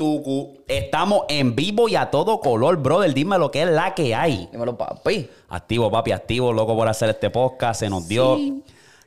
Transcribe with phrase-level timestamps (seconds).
[0.00, 0.54] tucu.
[0.66, 3.12] Estamos en vivo y a todo color, brother.
[3.12, 4.48] Dime lo que es la que hay.
[4.50, 5.28] Dímelo, papi.
[5.50, 7.80] Activo, papi, activo, loco por hacer este podcast.
[7.80, 8.38] Se nos dio.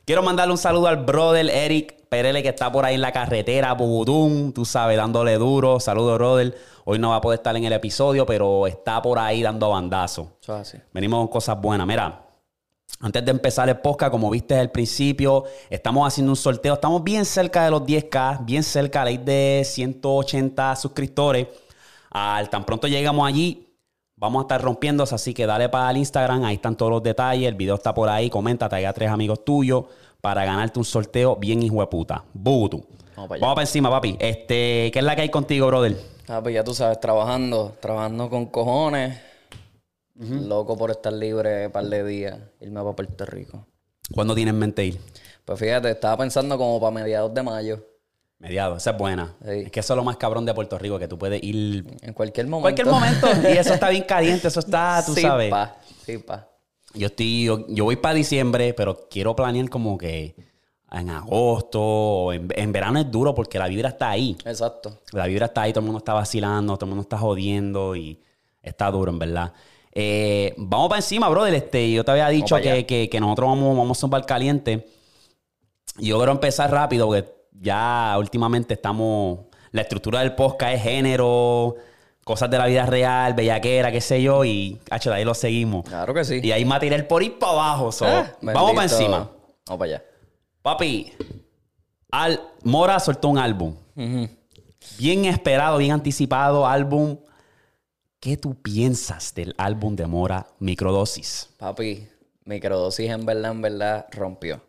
[0.04, 3.72] Quiero mandarle un saludo al brother Eric Perele que está por ahí en la carretera,
[3.74, 5.80] Bugudum, tú sabes, dándole duro.
[5.80, 6.56] Saludo, brother.
[6.84, 10.36] Hoy no va a poder estar en el episodio, pero está por ahí dando bandazo.
[10.40, 10.78] Eso es así.
[10.92, 11.88] Venimos con cosas buenas.
[11.88, 12.23] Mira,
[13.00, 16.74] antes de empezar el podcast, como viste al principio, estamos haciendo un sorteo.
[16.74, 21.48] Estamos bien cerca de los 10K, bien cerca, ley de 180 suscriptores.
[22.10, 23.76] Al tan pronto llegamos allí,
[24.16, 25.14] vamos a estar rompiéndose.
[25.14, 27.48] Así que dale para el Instagram, ahí están todos los detalles.
[27.48, 28.30] El video está por ahí.
[28.30, 29.84] Comenta, traiga a tres amigos tuyos
[30.20, 32.24] para ganarte un sorteo bien hijo de puta.
[32.32, 32.84] Bugutu.
[33.16, 33.40] Vamos para.
[33.40, 34.16] Vamos para encima, papi.
[34.18, 35.96] Este, ¿Qué es la que hay contigo, brother?
[36.26, 39.33] Ah, pues ya tú sabes, trabajando, trabajando con cojones.
[40.16, 43.66] Loco por estar libre un par de días, irme para Puerto Rico.
[44.12, 45.00] ¿Cuándo tienes en mente ir?
[45.44, 47.84] Pues fíjate, estaba pensando como para mediados de mayo.
[48.38, 49.34] Mediados, esa es buena.
[49.42, 49.50] Sí.
[49.64, 52.12] Es que eso es lo más cabrón de Puerto Rico, que tú puedes ir En
[52.12, 52.82] cualquier En momento.
[52.84, 53.48] cualquier momento.
[53.48, 55.50] Y eso está bien caliente, eso está, tú sí, sabes.
[55.50, 56.48] Pa, sí, pa.
[56.94, 60.36] Yo estoy, yo, yo voy para diciembre, pero quiero planear como que
[60.92, 64.36] en agosto o en, en verano es duro porque la vibra está ahí.
[64.44, 65.00] Exacto.
[65.12, 68.20] La vibra está ahí, todo el mundo está vacilando, todo el mundo está jodiendo y
[68.62, 69.52] está duro, en verdad.
[69.94, 71.54] Eh, vamos para encima, brother.
[71.54, 74.88] Este, yo te había dicho que, que- que nosotros vamos, vamos a un bar caliente.
[75.98, 79.40] Yo quiero empezar rápido porque ya últimamente estamos.
[79.70, 81.76] La estructura del podcast es género,
[82.24, 84.44] cosas de la vida real, bellaquera, qué sé yo.
[84.44, 85.84] Y hacho, de ahí lo seguimos.
[85.84, 86.40] Claro que sí.
[86.42, 87.92] Y hay material por ir para abajo.
[87.92, 89.30] so, Ah, vamos para encima.
[89.66, 90.04] Vamos para allá.
[90.62, 91.12] Papi,
[92.10, 93.74] Al, Mora soltó un álbum.
[94.98, 97.16] Bien esperado, bien anticipado álbum.
[98.24, 101.50] ¿Qué tú piensas del álbum de Mora Microdosis?
[101.58, 102.08] Papi,
[102.46, 104.62] microdosis en verdad, en verdad, rompió.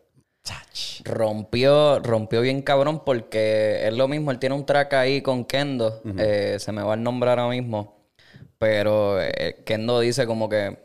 [0.43, 0.99] Chach.
[1.05, 6.01] Rompió, rompió bien cabrón porque es lo mismo, él tiene un track ahí con Kendo,
[6.17, 8.09] eh, se me va el nombre ahora mismo,
[8.57, 10.77] pero eh, Kendo dice como que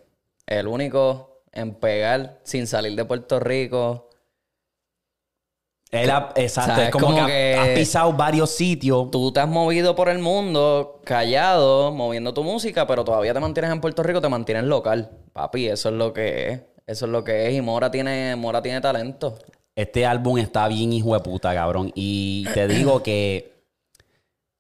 [0.47, 4.10] el único en pegar sin salir de Puerto Rico.
[5.91, 9.11] Él ha- exacto, es como, que, que- ha- has pisado varios sitios.
[9.11, 13.73] Tú te has movido por el mundo callado, moviendo tu música, pero todavía te mantienes
[13.73, 15.11] en Puerto Rico, te mantienes local.
[15.33, 16.61] Papi, eso es lo que es.
[16.87, 17.55] Eso es lo que es.
[17.55, 19.39] Y Mora tiene, Mora tiene talento.
[19.75, 21.91] Este álbum está bien hijo de puta, cabrón.
[21.95, 23.53] Y te digo que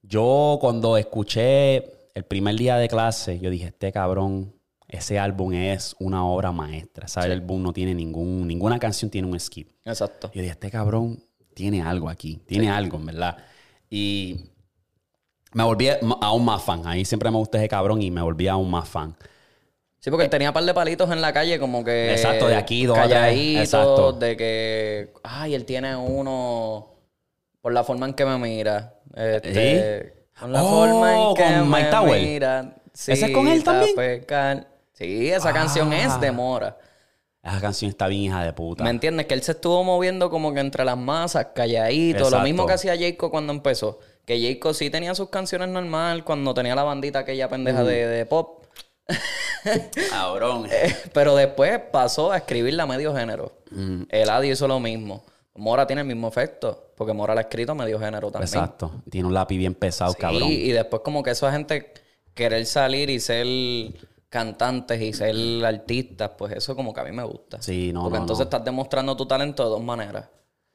[0.02, 1.76] yo cuando escuché
[2.14, 4.52] el primer día de clase, yo dije, este cabrón,
[4.90, 7.08] ese álbum es una obra maestra.
[7.08, 7.26] ¿Sabes?
[7.30, 9.70] El álbum no tiene ningún, ninguna canción tiene un skip.
[9.84, 10.30] Exacto.
[10.34, 11.22] Yo dije, este cabrón
[11.54, 13.36] tiene algo aquí, tiene algo, en verdad.
[13.88, 14.50] Y
[15.52, 15.88] me volví
[16.20, 16.86] aún más fan.
[16.86, 19.16] Ahí siempre me gustó ese cabrón y me volví aún más fan.
[19.98, 22.12] Sí, porque él tenía un par de palitos en la calle, como que.
[22.12, 22.96] Exacto, de aquí, dos.
[22.96, 24.12] Calladitos, Exacto.
[24.14, 25.12] de que.
[25.22, 26.86] Ay, él tiene uno.
[27.60, 28.94] Por la forma en que me mira.
[29.14, 32.22] Este, Con la Oh, forma en que con me Mike Tower.
[32.22, 32.76] mira.
[32.94, 33.94] ¿Ese es con él también?
[35.00, 36.76] Sí, esa canción es de Mora.
[37.42, 38.84] Esa canción está bien hija de puta.
[38.84, 39.26] ¿Me entiendes?
[39.26, 42.28] Que él se estuvo moviendo como que entre las masas, calladito.
[42.28, 43.98] Lo mismo que hacía Jayco cuando empezó.
[44.26, 48.26] Que Jayco sí tenía sus canciones normal cuando tenía la bandita aquella pendeja de, de
[48.26, 48.64] pop.
[50.10, 50.66] Cabrón.
[50.70, 53.52] Eh, Pero después pasó a escribirla a medio género.
[54.10, 55.24] Eladio hizo lo mismo.
[55.54, 56.92] Mora tiene el mismo efecto.
[56.96, 58.48] Porque Mora la ha escrito a medio género también.
[58.48, 59.02] Exacto.
[59.10, 60.48] Tiene un lápiz bien pesado, Sí, cabrón.
[60.50, 61.92] y después como que esa gente
[62.34, 63.46] querer salir y ser
[64.30, 67.60] cantantes y ser artistas, pues eso como que a mí me gusta.
[67.60, 68.48] Sí, no, Porque no, entonces no.
[68.48, 70.28] estás demostrando tu talento de dos maneras.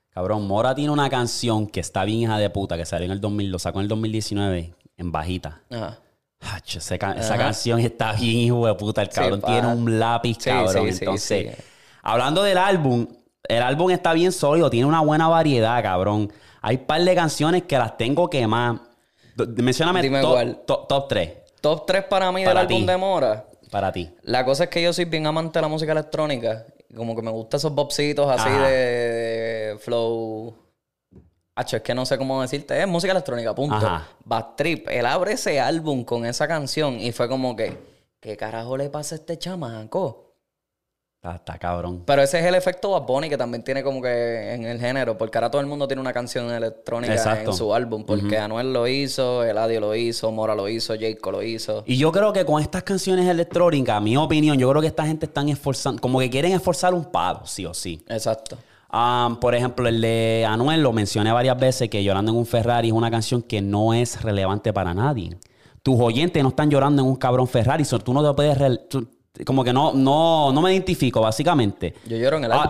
[0.09, 3.21] Cabrón, Mora tiene una canción que está bien hija de puta, que salió en el
[3.21, 5.61] 2000, lo sacó en el 2019, en bajita.
[5.71, 5.99] Ajá.
[6.65, 9.01] Esa canción está bien hijo de puta.
[9.01, 10.91] El cabrón tiene un lápiz, Sí, cabrón.
[10.91, 11.57] sí, Entonces,
[12.03, 13.07] hablando del álbum,
[13.47, 16.31] el álbum está bien sólido, tiene una buena variedad, cabrón.
[16.61, 18.81] Hay un par de canciones que las tengo quemadas.
[19.57, 23.45] Mencióname Dime top, top, top 3 Top 3 para mí Para del álbum de Mora.
[23.71, 24.13] para ti.
[24.21, 26.63] La cosa es que yo soy bien amante de la música electrónica.
[26.95, 28.67] Como que me gustan esos bobcitos así Ajá.
[28.67, 30.55] de, de flow.
[31.55, 32.79] Hacho, es que no sé cómo decirte.
[32.79, 33.77] Es música electrónica, punto.
[33.77, 34.07] Ajá.
[34.23, 34.87] Bad Trip.
[34.89, 37.75] Él abre ese álbum con esa canción y fue como que,
[38.19, 40.24] ¿qué carajo le pasa a este chamaco?
[41.25, 42.03] Está, está cabrón.
[42.05, 45.17] Pero ese es el efecto Bad Bunny que también tiene como que en el género,
[45.17, 47.49] porque ahora todo el mundo tiene una canción electrónica Exacto.
[47.49, 51.41] en su álbum, porque Anuel lo hizo, Eladio lo hizo, Mora lo hizo, Jayco lo
[51.41, 51.83] hizo.
[51.87, 55.25] Y yo creo que con estas canciones electrónicas, mi opinión, yo creo que esta gente
[55.25, 58.03] están esforzando, como que quieren esforzar un palo, sí o sí.
[58.07, 58.57] Exacto.
[58.93, 62.89] Um, por ejemplo, el de Anuel lo mencioné varias veces que Llorando en un Ferrari
[62.89, 65.35] es una canción que no es relevante para nadie.
[65.81, 68.87] Tus oyentes no están llorando en un cabrón Ferrari, so, tú no te puedes...
[68.89, 69.07] tú-
[69.43, 71.95] como que no, no, no me identifico, básicamente.
[72.05, 72.69] Yo lloro en el Ah.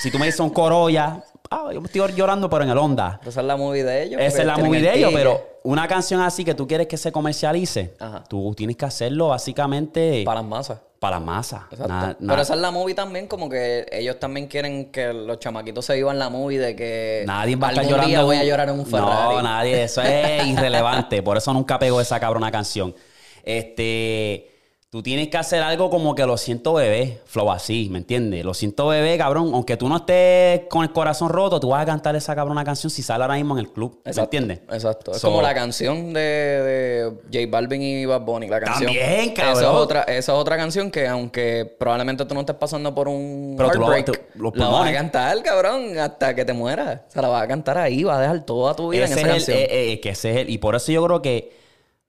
[0.00, 3.20] Si tú me dices un Corolla, ah, yo estoy llorando, pero en el onda.
[3.24, 4.20] Esa es la movie de ellos.
[4.20, 7.10] Esa es la movie de ellos, pero una canción así que tú quieres que se
[7.12, 8.22] comercialice, Ajá.
[8.28, 10.78] tú tienes que hacerlo básicamente Para las masas.
[10.98, 11.68] para la masa.
[11.70, 12.16] Exacto.
[12.26, 15.94] Pero esa es la movie también, como que ellos también quieren que los chamaquitos se
[15.94, 18.08] vivan la movie de que Nadie va a estar llorando.
[18.08, 19.36] día voy a llorar en un Ferrari.
[19.36, 19.82] No, nadie.
[19.84, 21.22] Eso es irrelevante.
[21.22, 22.94] Por eso nunca pegó esa cabrona canción.
[23.42, 24.50] Este.
[24.94, 28.44] Tú tienes que hacer algo como que lo siento bebé, flow así, ¿me entiendes?
[28.44, 29.50] Lo siento bebé, cabrón.
[29.52, 32.92] Aunque tú no estés con el corazón roto, tú vas a cantar esa cabrona canción
[32.92, 34.00] si sale ahora mismo en el club.
[34.04, 34.60] ¿Me Exacto, entiendes?
[34.72, 35.10] Exacto.
[35.10, 38.46] Es So- como la canción de, de J Balvin y Bad Bunny.
[38.46, 38.84] La canción.
[38.94, 39.52] También, cabrón.
[39.56, 43.08] Esa es, otra, esa es otra canción que, aunque probablemente tú no estés pasando por
[43.08, 46.52] un Pero tú lo- heartbreak, tú- los la vas a cantar, cabrón, hasta que te
[46.52, 47.00] mueras.
[47.08, 49.18] O sea, la vas a cantar ahí, vas a dejar toda tu vida Ese en
[49.26, 49.58] esa es el, canción.
[49.76, 51.63] eh, eh, que ese es el- y por eso yo creo que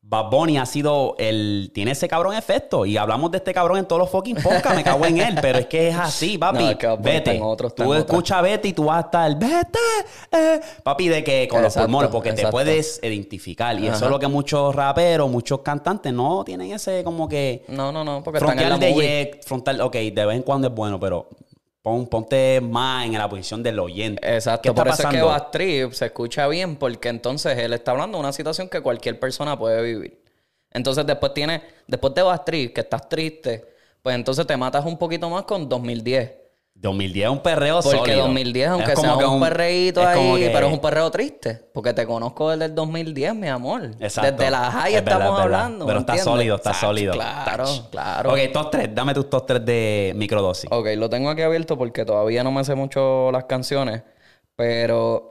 [0.07, 1.71] Bad Bunny ha sido el.
[1.73, 2.85] Tiene ese cabrón efecto.
[2.85, 4.75] Y hablamos de este cabrón en todos los fucking podcasts.
[4.75, 5.35] Me cago en él.
[5.41, 6.63] Pero es que es así, papi.
[6.63, 7.41] No, es que vete.
[7.75, 9.35] tú escuchas vete y tú vas a estar.
[9.35, 9.79] Vete.
[10.31, 10.61] eh".
[10.83, 12.11] Papi, de que con los pulmones.
[12.11, 13.79] Porque te puedes identificar.
[13.79, 17.65] Y eso es lo que muchos raperos, muchos cantantes no tienen ese como que.
[17.69, 19.39] no, no, no, porque están en Frontal la de movie.
[19.43, 19.81] frontal.
[19.81, 21.29] Ok, de vez en cuando es bueno, pero.
[21.85, 24.21] Pon- ponte más en la posición del oyente.
[24.21, 25.27] ¿Qué Exacto, está por eso es que pasando?
[25.27, 29.19] Bad Trip se escucha bien, porque entonces él está hablando de una situación que cualquier
[29.19, 30.23] persona puede vivir.
[30.71, 33.65] Entonces después tiene, después de Bad Trip, que estás triste,
[34.01, 36.31] pues entonces te matas un poquito más con 2010.
[36.75, 38.19] 2010 es un perreo Porque sólido.
[38.27, 41.09] 2010, aunque Es como sea que un, perreíto es ahí, que- pero es un perreo
[41.09, 41.61] triste.
[41.73, 43.91] Porque te conozco desde el 2010, mi amor.
[43.99, 44.31] Exacto.
[44.31, 45.41] Desde la high Es estamos verdad.
[45.43, 45.85] hablando.
[45.85, 46.23] Pero ¿me está entiendes?
[46.33, 47.13] sólido, está sólido.
[47.13, 48.33] Claro, claro.
[48.33, 48.89] Ok, top 3.
[48.93, 50.69] Dame tus top 3 de microdosis.
[50.71, 54.03] Ok, lo tengo aquí abierto porque todavía no me sé mucho las canciones.
[54.55, 55.29] Pero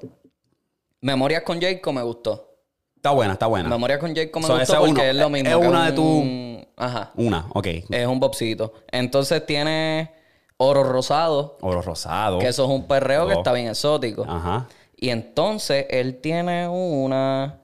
[1.02, 2.50] Memorias con Jacob me gustó.
[2.96, 3.68] Está buena, está buena.
[3.68, 5.02] Memorias con Jacob me So, gustó porque uno.
[5.02, 5.50] es lo mismo.
[5.50, 7.12] Es que una de un- Ajá.
[7.16, 7.66] Una, ok.
[7.90, 8.72] Es un bobcito.
[8.90, 10.13] Entonces tiene
[10.56, 12.38] Oro Rosado, Oro rosado.
[12.38, 14.24] que eso es un perreo que está bien exótico.
[14.28, 14.68] Ajá.
[14.96, 17.60] Y entonces él tiene una.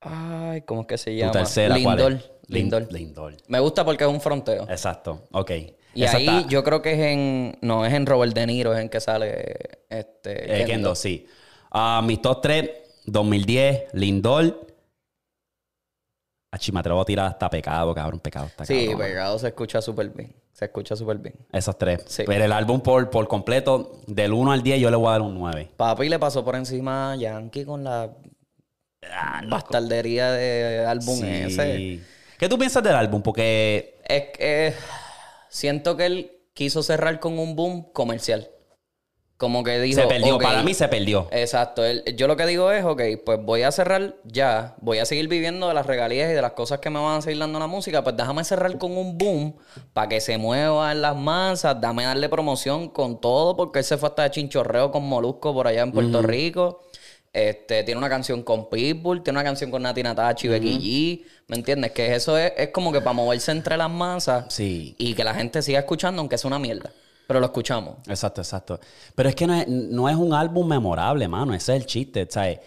[0.00, 1.32] Ay, ¿cómo es que se llama?
[1.32, 2.22] tercera, ¿cuál Lindor.
[2.48, 2.92] Lindor.
[2.92, 3.36] Lindor.
[3.48, 4.64] Me gusta porque es un fronteo.
[4.68, 5.22] Exacto.
[5.32, 5.50] Ok.
[5.94, 7.58] Y Esa ahí está- yo creo que es en.
[7.62, 10.44] No, es en Robert De Niro, es en que sale este.
[10.44, 10.66] Eh, Kendo.
[10.66, 11.26] Kendo, sí.
[11.70, 12.70] Ah, mis top 3,
[13.06, 14.66] 2010, Lindor.
[16.52, 18.20] Achi, me atrevo a tirar hasta pecado, cabrón.
[18.20, 19.06] Pecado está Sí, cabrón.
[19.06, 20.34] pegado se escucha súper bien.
[20.54, 21.34] Se escucha súper bien.
[21.52, 22.04] Esos tres.
[22.06, 22.22] Sí.
[22.26, 25.20] Pero el álbum por, por completo, del 1 al 10, yo le voy a dar
[25.22, 25.72] un 9.
[25.76, 28.10] Papi le pasó por encima a Yankee con la
[29.48, 31.26] bastardería de álbum Sí.
[31.28, 32.00] ese.
[32.38, 33.20] ¿Qué tú piensas del álbum?
[33.22, 34.74] Porque Es que
[35.48, 38.48] siento que él quiso cerrar con un boom comercial.
[39.44, 40.00] Como que dijo.
[40.00, 40.36] se perdió.
[40.36, 41.28] "Ok, Para mí se perdió.
[41.30, 41.84] Exacto.
[41.84, 44.74] Él- yo lo que digo es, ok, pues voy a cerrar ya.
[44.80, 47.20] Voy a seguir viviendo de las regalías y de las cosas que me van a
[47.20, 48.02] seguir dando la música.
[48.02, 49.54] Pues déjame cerrar con un boom
[49.92, 51.78] para que se mueva en las masas.
[51.78, 55.66] Dame darle promoción con todo porque él se fue hasta de chinchorreo con Molusco por
[55.68, 56.80] allá en Puerto Rico.
[57.34, 61.24] Este, tiene una canción con Pitbull, tiene una canción con Nati Natachi Becky G.
[61.48, 61.90] ¿Me entiendes?
[61.90, 64.94] Que eso es, es como que para moverse entre las masas Sí.
[64.98, 66.92] y que la gente siga escuchando, aunque sea una mierda.
[67.26, 67.96] Pero lo escuchamos.
[68.06, 68.80] Exacto, exacto.
[69.14, 71.54] Pero es que no es, no es un álbum memorable, mano.
[71.54, 72.60] Ese es el chiste, ¿sabes?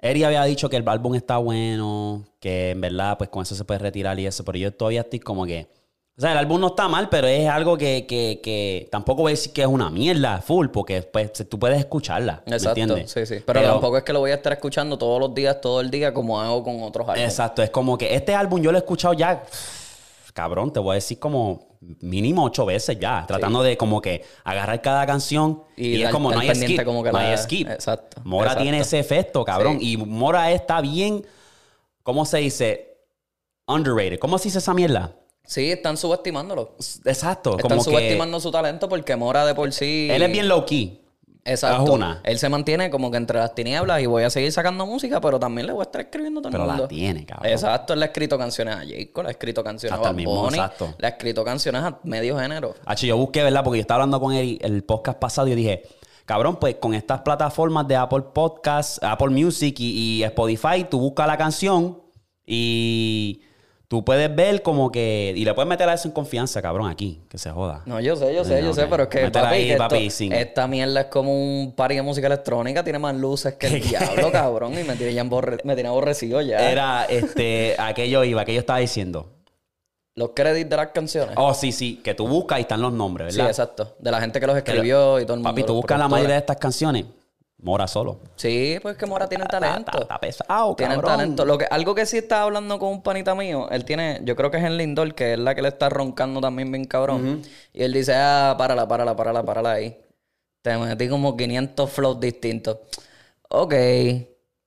[0.00, 3.64] Eri había dicho que el álbum está bueno, que en verdad, pues con eso se
[3.64, 4.44] puede retirar y eso.
[4.44, 5.66] Pero yo todavía estoy como que.
[6.16, 9.30] O sea, el álbum no está mal, pero es algo que, que, que tampoco voy
[9.30, 12.42] a decir que es una mierda full, porque pues, tú puedes escucharla.
[12.44, 13.12] ¿me Exacto, entiendes?
[13.12, 13.36] sí, sí.
[13.46, 16.12] Pero, tampoco es que lo voy a estar escuchando todos los días, todo el día,
[16.12, 17.30] como hago con otros álbumes.
[17.30, 19.44] Exacto, es como que este álbum yo lo he escuchado ya,
[20.34, 24.80] cabrón, te voy a decir como mínimo ocho veces ya, tratando de como que agarrar
[24.82, 27.68] cada canción y, Y es como no hay skip, como que no hay skip.
[27.68, 28.62] Exacto, Mora exacto.
[28.62, 31.24] tiene ese efecto, cabrón, y Mora está bien,
[32.02, 32.96] ¿cómo se dice?
[33.66, 34.18] Underrated.
[34.18, 35.14] ¿Cómo se dice esa mierda?
[35.44, 36.76] Sí, están subestimándolo.
[37.04, 40.08] Exacto, Están como que subestimando su talento porque Mora de por sí.
[40.10, 41.00] él es bien low key.
[41.48, 41.84] Exacto.
[41.84, 42.20] es una.
[42.24, 45.38] Él se mantiene como que entre las tinieblas y voy a seguir sacando música, pero
[45.38, 47.50] también le voy a estar escribiendo todo el Pero la tiene, cabrón.
[47.50, 50.16] Exacto, él le ha escrito canciones a Jacob, le ha escrito canciones Hasta a Bad
[50.16, 50.94] mismo, Bunny, exacto.
[50.98, 52.74] le ha escrito canciones a medio género.
[52.84, 53.64] H, yo busqué, ¿verdad?
[53.64, 55.82] Porque yo estaba hablando con él el podcast pasado y yo dije,
[56.24, 61.26] cabrón, pues con estas plataformas de Apple Podcasts, Apple Music y, y Spotify, tú buscas
[61.26, 62.02] la canción
[62.46, 63.42] y
[63.88, 65.32] tú puedes ver como que...
[65.34, 67.82] Y le puedes meter a eso en confianza, cabrón, aquí, que se joda.
[67.86, 70.10] No, yo sé, yo sé, yo sé, pero es que, Métela papi, ahí, esto- papi,
[70.10, 73.80] sin- esta mierda es como un party de música electrónica, tiene más luces que el
[73.88, 76.70] diablo, cabrón, y me tiene ya emborre- me tiene aborrecido ya.
[76.70, 79.32] Era, este, aquello iba, aquello estaba diciendo.
[80.14, 81.34] Los créditos de las canciones.
[81.38, 83.52] Oh, sí, sí, que tú buscas y están los nombres, sí, ¿verdad?
[83.52, 83.94] exacto.
[84.00, 85.50] De la gente que los escribió y todo el mundo.
[85.50, 87.04] Papi, tú buscas la mayoría de estas canciones,
[87.60, 88.20] Mora solo.
[88.36, 90.00] Sí, pues que Mora tiene talento.
[90.02, 91.04] Está, pesado, cabrón.
[91.04, 91.44] talento.
[91.44, 94.50] Lo que, algo que sí estaba hablando con un panita mío, él tiene, yo creo
[94.50, 97.42] que es en Lindor, que es la que le está roncando también bien cabrón.
[97.72, 99.98] Y él dice, ah, párala, párala, párala, párala ahí.
[100.62, 102.78] te metí como 500 flows distintos.
[103.48, 103.74] Ok.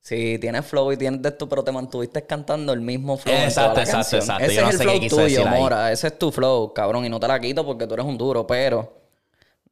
[0.00, 3.34] Si tienes flow y tienes de esto, pero te mantuviste cantando el mismo flow.
[3.34, 4.20] en Exacto, toda la exacto, canción.
[4.20, 4.44] exacto.
[4.44, 5.60] Ese Yo no es el sé qué flow tuyo, ahí.
[5.60, 5.92] Mora.
[5.92, 7.04] Ese es tu flow, cabrón.
[7.04, 8.92] Y no te la quito porque tú eres un duro, pero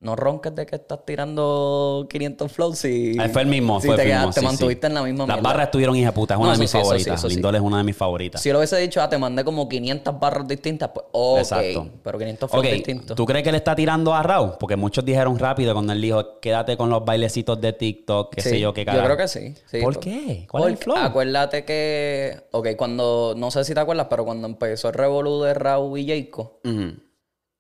[0.01, 3.97] no ronques de que estás tirando 500 flows si, Eh, fue el mismo, si fue
[3.97, 4.33] te, el mismo.
[4.33, 4.91] te sí, mantuviste sí.
[4.91, 5.43] en la misma Las mierda.
[5.51, 7.19] barras estuvieron hija puta, es una No, de mis sí, favoritas.
[7.19, 7.29] eso.
[7.29, 8.41] Lindol es una de mis favoritas.
[8.41, 11.39] Si yo lo hubiese dicho, ah, te mandé como 500 barras distintas, pues ok.
[11.41, 11.89] Exacto.
[12.03, 13.15] Pero 500 flows distintos.
[13.17, 14.53] ¿tú crees que le está tirando a Raúl?
[14.59, 18.59] Porque muchos dijeron rápido cuando él dijo, quédate con los bailecitos de TikTok, qué sé
[18.59, 19.05] yo, qué Yo carajo.
[19.05, 19.55] creo que sí.
[19.83, 20.47] ¿Por qué?
[20.51, 20.97] ¿Cuál es el flow?
[20.97, 25.53] Acuérdate que, ok, cuando, no sé si te acuerdas, pero cuando empezó el revolú de
[25.53, 26.95] Raúl y Jayco, Ujú.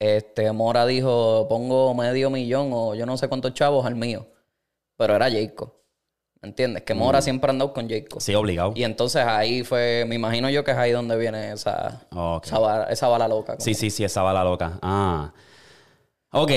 [0.00, 4.26] Este, Mora dijo, pongo medio millón o yo no sé cuántos chavos al mío.
[4.96, 5.76] Pero era Jayco.
[6.40, 6.84] ¿Me entiendes?
[6.84, 8.18] Que Mora siempre andó con Jayco.
[8.18, 8.72] Sí, obligado.
[8.74, 12.00] Y entonces ahí fue, me imagino yo que es ahí donde viene esa,
[12.42, 13.56] esa, bala, esa bala loca.
[13.58, 14.78] Sí, sí, sí, esa bala loca.
[14.80, 15.32] Ah.
[16.32, 16.50] Ok,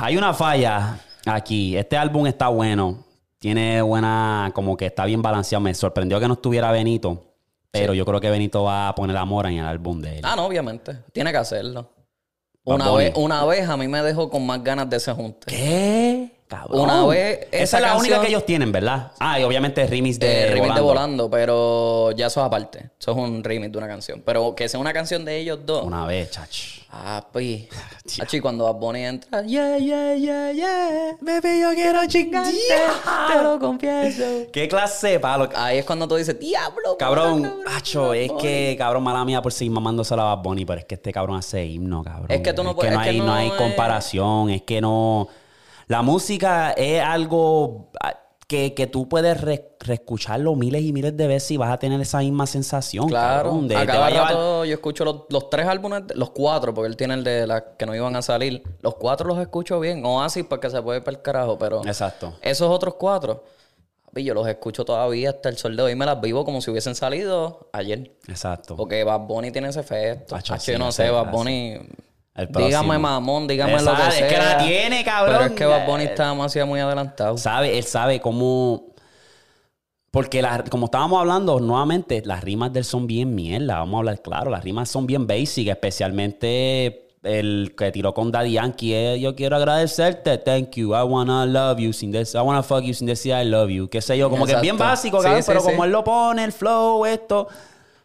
[0.00, 1.78] hay una falla aquí.
[1.78, 3.06] Este álbum está bueno.
[3.38, 5.62] Tiene buena, como que está bien balanceado.
[5.62, 7.24] Me sorprendió que no estuviera Benito.
[7.70, 10.20] Pero yo creo que Benito va a poner amor en el álbum de él.
[10.24, 10.98] Ah, no, obviamente.
[11.12, 11.88] Tiene que hacerlo.
[12.64, 15.46] Una vez, una vez a mí me dejó con más ganas de ese junte.
[15.46, 16.09] ¿Qué?
[16.50, 16.80] Cabrón.
[16.80, 19.12] Una vez Esa esa es la única que ellos tienen, ¿verdad?
[19.20, 20.74] Ah, y obviamente remix de Eh, remix Volando.
[20.74, 22.90] de Volando, pero ya eso es aparte.
[22.98, 24.22] Eso es un remix de una canción.
[24.26, 25.84] Pero que sea una canción de ellos dos.
[25.84, 26.80] Una vez, chach.
[26.92, 27.68] Ah, pues.
[28.04, 28.24] Tía.
[28.24, 33.60] Achi, cuando Bad Bunny entra, yeah, yeah, yeah, yeah, baby, yo quiero chingarte, te lo
[33.60, 34.24] confieso.
[34.52, 35.48] ¿Qué clase palo?
[35.54, 39.70] Ahí es cuando tú dices, diablo, Cabrón, acho, es que, cabrón, mala mía por seguir
[39.72, 42.26] mamándose a Bad Bunny, pero es que este cabrón hace himno, cabrón.
[42.28, 45.28] Es que tú no puedes- no es que no no hay comparación, es que no...
[45.90, 48.14] La música es algo ah,
[48.46, 52.00] que, que tú puedes re- reescucharlo miles y miles de veces y vas a tener
[52.00, 53.66] esa misma sensación, Claro, cabrón.
[53.68, 56.96] de- a cada llevar- rato yo escucho los, los tres álbumes, los cuatro, porque él
[56.96, 58.62] tiene el de las que no iban a salir.
[58.82, 60.04] Los cuatro los escucho bien.
[60.04, 62.34] Oasis, porque se puede ir para el carajo, pero Exacto.
[62.40, 63.42] esos otros cuatro,
[64.14, 65.94] yo los escucho todavía hasta el sol de hoy.
[65.96, 68.12] Me las vivo como si hubiesen salido ayer.
[68.28, 68.76] Exacto.
[68.76, 70.34] Porque Bad Bunny tiene ese efecto.
[70.36, 71.78] Acho, Acho, sí, yo no sé, Bad Bunny.
[72.34, 74.26] Dígame mamón, dígame lo que sea.
[74.26, 75.34] es que la tiene, cabrón.
[75.36, 77.36] Pero es que Bad Bunny está demasiado muy adelantado.
[77.36, 78.86] sabe, él sabe cómo.
[80.10, 83.78] Porque la- como estábamos hablando nuevamente, las rimas de él son bien mierda.
[83.78, 88.52] Vamos a hablar claro, las rimas son bien basic, especialmente el que tiró con Daddy
[88.52, 88.94] Yankee.
[88.94, 92.80] es, Yo quiero agradecerte, thank you, I wanna love you, sin decir, I wanna fuck
[92.82, 93.88] you, sin decir I love you.
[93.88, 95.66] Qué sé yo, como que es bien básico, Sí, cabrón, sí, pero sí.
[95.70, 97.46] como él lo pone, el flow, esto.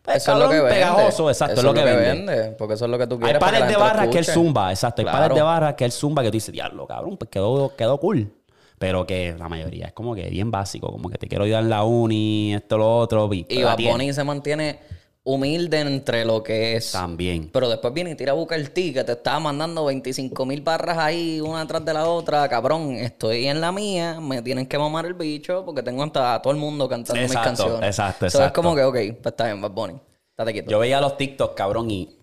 [0.05, 0.75] Pues, Eso es lo que cabrón, vende.
[0.85, 2.51] pegajoso, exacto, Eso es lo que, vende.
[2.57, 3.39] Porque eso es lo que tú Hay quieres.
[3.39, 5.01] para pares la de barras que él zumba, exacto.
[5.01, 5.17] Hay Claro.
[5.19, 8.31] pares de barras que él zumba que tú dices, diablo, cabrón, pues quedó, quedó cool.
[8.77, 11.69] Pero que la mayoría es como que bien básico, como que te quiero ayudar en
[11.69, 13.29] la uni, esto, lo otro.
[13.33, 13.77] Y, Y Bad.
[13.77, 14.79] Bunny se mantiene
[15.25, 16.91] humilde entre lo que es.
[16.91, 17.49] También.
[17.51, 20.97] Pero después viene y tira a buscar el que te estaba mandando 25 mil barras
[20.99, 22.47] ahí, una atrás de la otra.
[22.47, 26.53] Cabrón, estoy en la mía, me tienen que mamar el bicho porque tengo a todo
[26.53, 27.89] el mundo cantando Exacto, mis canciones.
[27.89, 28.61] exacto, So, es exacto.
[28.61, 29.95] como que, ok, pues está bien, Bad Bunny.
[30.29, 30.69] Estate quieto.
[30.69, 32.19] Yo veía los TikTok, cabrón, y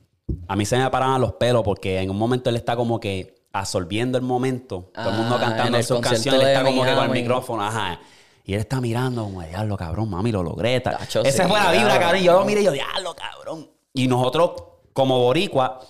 [0.47, 3.35] a mí se me paraban los pelos porque en un momento él está como que
[3.53, 4.91] absorbiendo el momento.
[4.95, 7.65] Todo el mundo Ah, cantando el sus canciones, él está como que con el micrófono,
[7.65, 8.01] ajá.
[8.45, 10.81] Y él está mirando como, diablo, cabrón, mami, lo logré.
[10.81, 10.99] tal.
[10.99, 12.01] Tacho, Esa sí, fue la vibra, cabrón.
[12.01, 12.21] cabrón.
[12.21, 13.71] Y yo lo miré y yo, diablo, cabrón.
[13.95, 14.53] Y nosotros,
[14.93, 15.81] como boricua,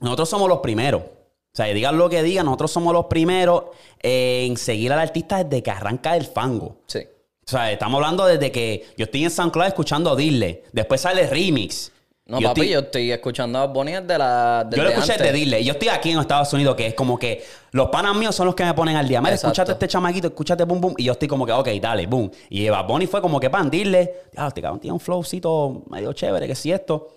[0.00, 1.02] nosotros somos los primeros.
[1.02, 3.64] O sea, digan lo que digan, nosotros somos los primeros
[4.00, 6.76] en seguir al artista desde que arranca el fango.
[6.86, 7.00] Sí.
[7.00, 10.64] O sea, estamos hablando desde que yo estoy en SoundCloud escuchando Dile.
[10.72, 11.90] Después sale Remix.
[12.28, 14.62] No, Yo papi, estoy- yo estoy escuchando a Bunny desde la.
[14.68, 15.26] Desde yo lo escuché antes.
[15.26, 15.64] de Dile.
[15.64, 18.54] Yo estoy aquí en Estados Unidos, que es como que los panas míos son los
[18.54, 19.22] que me ponen al día.
[19.22, 20.94] Mira, escúchate este chamaquito, escúchate boom boom.
[20.98, 22.30] Y yo estoy como que, ok, dale, boom.
[22.50, 24.24] Y Bad Bunny fue como que pan, Dile.
[24.36, 27.08] Ya, este cabrón tiene un flowcito medio chévere, que si esto.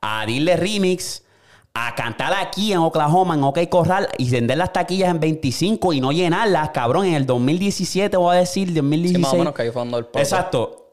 [0.00, 1.22] A Dile Remix.
[1.78, 6.00] A cantar aquí en Oklahoma, en OK Corral, y vender las taquillas en 25 y
[6.00, 9.14] no llenarlas, cabrón, en el 2017, voy a decir, 2016.
[9.14, 10.06] Sí, más o menos que ahí fue el.
[10.14, 10.85] Exacto.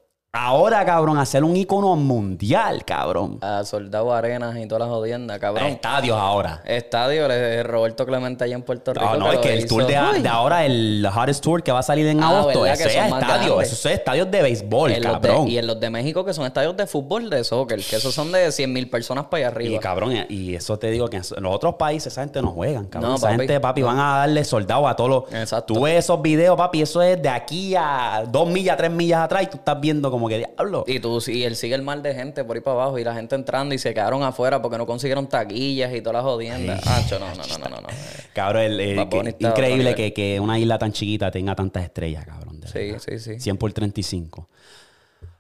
[0.44, 3.38] Ahora, cabrón, hacer un icono mundial, cabrón.
[3.42, 5.68] A Soldado Arenas y todas las jodiendas, cabrón.
[5.68, 6.60] Estadios ahora.
[6.66, 9.06] Estadio, le- Roberto Clemente allá en Puerto Rico.
[9.06, 11.84] No, no, es que el hizo- tour de, ahora, el Hottest Tour que va a
[11.84, 13.62] salir en Ah, agosto, Que es estadio.
[13.62, 15.48] Esos son estadios de béisbol, En los de- cabrón.
[15.48, 18.32] y en los de México, que son estadios de fútbol, de soccer, que esos son
[18.32, 19.80] de 100 mil personas para allá Y arriba.
[19.82, 23.12] cabrón, y eso te digo que en los otros países esa gente no juegan, cabrón.
[23.12, 23.38] No, esa papi.
[23.38, 25.32] gente, papi, van a darle soldado a todos los.
[25.32, 25.76] Exacto.
[25.76, 29.44] Tú ves esos videos, papi, eso es de aquí a dos millas, tres millas atrás
[29.44, 30.84] y tú estás viendo como que diablo.
[30.88, 33.14] Y tú, y él sigue el mal de gente por ahí para abajo y la
[33.14, 36.86] gente entrando y se quedaron afuera porque no consiguieron taquillas y todas las jodiendas.
[36.88, 37.88] Acho, no, no, no, no, no.
[38.34, 42.62] Cabrón, otro increíble que, que una isla tan chiquita tenga tantas estrellas, cabrón.
[42.72, 43.40] Sí, sí, sí.
[43.40, 44.50] 100 por 35.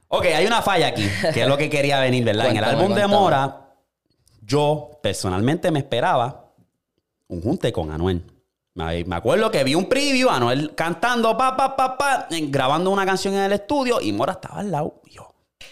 [0.09, 2.51] Ok, hay una falla aquí, que es lo que quería venir, ¿verdad?
[2.51, 3.07] en el álbum de.
[3.07, 3.73] Mora,
[4.41, 6.51] yo personalmente me esperaba
[7.27, 8.23] un junte con Anuel.
[8.75, 13.35] Me acuerdo que vi un preview, Anuel cantando, pa, pa, pa, pa, grabando una canción
[13.35, 15.01] en el estudio y Mora estaba al lado.
[15.05, 15.27] Y yo,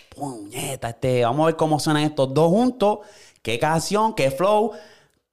[0.10, 3.00] puñeta, este, vamos a ver cómo suenan estos dos juntos.
[3.41, 4.13] ¿Qué canción?
[4.13, 4.74] ¿Qué flow?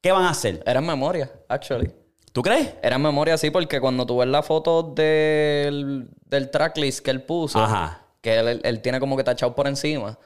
[0.01, 0.63] ¿Qué van a hacer?
[0.65, 1.93] Era en memoria, actually.
[2.33, 2.73] ¿Tú crees?
[2.83, 7.23] Era en memoria, sí, porque cuando tú ves la foto del, del tracklist que él
[7.23, 8.01] puso, Ajá.
[8.23, 10.19] que él- él tiene como que tachado por encima,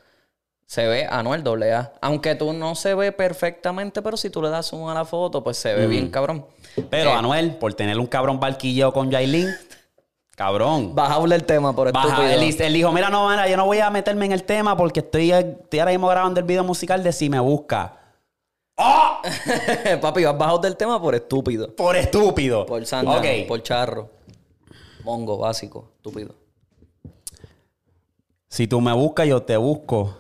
[0.73, 1.93] se ve Anuel doble A.
[2.00, 5.45] Aunque tú no se ve perfectamente, pero si tú le das zoom a la foto,
[5.45, 6.47] pues se ve bien cabrón.
[6.88, 9.50] Pero Eh, Anuel, por tener un cabrón barquilleo con Yailin,
[10.35, 10.95] cabrón.
[10.95, 12.23] Bajable el tema por estúpido.
[12.23, 15.00] él, él dijo, mira, no, mira, yo no voy a meterme en el tema porque
[15.00, 17.99] estoy, estoy ahora mismo grabando el video musical de Si Me Busca.
[20.00, 21.76] Papi, vas bajado del tema por estúpido.
[21.76, 22.64] Por estúpido.
[22.64, 24.09] Por sangre, por charro.
[25.05, 26.35] Mongo, básico, estúpido.
[28.49, 30.17] Si tú me buscas, yo te busco.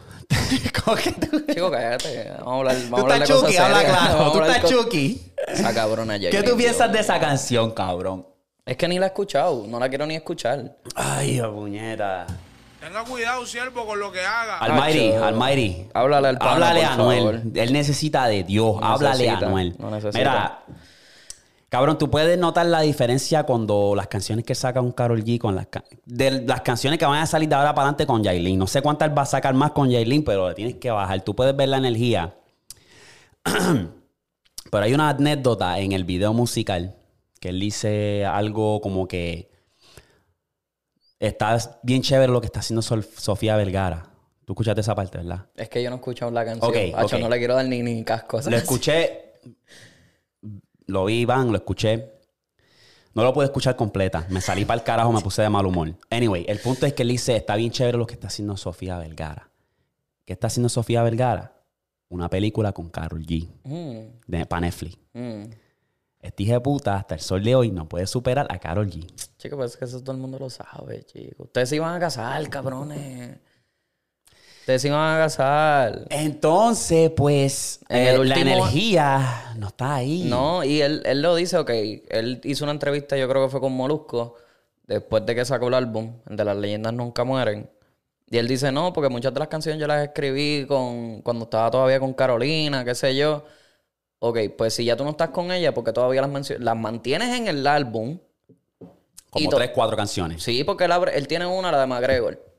[0.84, 1.40] ¿Cómo que tú?
[1.52, 2.32] Chico, cállate.
[2.38, 4.18] Vamos a hablar, Tú vamos a hablar estás chuki, habla claro.
[4.18, 5.32] Vamos Tú estás chuki.
[5.48, 6.30] Esa cabrona ya.
[6.30, 8.26] ¿Qué tú piensas de esa canción, cabrón?
[8.64, 9.64] Es que ni la he escuchado.
[9.66, 10.76] No la quiero ni escuchar.
[10.94, 12.26] Ay, oh, puñeta.
[12.80, 14.58] Tenga cuidado, siervo, con lo que haga.
[14.58, 15.12] Almighty.
[15.12, 15.88] Almighty.
[15.94, 17.18] Háblale al pana, Háblale por a Anuel.
[17.18, 17.40] favor.
[17.54, 18.80] Él necesita de Dios.
[18.80, 19.74] No Háblale a Anuel.
[19.78, 20.18] no necesita.
[20.18, 20.62] Mira,
[21.72, 25.56] cabrón, tú puedes notar la diferencia cuando las canciones que saca un Carol G con
[25.56, 25.68] las,
[26.04, 28.58] de las canciones que van a salir de ahora para adelante con Yailin.
[28.58, 31.22] No sé cuántas va a sacar más con Yailin, pero le tienes que bajar.
[31.22, 32.34] Tú puedes ver la energía.
[33.42, 36.94] pero hay una anécdota en el video musical
[37.40, 39.50] que él dice algo como que
[41.20, 44.10] está bien chévere lo que está haciendo Sofía Vergara.
[44.44, 45.46] Tú escuchaste esa parte, ¿verdad?
[45.56, 46.70] Es que yo no he escuchado la canción.
[46.70, 47.22] Ok, Acho, ok.
[47.22, 48.42] no le quiero dar ni, ni casco.
[48.44, 49.40] Lo escuché,
[50.86, 52.12] lo vi, Iván, lo escuché.
[53.14, 54.26] No lo pude escuchar completa.
[54.30, 55.94] Me salí para el carajo, me puse de mal humor.
[56.10, 58.96] Anyway, el punto es que él dice, está bien chévere lo que está haciendo Sofía
[58.98, 59.50] Vergara.
[60.24, 61.52] ¿Qué está haciendo Sofía Vergara?
[62.08, 63.48] Una película con Carol G.
[63.64, 64.96] Mm, De, para Netflix.
[65.12, 65.42] mm.
[66.20, 69.06] Este hijo de puta, hasta el sol de hoy, no puede superar a Carol G.
[69.38, 71.42] Chico, pues es que eso todo el mundo lo sabe, chico.
[71.42, 73.38] Ustedes se iban a casar, cabrones.
[74.62, 76.06] Ustedes se iban a casar.
[76.10, 80.22] Entonces, pues, En eh, la energía no está ahí.
[80.28, 81.70] No, y él, él lo dice, ok.
[81.70, 84.36] Él hizo una entrevista, yo creo que fue con Molusco,
[84.86, 87.68] después de que sacó el álbum, de las leyendas nunca mueren.
[88.30, 91.68] Y él dice, no, porque muchas de las canciones yo las escribí con, cuando estaba
[91.68, 93.44] todavía con Carolina, qué sé yo.
[94.20, 97.36] Ok, pues si ya tú no estás con ella, porque todavía las, mencio- las mantienes
[97.36, 98.16] en el álbum.
[99.28, 100.40] Como y tres, cuatro canciones.
[100.40, 102.51] Sí, porque él, abre- él tiene una, la de McGregor.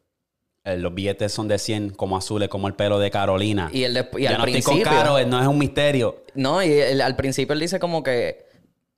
[0.65, 3.69] Eh, los billetes son de 100 como azules, como el pelo de Carolina.
[3.73, 4.77] Y, él y ya al no principio...
[4.77, 6.23] estoy con Caro, eh, no es un misterio.
[6.35, 8.45] No, y él- al principio él dice como que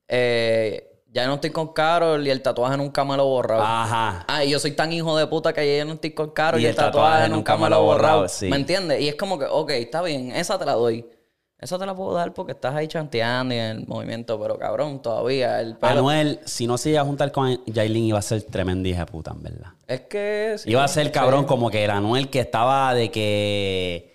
[0.08, 3.64] eh, ya no estoy con Carol y el tatuaje nunca me lo borrado.
[3.64, 4.26] Ajá.
[4.28, 6.66] Ah, y yo soy tan hijo de puta que ya no estoy con Carol Y
[6.66, 8.28] y, el tatuaje, nunca me lo borrado.
[8.28, 8.48] sí.
[8.48, 9.02] ¿Me entiendes?
[9.02, 11.04] Y es como que, ok, está bien, esa te la doy.
[11.58, 15.02] Esa te la puedo dar porque estás ahí chanteando y en el movimiento, pero cabrón,
[15.02, 16.00] todavía el pelo...
[16.00, 19.06] Anuel, si no se iba a juntar con Jailin, iba a ser tremenda hija de
[19.12, 19.70] puta, en verdad.
[19.88, 20.56] Es que...
[20.58, 21.48] sí, Iba a ser cabrón sí.
[21.48, 24.14] como que el Anuel que estaba de que...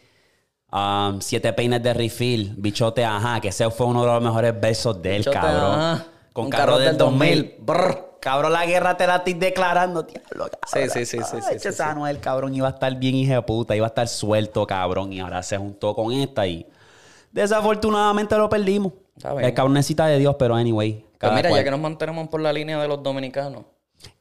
[0.70, 5.00] um, siete peines de refill, bichote, ajá, que ese fue uno de los mejores besos
[5.00, 5.81] de él, Bichote, cabrón.
[5.81, 6.07] ajá.
[6.35, 7.42] Con Un carro, carro del del 2000.
[7.42, 7.57] 2000.
[7.64, 8.11] Brr.
[8.20, 10.90] Cabrón, la guerra te la estoy declarando, diablo, cabrón.
[10.90, 11.83] Sí, sí, sí, sí, sí, Ay, sí, sí.
[11.83, 15.20] Anuel, cabrón, iba a estar bien hija de puta, iba a estar suelto, cabrón, y
[15.20, 16.66] ahora se juntó con esta y...
[17.30, 18.92] Desafortunadamente lo perdimos.
[19.40, 21.04] El cabrón necesita de Dios, pero anyway.
[21.18, 21.60] Pues mira, cual.
[21.60, 23.64] ya que nos mantenemos por la línea de los dominicanos.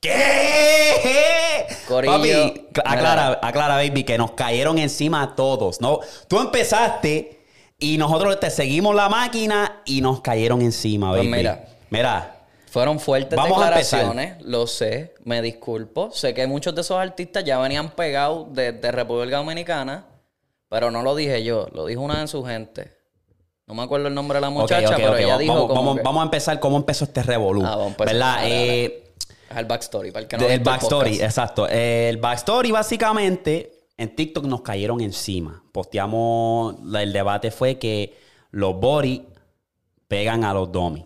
[0.01, 1.65] ¿Qué?
[1.87, 2.13] Corillo.
[2.17, 5.79] Papi, aclara, aclara, baby, que nos cayeron encima a todos.
[5.79, 5.99] ¿no?
[6.27, 7.45] Tú empezaste
[7.79, 11.29] y nosotros te seguimos la máquina y nos cayeron encima, Pues baby.
[11.29, 11.65] mira.
[11.89, 12.35] Mira.
[12.69, 16.11] Fueron fuertes Vamos declaraciones, lo sé, me disculpo.
[16.11, 20.05] Sé que muchos de esos artistas ya venían pegados desde República Dominicana,
[20.67, 22.98] pero no lo dije yo, lo dijo una de sus gente.
[23.69, 25.19] No me acuerdo el nombre de la muchacha, pero ok.
[25.19, 27.62] ella dijo vamos, como vamos- que- vamos a empezar cómo empezó este revolú.
[27.63, 28.13] Ah, vamos a empezar.
[28.13, 28.38] ¿Verdad?
[28.47, 29.13] Eh,
[29.51, 31.67] Es el backstory, para el que no el backstory, exacto.
[31.67, 35.63] El backstory, básicamente, en TikTok nos cayeron encima.
[35.71, 38.17] Posteamos, el debate fue que
[38.51, 39.25] los body
[40.08, 41.05] pegan a los domis.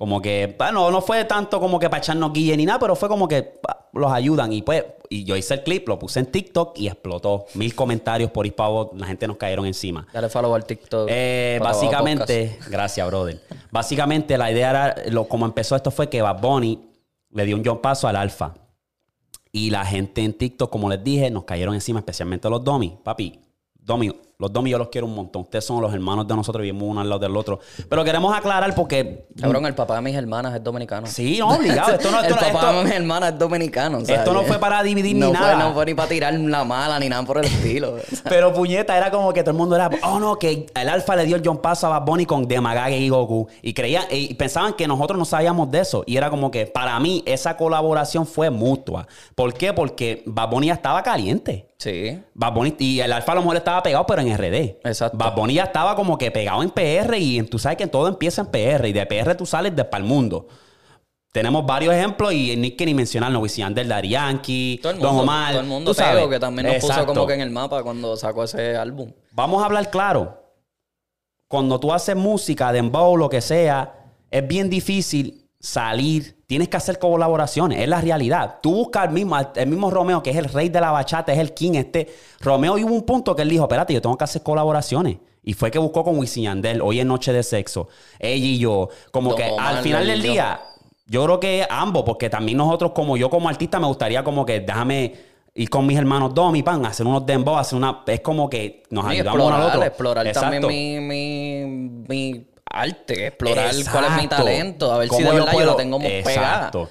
[0.00, 3.06] Como que, bueno, no fue tanto como que para echarnos guille ni nada, pero fue
[3.06, 4.50] como que pa, los ayudan.
[4.50, 7.44] Y pues, y yo hice el clip, lo puse en TikTok y explotó.
[7.52, 10.06] Mil comentarios por hispavo, la gente nos cayeron encima.
[10.10, 11.06] Dale follow al TikTok.
[11.10, 13.42] Eh, básicamente, gracias, brother.
[13.70, 16.80] Básicamente, la idea era, lo, como empezó esto fue que Bad Bunny
[17.32, 18.54] le dio un jump paso al alfa.
[19.52, 22.92] Y la gente en TikTok, como les dije, nos cayeron encima, especialmente los domis.
[23.04, 23.38] Papi,
[23.74, 24.10] domi,
[24.40, 25.42] Los Domi yo los quiero un montón.
[25.42, 27.60] Ustedes son los hermanos de nosotros, vivimos uno al lado del otro.
[27.88, 29.26] Pero queremos aclarar porque...
[29.38, 31.06] Cabrón, el papá de mis hermanas es dominicano.
[31.06, 31.92] Sí, no, obligado.
[31.92, 33.98] Esto no, esto, el papá esto- de mis hermanas es dominicano.
[33.98, 35.56] o sea, Esto no fue para dividir ni nada.
[35.56, 37.94] No fue ni para tirar la mala ni nada por el estilo.
[37.96, 38.22] o sea.
[38.30, 41.24] Pero puñeta, era como que todo el mundo era, oh no, que el Alfa le
[41.26, 43.46] dio el John Paso a Bad Bunny con Demagage y Goku.
[43.60, 46.02] Y creían, y pensaban que nosotros no sabíamos de eso.
[46.06, 49.06] Y era como que para mí esa colaboración fue mutua.
[49.34, 49.74] ¿Por qué?
[49.74, 51.66] Porque Bad Bunny ya estaba caliente.
[51.76, 52.20] Sí.
[52.34, 54.80] Bad Bunny, y el Alfa a lo mejor estaba pegado, pero en RD.
[54.84, 55.16] Exacto.
[55.16, 58.42] Bad Bunny ya estaba como que pegado en PR y tú sabes que todo empieza
[58.42, 60.48] en PR y de PR tú sales de para el mundo.
[61.32, 63.38] Tenemos varios ejemplos y ni que ni mencionarlo.
[63.40, 65.52] Wisin del mundo, Don Omar.
[65.52, 66.26] todo el mundo tú sabes.
[66.26, 69.12] Que también nos puso como que en el mapa cuando sacó ese álbum.
[69.32, 70.42] Vamos a hablar claro.
[71.46, 76.42] Cuando tú haces música, dembow, lo que sea, es bien difícil salir.
[76.46, 77.80] Tienes que hacer colaboraciones.
[77.80, 78.58] Es la realidad.
[78.62, 81.38] Tú buscas el mismo, el mismo Romeo, que es el rey de la bachata, es
[81.38, 82.08] el king este.
[82.40, 85.18] Romeo y hubo un punto que él dijo, espérate, yo tengo que hacer colaboraciones.
[85.42, 87.88] Y fue que buscó con Wisin Yandel, hoy en Noche de Sexo.
[88.18, 88.88] Ella y yo.
[89.10, 90.60] Como que al final del día,
[91.06, 94.60] yo creo que ambos, porque también nosotros, como yo como artista, me gustaría como que
[94.60, 95.14] déjame
[95.54, 98.02] ir con mis hermanos Domi, pan, hacer unos dembow, hacer una...
[98.06, 99.86] Es como que nos ayudamos uno al explorar, otro.
[99.86, 100.50] explorar Exacto.
[100.68, 105.38] también mi, mi, mi arte, explorar cuál es mi talento, a ver si ¿Cómo de
[105.40, 106.56] verdad yo lo tengo muy pegada.
[106.56, 106.88] Exacto.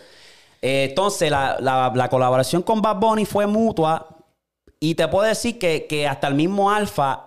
[0.62, 4.08] Eh, entonces, la, la- la colaboración con Bad Bunny fue mutua.
[4.82, 7.26] Y te puedo decir que, que hasta el mismo Alfa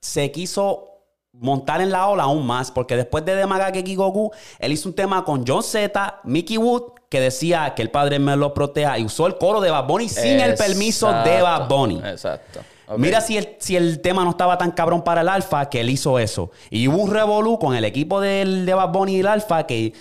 [0.00, 0.88] se quiso
[1.32, 2.70] montar en la ola aún más.
[2.70, 7.20] Porque después de Demagage Goku, él hizo un tema con John Z, Mickey Wood, que
[7.20, 8.98] decía que el padre me lo proteja.
[8.98, 11.98] Y usó el coro de Bad Bunny sin el permiso de Bad Bunny.
[12.04, 12.60] Exacto.
[12.96, 15.90] Mira si el, si el tema no estaba tan cabrón para el Alfa que él
[15.90, 16.50] hizo eso.
[16.70, 19.92] Y hubo un revolú con el equipo del, de Bad Bunny y el Alfa que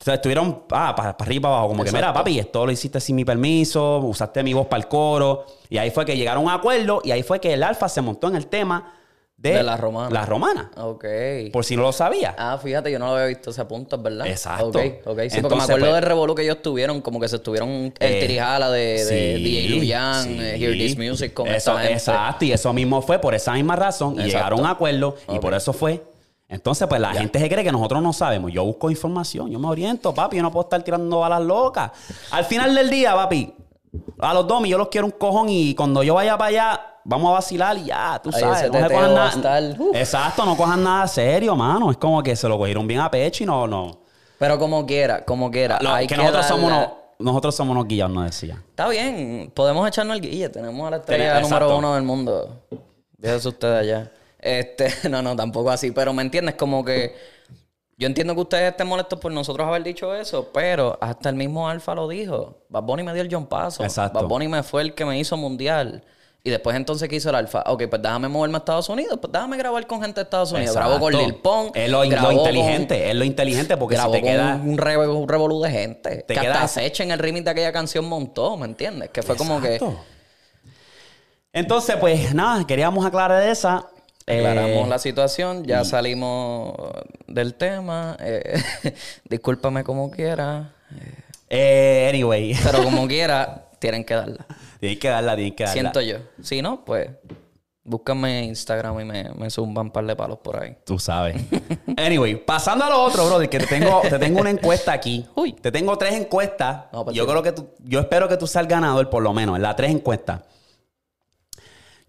[0.00, 1.68] o sea, estuvieron ah, para, arriba y para abajo.
[1.68, 4.88] Como que, mira, papi, esto lo hiciste sin mi permiso, usaste mi voz para el
[4.88, 5.44] coro.
[5.68, 8.00] Y ahí fue que llegaron a un acuerdo y ahí fue que el Alfa se
[8.00, 8.94] montó en el tema
[9.42, 10.10] de, De la romana.
[10.10, 10.70] La romana.
[10.76, 11.04] Ok.
[11.50, 12.34] Por si no lo sabía.
[12.36, 14.26] Ah, fíjate, yo no lo había visto ese punto, es verdad.
[14.26, 14.66] Exacto.
[14.68, 14.82] Ok, ok.
[14.82, 17.70] Sí, porque me Entonces, acuerdo pues- del revolú que ellos tuvieron, como que se estuvieron
[17.70, 20.38] el Eh, tirijala de, de sí, DJ Luyan, sí.
[20.38, 21.92] eh, Hear This Music con eso, esa gente.
[21.94, 24.20] Exacto, y eso mismo fue por esa misma razón.
[24.20, 26.02] Y llegaron a un acuerdo y por eso fue.
[26.46, 28.52] Entonces, pues la gente se cree que nosotros no sabemos.
[28.52, 30.36] Yo busco información, yo me oriento, papi.
[30.36, 31.92] Yo no puedo estar tirando balas locas.
[32.32, 33.54] Al final del día, papi,
[34.18, 37.30] a los domis yo los quiero un cojón y cuando yo vaya para allá, vamos
[37.30, 38.70] a vacilar y ya, tú sabes.
[38.72, 39.30] No se cojan nada.
[39.94, 41.90] Exacto, no cojan nada serio, mano.
[41.90, 44.00] Es como que se lo cogieron bien a pecho y no, no.
[44.38, 45.78] Pero como quiera, como quiera.
[45.80, 48.62] Lo- hay que que nosotros somos unos, nosotros somos unos guillados, no decía.
[48.70, 50.48] Está bien, podemos echarnos el guille.
[50.48, 52.62] Tenemos a la estrella número uno del mundo.
[53.20, 54.10] Fíjese usted allá.
[54.38, 55.90] Este, no, no, tampoco así.
[55.90, 57.14] Pero me entiendes, como que
[57.98, 61.68] yo entiendo que ustedes estén molestos por nosotros haber dicho eso, pero hasta el mismo
[61.68, 62.62] Alfa lo dijo.
[62.70, 63.82] Bad Bunny me dio el John Paso.
[63.84, 64.18] Exacto.
[64.20, 66.02] Bad Bunny me fue el que me hizo mundial.
[66.42, 67.62] Y después entonces que hizo el Alfa.
[67.66, 69.18] Ok, pues déjame moverme a Estados Unidos.
[69.20, 70.74] Pues déjame grabar con gente de Estados Unidos.
[70.74, 71.32] Grabo con Exacto.
[71.32, 71.76] Lil Pump.
[71.76, 74.54] Es lo, lo grabó con- inteligente, es lo inteligente porque si te con queda.
[74.56, 76.24] un, revolú de gente.
[76.26, 79.10] Te que queda- hasta Sech en el remix de aquella canción montó, ¿me entiendes?
[79.10, 79.74] Que fue como que...
[79.74, 80.00] Exacto.
[81.52, 83.86] Entonces, pues nada, queríamos aclarar esa.
[84.26, 86.74] Aclaramos Eh, la situación, ya salimos
[87.26, 88.16] del tema.
[88.20, 88.62] eh,
[89.28, 90.72] discúlpame como quiera.
[91.48, 94.46] eh, anyway, Pero como quiera, tienen que darla.
[94.80, 95.80] Tienes que darla, tienes que darla.
[95.80, 96.16] Siento yo.
[96.42, 97.10] Si no, pues
[97.82, 100.76] búscame en Instagram y me, me zumban un par de palos por ahí.
[100.84, 101.36] Tú sabes.
[101.96, 105.26] Anyway, pasando a lo otro, brother, que te tengo, te tengo una encuesta aquí.
[105.34, 105.52] Uy.
[105.52, 106.86] Te tengo tres encuestas.
[106.92, 109.34] No, pues yo creo que tú, yo espero que tú seas el ganador, por lo
[109.34, 110.40] menos, en las tres encuestas.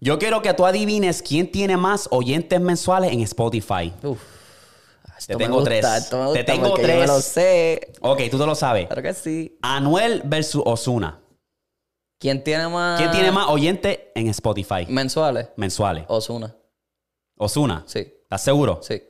[0.00, 3.92] Yo quiero que tú adivines quién tiene más oyentes mensuales en Spotify.
[4.02, 4.18] Uf.
[5.26, 6.10] Te Esto me tengo gusta, tres.
[6.32, 7.00] Te tengo yo tres.
[7.00, 7.92] me lo sé.
[8.00, 8.86] Ok, tú te lo sabes.
[8.86, 9.58] Claro que sí.
[9.62, 11.20] Anuel versus Osuna.
[12.22, 13.00] ¿Quién tiene más...
[13.00, 15.48] ¿Quién tiene más oyentes en Spotify mensuales?
[15.56, 16.04] mensuales?
[16.06, 16.54] Osuna.
[17.36, 17.82] Osuna.
[17.88, 18.78] Sí, ¿Estás seguro?
[18.80, 19.02] sí.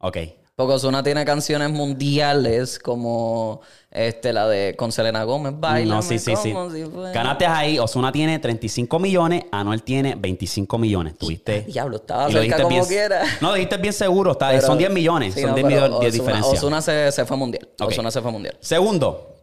[0.00, 0.16] Ok.
[0.56, 3.60] Porque Ozuna tiene canciones mundiales como
[3.92, 5.94] este, la de con Selena Gómez, Baila.
[5.94, 6.52] No, sí, sí, sí.
[6.72, 7.78] si fuera- Ganaste ahí.
[7.78, 9.44] Osuna tiene 35 millones.
[9.52, 11.16] Anuel tiene 25 millones.
[11.16, 11.60] Tuviste.
[11.62, 13.22] Diablo, estaba y lo cerca como bien- quiera.
[13.40, 14.32] No, dijiste bien seguro.
[14.32, 15.34] Está, Pero- son 10 millones.
[15.34, 16.52] sí, son no, 10 pero millones de diferencia.
[16.52, 17.68] Ozuna se, se fue mundial.
[17.80, 17.88] Ok.
[17.90, 18.56] Ozuna se fue mundial.
[18.58, 19.36] Segundo.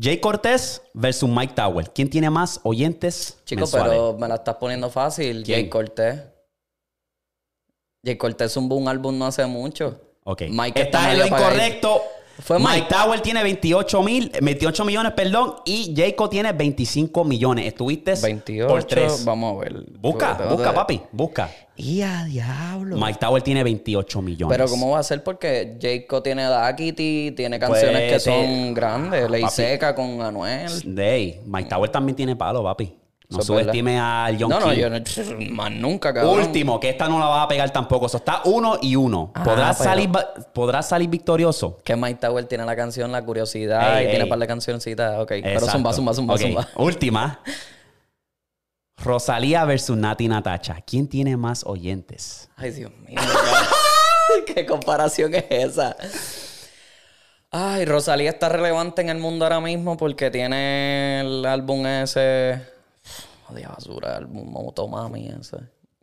[0.00, 1.90] Jay Cortés versus Mike Tower.
[1.92, 3.90] ¿Quién tiene más oyentes Chicos, mensuales?
[3.92, 5.42] pero me la estás poniendo fácil.
[5.42, 5.60] ¿Quién?
[5.60, 6.22] Jay Cortés.
[8.04, 10.00] Jay Cortés un álbum no hace mucho.
[10.24, 10.42] Ok.
[10.48, 12.02] Mike está en lo incorrecto.
[12.40, 12.70] Fue Mike.
[12.82, 12.86] Mike.
[12.94, 17.66] Tower tiene 28 mil, 28 millones, perdón, y Jacob tiene 25 millones.
[17.66, 18.68] Estuviste 28.
[18.68, 19.24] por 3.
[19.24, 19.84] Vamos a ver.
[20.00, 21.50] Busca, busca, papi, busca.
[21.76, 22.96] Y a diablo.
[22.96, 24.56] Mike Tower tiene 28 millones.
[24.56, 25.22] Pero ¿cómo va a ser?
[25.24, 29.30] Porque Jacob tiene Daquiti, tiene canciones Pues, que son grandes.
[29.30, 29.54] Ley Papi.
[29.54, 30.70] Seca con Anuel.
[30.84, 32.99] Dey, Mike Tower también tiene palo, papi.
[33.30, 33.72] No Eso es verdad.
[33.72, 34.78] subestime al Young No, no, King.
[34.78, 36.40] yo no, más nunca, cabrón.
[36.40, 38.06] Último, que esta no la vas a pegar tampoco.
[38.06, 39.30] Eso está uno y uno.
[39.34, 41.78] Ah, ¿Podrás, pero- salir, va- podrás salir victorioso.
[41.84, 44.22] Que Mike Tower tiene la canción La Curiosidad Ey, y tiene ey.
[44.24, 45.18] un par de cancioncitas.
[45.20, 45.70] Ok, pero Exacto.
[45.72, 46.68] zumba, zumba, zumba, Ok, zumba.
[46.76, 47.40] Última.
[49.02, 50.78] Rosalía versus Nati Natacha.
[50.86, 52.50] ¿Quién tiene más oyentes?
[52.56, 53.18] Ay, Dios mío.
[54.54, 55.96] ¿Qué comparación es esa?
[57.50, 62.60] Ay, Rosalía está relevante en el mundo ahora mismo porque tiene el álbum ese.
[63.50, 65.58] Odia basura, el álbum Motomami ese.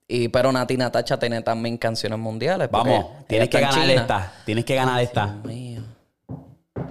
[0.08, 2.70] Y, pero Nati Natacha tiene también canciones mundiales.
[2.72, 3.94] Vamos, tienes que ganar China.
[3.94, 4.34] esta.
[4.46, 5.26] Tienes que ganar esta.
[5.26, 5.82] Dios mío.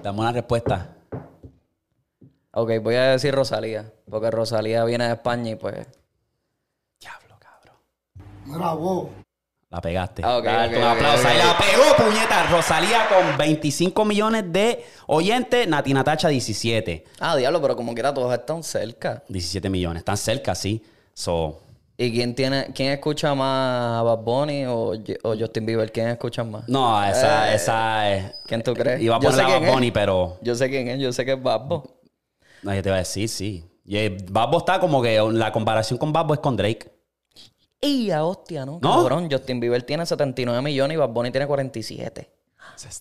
[0.03, 0.97] Dame una respuesta.
[2.53, 3.91] Ok, voy a decir Rosalía.
[4.09, 5.87] Porque Rosalía viene de España y pues.
[7.01, 7.77] Diablo, cabrón.
[8.45, 9.09] Mira vos.
[9.69, 10.23] La pegaste.
[10.25, 11.27] Ah, Dale un aplauso.
[11.27, 12.47] Ahí la pegó, puñeta.
[12.51, 15.67] Rosalía con 25 millones de oyentes.
[15.67, 17.05] Nati Natacha 17.
[17.19, 19.23] Ah, diablo, pero como quiera todos están cerca.
[19.29, 20.01] 17 millones.
[20.01, 20.83] Están cerca, sí.
[21.15, 21.61] So,
[21.99, 25.91] ¿Y quién tiene, quién escucha más a Bad Bunny o, o Justin Bieber?
[25.91, 26.69] ¿Quién escucha más?
[26.69, 28.35] no, esa, Eh, esa es.
[28.47, 29.01] ¿Quién tú crees?
[29.03, 29.73] Iba a Yo poner a Bad es.
[29.73, 30.37] Bunny, pero.
[30.43, 31.99] Yo sé quién es, yo sé que es Babbo.
[32.63, 33.65] Nadie te va a decir, sí.
[33.85, 36.91] Y eh, Babbo está como que la comparación con Babbo es con Drake.
[37.87, 38.79] Y a hostia, ¿no?
[38.83, 38.97] ¿No?
[39.03, 42.31] Cabrón, Justin Bieber tiene 79 millones y Bad Bunny tiene 47.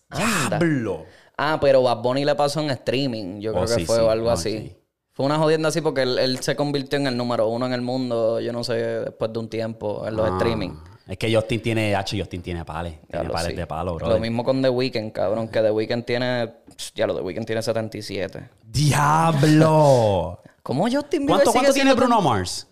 [0.10, 0.60] Anda.
[0.60, 1.06] Diablo.
[1.38, 3.40] Ah, pero Bad Bunny le pasó en streaming.
[3.42, 4.02] Yo Oh, creo que sí, fue sí.
[4.02, 4.52] o algo No, así.
[4.58, 4.76] sí.
[5.12, 7.82] Fue una jodienda así porque él, él se convirtió en el número uno en el
[7.82, 10.72] mundo, yo no sé, después de un tiempo en los Ah, streaming.
[11.08, 12.96] Es que Justin tiene, H, Justin tiene pales.
[13.10, 13.56] Tiene lo pales sí.
[13.56, 14.10] de palo, bro.
[14.10, 16.54] Lo mismo con The Weeknd, cabrón, que The Weeknd tiene.
[16.96, 18.50] Ya lo The Weeknd tiene 77.
[18.66, 20.40] ¡Diablo!
[20.64, 22.68] ¿Cómo Justin Bieber ¿Cuánto, sigue cuánto tiene Bruno Mars?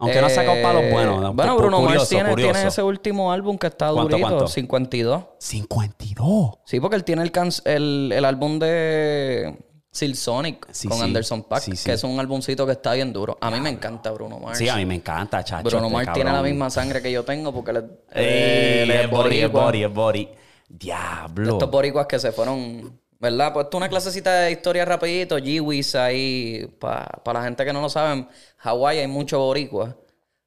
[0.00, 1.34] Aunque no ha sacado palos Eh, buenos.
[1.34, 2.52] Bueno, Bruno curioso, Mars tiene, curioso.
[2.52, 4.48] tiene ese último álbum que está ¿Cuánto, durito, cuánto?
[4.48, 5.24] 52.
[5.38, 6.50] 52.
[6.64, 7.32] Sí, porque él tiene el,
[7.64, 9.56] el, el álbum de
[9.92, 11.04] Silk Sonic Sí, con sí.
[11.04, 11.84] Anderson Sí, sí.
[11.84, 13.36] que es un álbumcito que está bien duro.
[13.40, 14.56] A mí me encanta Bruno Mars.
[14.58, 15.68] Sí, a mí me encanta, chacho.
[15.68, 17.84] Bruno este Mars tiene la misma sangre que yo tengo porque es-
[18.16, 20.28] Ey, él es body, es body, es body.
[20.68, 21.52] Diablo.
[21.54, 23.52] Estos boricuas que se fueron, ¿verdad?
[23.52, 27.90] Pues es una clasecita de historia rapidito, G-Wiz ahí, para la gente que no lo
[27.90, 29.96] saben, Hawái hay mucho boricua,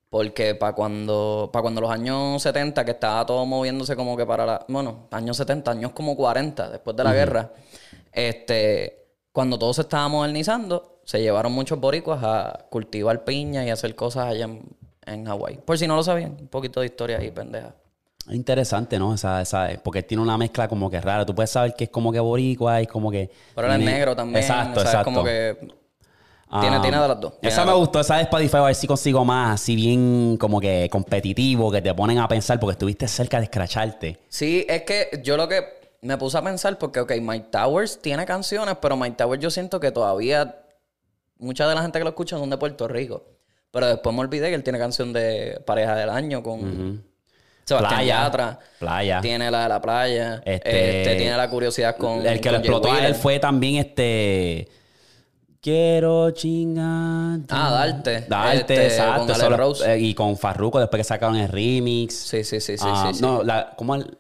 [0.10, 4.46] porque para cuando, para cuando los años 70, que estaba todo moviéndose como que para
[4.46, 7.52] la, bueno, años 70, años como 40, después de la guerra,
[8.12, 13.96] este, cuando todo se estaba modernizando, se llevaron muchos boricuas a cultivar piña y hacer
[13.96, 14.64] cosas allá en,
[15.06, 15.58] en Hawái.
[15.58, 17.76] Por si no lo sabían, un poquito de historia ahí, pendeja.
[18.30, 19.14] Interesante, ¿no?
[19.14, 21.26] Esa, esa, porque tiene una mezcla como que rara.
[21.26, 23.30] Tú puedes saber que es como que boricua y como que...
[23.56, 24.42] Pero él es negro también.
[24.42, 25.10] Exacto, o sea, exacto.
[25.10, 25.58] Es como que
[26.62, 27.40] tiene, Ah, tiene de las dos.
[27.40, 30.62] Tiene Esa me gustó, esa de Spotify, a ver si consigo más, así bien como
[30.62, 34.20] que competitivo, que te ponen a pensar porque estuviste cerca de escracharte.
[34.30, 35.64] Sí, es que yo lo que
[36.02, 39.80] me puse a pensar, porque, ok, Mike Towers tiene canciones, pero Mike Towers yo siento
[39.80, 40.64] que todavía
[41.40, 43.24] mucha de la gente que lo escucha son de Puerto Rico.
[43.72, 47.04] Pero después me olvidé que él tiene canción de Pareja del Año con
[47.65, 48.23] Sebastián Playa.
[48.23, 48.60] Yatra.
[48.80, 49.21] Playa.
[49.21, 50.36] Tiene la de la playa.
[50.45, 52.26] Este- Este, tiene la curiosidad con.
[52.26, 54.67] el que con lo Jay explotó a él fue también este...
[55.62, 57.39] Quiero chingar.
[57.49, 58.26] Ah, Darte.
[58.28, 59.21] Darte, Este, exacto.
[59.21, 59.93] con Ale eso lo- Rose.
[59.93, 62.13] eh, y con Farruko después que sacaron el remix.
[62.15, 63.21] Sí, sí, sí, sí, Ah, sí, sí.
[63.21, 64.17] No, la, ¿cómo el-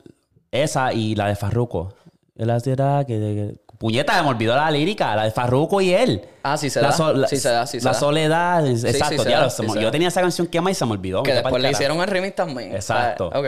[0.51, 1.93] esa y la de Farruko.
[2.35, 6.21] La que, que- Puñeta, me olvidó la lírica, la de Farruko y él.
[6.41, 6.93] Ah, sí se la da.
[6.93, 7.99] so- la- Sí se da, sí se La da.
[7.99, 9.23] soledad, exacto.
[9.23, 11.21] sí da, se yo tenía esa canción que más y se me olvidó.
[11.21, 12.73] Que después le hicieron el remix también.
[12.73, 13.29] Exacto.
[13.33, 13.45] Ah, ok.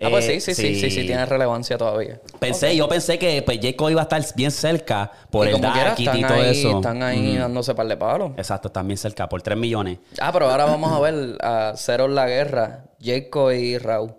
[0.00, 1.06] Ah, pues Eh, sí, sí, sí, sí, sí, sí.
[1.06, 2.18] tiene relevancia todavía.
[2.38, 3.76] Pensé, yo pensé que pues, J.
[3.76, 6.76] Cole iba a estar bien cerca por Y el Dark y están todo ahí, eso.
[6.78, 8.30] Están ahí dándose par de palos.
[8.38, 9.98] Exacto, están bien cerca, por 3 millones.
[10.18, 14.14] Ah, pero ahora vamos a ver a Cero en la guerra, Jacob y Raúl.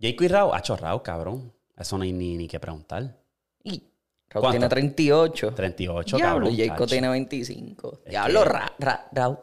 [0.00, 1.52] Jacob y Raúl, hacho Raúl, cabrón.
[1.76, 3.16] Eso no hay ni, ni que preguntar.
[4.30, 4.50] Y Raúl ¿Cuánto?
[4.52, 5.52] tiene 38.
[5.54, 6.54] 38, Diablo, cabrón.
[6.60, 7.98] y Jacob tiene 25.
[8.08, 9.38] Diablo, Ra, Ra- Raúl.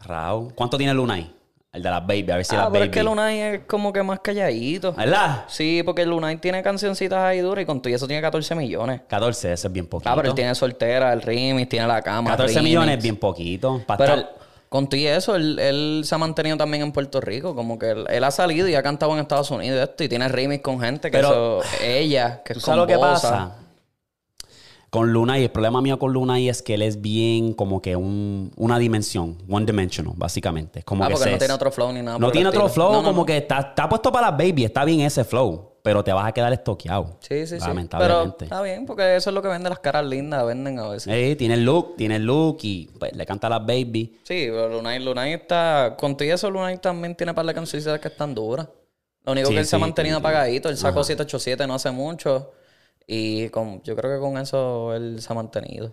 [0.00, 0.54] Raúl.
[0.54, 1.34] ¿Cuánto tiene Lunay?
[1.72, 2.84] El de las Baby, a ver si Ah, las pero Baby.
[2.84, 4.92] es que Lunay es como que más calladito.
[4.94, 5.44] ¿Verdad?
[5.48, 9.02] Sí, porque Lunay tiene cancioncitas ahí duras y con todo eso tiene 14 millones.
[9.08, 10.08] 14, ese es bien poquito.
[10.10, 12.30] Ah, pero él tiene soltera, el remix, tiene la cama.
[12.30, 12.64] 14 remix.
[12.70, 13.82] millones es bien poquito.
[13.86, 14.34] Para Pero estar-
[14.68, 17.54] con todo y eso, él, él se ha mantenido también en Puerto Rico.
[17.56, 20.28] Como que él, él ha salido y ha cantado en Estados Unidos esto y tiene
[20.28, 23.56] remix con gente que Pero- eso, ella, que ¿Tú es sabes lo que pasa?
[24.90, 27.82] Con Luna y el problema mío con Luna y es que él es bien como
[27.82, 30.82] que un, una dimensión, one dimensional, básicamente.
[30.82, 32.18] Como Ah, que porque no tiene otro flow ni nada.
[32.18, 33.26] No tiene otro flow, No, no, como no.
[33.26, 36.32] que está, está puesto para las baby, está bien ese flow, pero te vas a
[36.32, 37.18] quedar estoqueado.
[37.20, 37.54] Sí, sí, sí.
[37.58, 38.44] Pero Lamentablemente.
[38.46, 41.12] está bien, porque eso es lo que venden las caras lindas, venden a veces.
[41.14, 44.18] Eh, tiene el look, tiene el look y pues le canta a las baby.
[44.22, 45.96] Sí, pero Lunay, Lunay está.
[45.98, 48.66] Con todo y eso, Lunay también tiene par de canciones que están duras.
[49.24, 50.20] Lo único Sí, que él se ha sí, mantenido sí.
[50.20, 50.70] apagadito.
[50.70, 52.52] Él sacó 787 no hace mucho.
[53.10, 55.92] Y con, yo creo que con eso él se ha mantenido.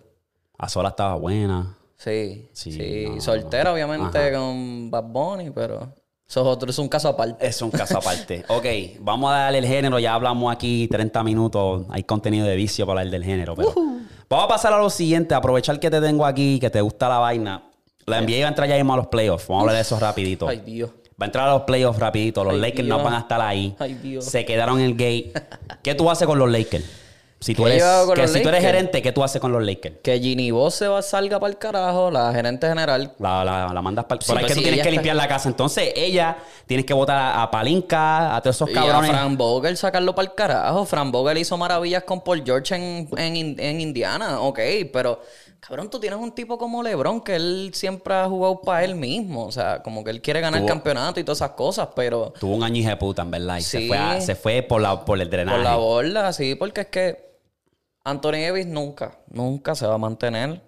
[0.58, 1.74] A sola estaba buena.
[1.96, 3.06] Sí, Sí, sí.
[3.08, 5.88] no, Soltera, obviamente, con Bad Bunny, pero
[6.28, 7.46] eso es otro, es un caso aparte.
[7.46, 8.44] Es un caso aparte.
[8.48, 9.98] ok, vamos a darle el género.
[9.98, 11.86] Ya hablamos aquí 30 minutos.
[11.88, 13.54] Hay contenido de vicio para hablar del género.
[13.56, 13.72] Pero
[14.28, 15.34] Vamos a pasar a lo siguiente.
[15.34, 17.62] Aprovechar que te tengo aquí, que te gusta la vaina.
[18.04, 19.48] La NBA va a entrar ya mismo a los playoffs.
[19.48, 20.48] Vamos a hablar de eso rapidito.
[20.48, 20.90] Ay, Dios.
[21.20, 22.44] Va a entrar a los playoffs rapidito.
[22.44, 22.98] Los Ay, Lakers Dios.
[22.98, 23.74] no van a estar ahí.
[23.78, 24.24] Ay, Dios.
[24.26, 25.32] Se quedaron en el gate.
[25.82, 26.84] ¿Qué tú haces con los Lakers?
[27.38, 29.96] Si tú ¿Qué eres, que si tú eres gerente, ¿qué tú haces con los Lakers?
[30.02, 33.12] Que Ginny Boss se va, salga para el carajo, la gerente general.
[33.18, 34.20] La, la, la mandas para...
[34.22, 35.48] Sí, por ahí pues que tú sí, tienes que limpiar la casa.
[35.50, 39.10] Entonces, ella tienes que votar a, Palinka, a todos esos Y a cabrones.
[39.10, 40.86] Fran Vogel sacarlo para el carajo.
[40.86, 44.58] Fran Vogel hizo maravillas con Paul George en, en, en Indiana, ok,
[44.90, 45.20] pero
[45.60, 49.46] cabrón, tú tienes un tipo como LeBron que él siempre ha jugado para él mismo.
[49.46, 52.54] O sea, como que él quiere ganar Tuvo- campeonato y todas esas cosas, pero Tuvo
[52.56, 53.56] un año de puta, en verdad.
[53.58, 55.56] Y se, fue a- se fue por, la, por el drenaje.
[55.58, 57.26] por la borda, sí, porque es que
[58.04, 60.62] Anthony Davis nunca, nunca se va a mantener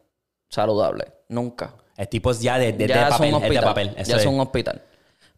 [0.49, 1.07] saludable.
[1.29, 1.75] Nunca.
[1.97, 3.29] El tipo es ya de, de, de ya papel.
[3.29, 3.65] es un es de hospital.
[3.65, 3.95] papel.
[3.97, 4.29] Eso ya es es.
[4.29, 4.83] un hospital.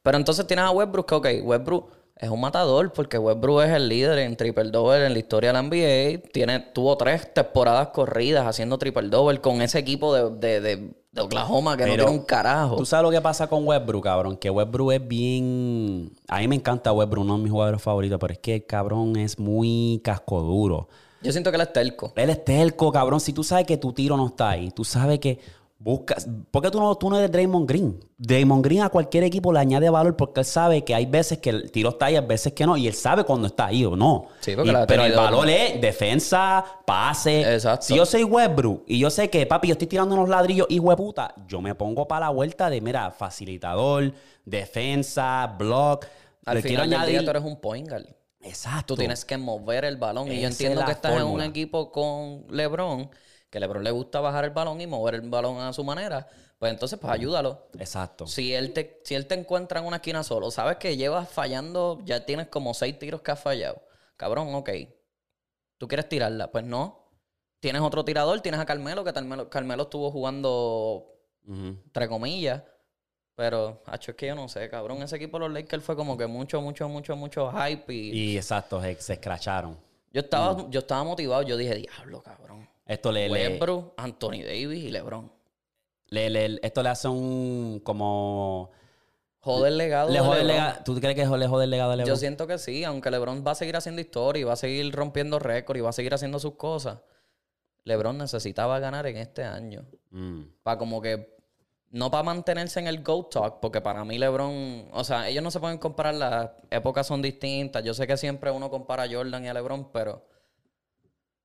[0.03, 3.89] Pero entonces tienes a Westbrook que, ok, Westbrook es un matador porque Westbrook es el
[3.89, 6.29] líder en triple double en la historia de la NBA.
[6.33, 11.23] Tiene, tuvo tres temporadas corridas haciendo triple double con ese equipo de, de, de- de
[11.23, 12.77] Oklahoma que no tiene un carajo.
[12.77, 14.37] Tú sabes lo que pasa con Westbrook, cabrón.
[14.37, 16.13] Que Westbrook es bien.
[16.29, 18.19] A mí me encanta Westbrook, uno de mis jugadores favoritos.
[18.21, 20.89] Pero es que el cabrón es muy casco duro.
[21.23, 22.13] Yo siento que él es terco.
[22.15, 23.19] Él es terco, cabrón.
[23.21, 25.41] Si tú sabes que tu tiro no está ahí, tú sabes que
[25.83, 26.29] buscas.
[26.51, 27.99] ¿Por qué tú no, tú no eres Draymond Green?
[28.19, 31.51] Draymond Green a cualquier equipo le añade valor porque él sabe que hay veces que
[31.51, 32.77] el tiro está ahí, hay veces que no.
[32.77, 34.27] Y él sabe cuando está ahí o no.
[34.41, 37.55] Sí, porque Y- pero el valor es defensa, pase.
[37.55, 37.87] Exacto.
[37.87, 40.79] Si yo soy Westbrook y yo sé que, papi, yo estoy tirando unos ladrillos y
[40.79, 44.13] hueputa, yo me pongo para la vuelta de, mira, facilitador,
[44.45, 46.07] defensa, block.
[46.47, 47.25] Al Le final del día añadir.
[47.25, 48.07] tú eres un point guard.
[48.43, 48.95] Exacto.
[48.95, 50.31] Tú tienes que mover el balón.
[50.33, 53.11] Y yo entiendo que estás en un equipo con LeBron,
[53.51, 56.27] que LeBron le gusta bajar el balón y mover el balón a su manera.
[56.59, 57.67] Pues entonces, pues ayúdalo.
[57.79, 58.27] Exacto.
[58.27, 62.01] Si él, te, si él te encuentra en una esquina solo, sabes que llevas fallando,
[62.05, 63.83] ya tienes como seis tiros que has fallado.
[64.17, 64.71] Cabrón, ok.
[65.79, 66.51] ¿Tú quieres tirarla?
[66.53, 67.09] Pues no.
[67.61, 71.07] Tienes otro tirador, tienes a Carmelo, que Carmelo, Carmelo estuvo jugando,
[71.47, 72.63] entre comillas.
[73.35, 75.03] Pero, hacho, es que yo no sé, cabrón.
[75.03, 77.93] Ese equipo de los Lakers fue como que mucho, mucho, mucho, mucho hype.
[77.93, 79.79] Y, Y exacto, se, se escracharon.
[80.13, 80.71] yo, estaba, Mm.
[80.71, 81.43] yo estaba motivado.
[81.43, 82.69] Yo dije, diablo, cabrón.
[82.91, 85.33] Esto le, le, Westbrook, Anthony Davis y LeBron.
[86.09, 88.71] le- le- esto le hace un como
[89.43, 91.97] Joder el legado le de jode el ¿Tú crees que le jode el legado de
[91.99, 92.15] LeBron?
[92.15, 94.93] Yo siento que sí, aunque LeBron va a seguir haciendo historia y va a seguir
[94.95, 96.99] rompiendo récords y va a seguir haciendo sus cosas.
[97.85, 99.87] LeBron necesitaba ganar en este año.
[100.11, 100.43] Mm.
[100.63, 101.39] Para como que.
[101.93, 104.89] No para mantenerse en el GOAT Talk, porque para mí LeBron.
[104.93, 107.83] O sea, ellos no se pueden comparar, las épocas son distintas.
[107.83, 110.25] Yo sé que siempre uno compara a Jordan y a LeBron, pero.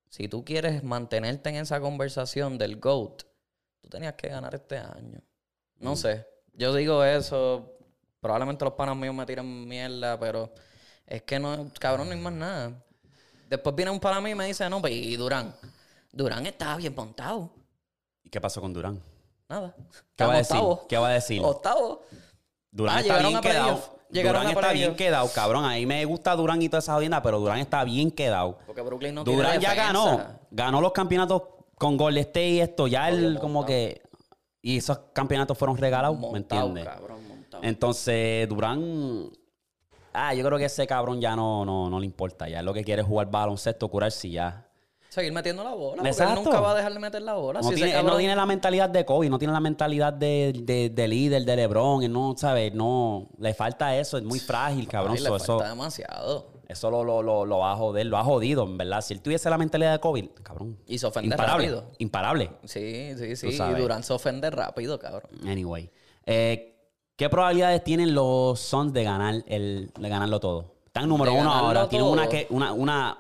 [0.10, 3.24] Si tú quieres mantenerte en esa conversación del GOAT,
[3.82, 5.20] tú tenías que ganar este año.
[5.80, 6.26] No sé.
[6.54, 7.74] Yo digo eso.
[8.20, 10.52] Probablemente los panas míos me tiran mierda, pero
[11.06, 12.72] es que no, cabrón, no hay más nada.
[13.50, 15.54] Después viene un pana mío y me dice, no, pues, y Durán.
[16.12, 17.52] Durán estaba bien montado.
[18.24, 19.02] ¿Y qué pasó con Durán?
[19.48, 19.76] Nada.
[20.16, 20.56] ¿Qué va a decir?
[20.56, 20.88] Octavo.
[20.88, 21.42] ¿Qué va a decir?
[21.44, 22.04] Octavo.
[22.72, 23.95] Durán Ah, está bien quedado.
[24.10, 25.66] Llegaron Durán a está bien quedado, cabrón.
[25.66, 28.60] A mí me gusta Durán y toda esa jodienda, pero Durán está bien quedado.
[28.66, 30.22] Porque Brooklyn no Durán ya ganó.
[30.52, 31.44] Ganó los campeonatos
[31.78, 32.88] con Golden State y esto.
[32.88, 34.02] Ya él como que...
[34.62, 36.86] Y esos campeonatos fueron regalados, ¿me entiendes?
[36.86, 37.64] cabrón, montado.
[37.64, 39.30] Entonces, Durán.
[40.12, 42.50] Ah, yo creo que ese cabrón ya no, no, no le importa.
[42.50, 44.65] Ya lo que quiere es jugar baloncesto, curarse y ya.
[45.16, 45.96] Seguir metiendo la bola.
[45.96, 46.40] Porque Exacto.
[46.40, 47.62] él nunca va a dejar de meter la bola.
[47.62, 50.52] No Si tiene, él no tiene la mentalidad de Kobe, no tiene la mentalidad de,
[50.62, 52.04] de, de líder, de LeBron.
[52.04, 52.74] Él no, ¿sabes?
[52.74, 55.14] No, le falta eso, es muy frágil, cabrón.
[55.16, 56.48] Ay, le eso falta demasiado.
[56.68, 59.00] eso lo, lo, lo, lo va a joder, lo ha jodido, en verdad.
[59.00, 60.78] Si él tuviese la mentalidad de Kobe, cabrón.
[60.86, 61.68] Y se ofende Imparable.
[61.70, 61.92] rápido.
[62.00, 62.52] Imparable.
[62.66, 63.48] Sí, sí, sí.
[63.48, 63.74] Y.
[63.80, 65.32] Durán se ofende rápido, cabrón.
[65.48, 65.90] Anyway.
[66.26, 66.76] Eh,
[67.16, 70.74] ¿Qué probabilidades tienen los Suns de ganar el, de ganarlo todo?
[70.88, 71.88] Están número De uno ahora.
[71.88, 73.18] Tienen una, una, una,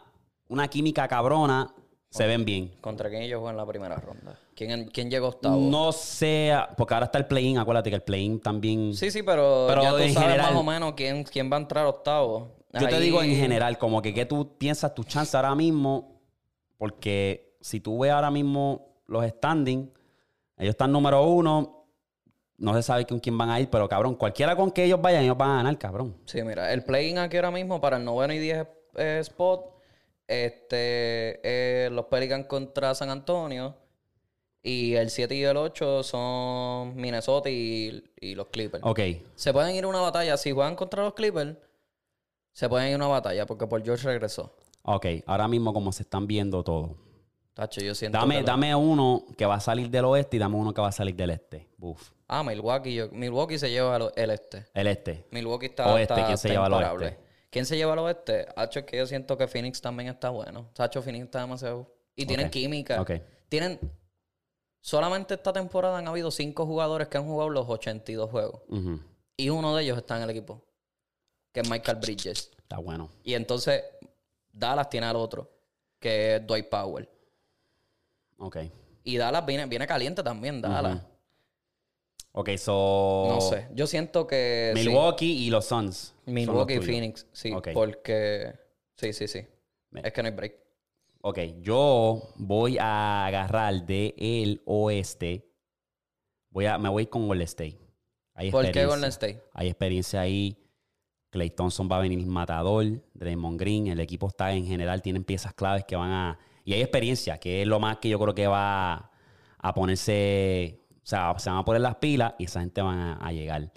[0.49, 1.73] una química cabrona.
[2.15, 2.71] Se ven bien.
[2.79, 4.39] ¿Contra quién ellos juegan la primera ronda?
[4.55, 5.57] ¿Quién, quién llegó octavo?
[5.57, 7.57] No sé, porque ahora está el play-in.
[7.57, 8.93] Acuérdate que el play-in también.
[8.93, 11.57] Sí, sí, pero, Pero ya tú en sabes general- más o menos quién, quién va
[11.57, 12.55] a entrar octavo.
[12.71, 16.21] Yo te digo en general, como que qué tú piensas tu chance ahora mismo,
[16.77, 19.89] porque si tú ves ahora mismo los standings,
[20.57, 21.85] ellos están número uno,
[22.57, 25.23] no se sabe con quién van a ir, pero cabrón, cualquiera con que ellos vayan,
[25.23, 26.15] ellos van a ganar, cabrón.
[26.25, 29.74] Sí, mira, el play-in aquí ahora mismo para el noveno y 10 eh, spot,
[30.27, 33.75] este, eh, los Pelicans contra San Antonio
[34.63, 38.83] y el 7 y el 8 son Minnesota y, y los Clippers.
[38.85, 38.99] Ok,
[39.35, 41.55] Se pueden ir a una batalla, si juegan contra los Clippers,
[42.51, 44.55] se pueden ir a una batalla porque Paul George regresó.
[44.83, 46.97] ok, ahora mismo como se están viendo todo,
[47.53, 50.55] Tacho, yo siento Dame, lo- dame uno que va a salir del oeste y dame
[50.57, 51.69] uno que va a salir del este.
[51.77, 52.09] Buf.
[52.27, 52.93] Ah, Milwaukee.
[52.93, 54.65] yo- Milwaukee se lleva el este.
[54.73, 55.23] El este.
[55.31, 57.17] Milwaukee está, Oeste, está ¿quién se lleva al oeste?
[57.55, 58.49] ¿Quién se lleva al oeste?
[58.57, 60.71] Hacho, es que yo siento que Phoenix también está bueno.
[60.77, 61.89] Hacho, Phoenix está demasiado...
[62.13, 63.05] Y tienen química.
[63.47, 63.79] Tienen...
[64.81, 68.61] Solamente esta temporada han habido cinco jugadores que han jugado los 82 juegos.
[68.67, 68.99] Ujú.
[69.37, 70.65] Y uno de ellos está en el equipo.
[71.53, 72.51] Que es Michael Bridges.
[72.57, 73.09] Está bueno.
[73.23, 73.85] Y entonces
[74.51, 75.49] Dallas tiene al otro.
[75.97, 77.07] Que es Dwight Powell.
[78.35, 78.57] Ok.
[79.05, 81.01] Y Dallas viene, viene caliente también, Dallas.
[82.37, 83.27] Ok, so.
[83.29, 83.67] No sé.
[83.73, 84.73] Yo siento que...
[84.75, 84.87] sí.
[84.87, 86.13] Milwaukee y los Suns.
[86.25, 86.81] Milwaukee y.
[86.81, 87.69] Phoenix, sí, Ok.
[87.73, 88.53] porque
[88.97, 89.47] sí, sí, sí.
[90.03, 90.55] Es que no hay break.
[91.21, 95.49] Ok, yo voy a agarrar de el oeste.
[96.49, 97.79] Voy a, me voy con Golden State.
[98.33, 98.85] Hay ¿Por qué.
[98.85, 99.41] Golden State?
[99.53, 100.61] Hay experiencia ahí.
[101.29, 102.85] Clay Thompson va a venir matador.
[103.13, 103.87] Draymond Green.
[103.87, 105.01] El equipo está en general.
[105.01, 106.39] Tienen piezas claves que van a...
[106.65, 109.11] Y hay experiencia, que es lo más que yo creo que va
[109.57, 110.84] a ponerse...
[111.05, 113.71] O sea, se van a poner las pilas y esa gente van a, a llegar.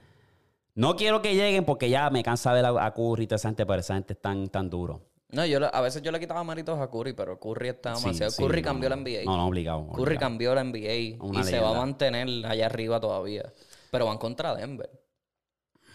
[0.74, 3.66] No quiero que lleguen porque ya me cansa ver a, Curry y toda esa gente,
[3.66, 5.02] pero esa gente es tan, tan duro.
[5.28, 8.30] No, yo a veces yo le quitaba méritos a Curry, pero Curry está demasiado.
[8.30, 9.24] sí, Curry no, cambió la NBA.
[9.26, 9.86] No, no, obligado.
[9.88, 13.52] Curry cambió la NBA Una y se va a mantener allá arriba todavía.
[13.90, 14.88] Pero van contra Denver.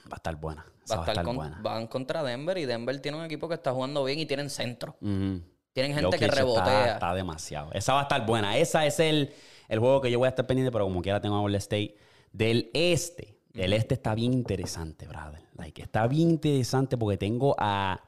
[0.05, 0.65] Va a estar buena.
[0.91, 1.59] Va a estar con- buena.
[1.63, 4.97] van contra Denver y Denver tiene un equipo que está jugando bien y tienen centro.
[5.01, 5.41] Ujú.
[5.73, 6.81] Tienen gente que rebotea.
[6.81, 7.71] Está, está demasiado.
[7.71, 8.57] Esa va a estar buena.
[8.57, 9.33] Esa es el,
[9.73, 11.95] el juego que yo voy a estar pendiente, pero como quiera tengo a Golden State.
[12.31, 13.39] Del este.
[13.53, 15.41] Del este está bien interesante, brother.
[15.55, 17.99] Like, está bien interesante porque tengo a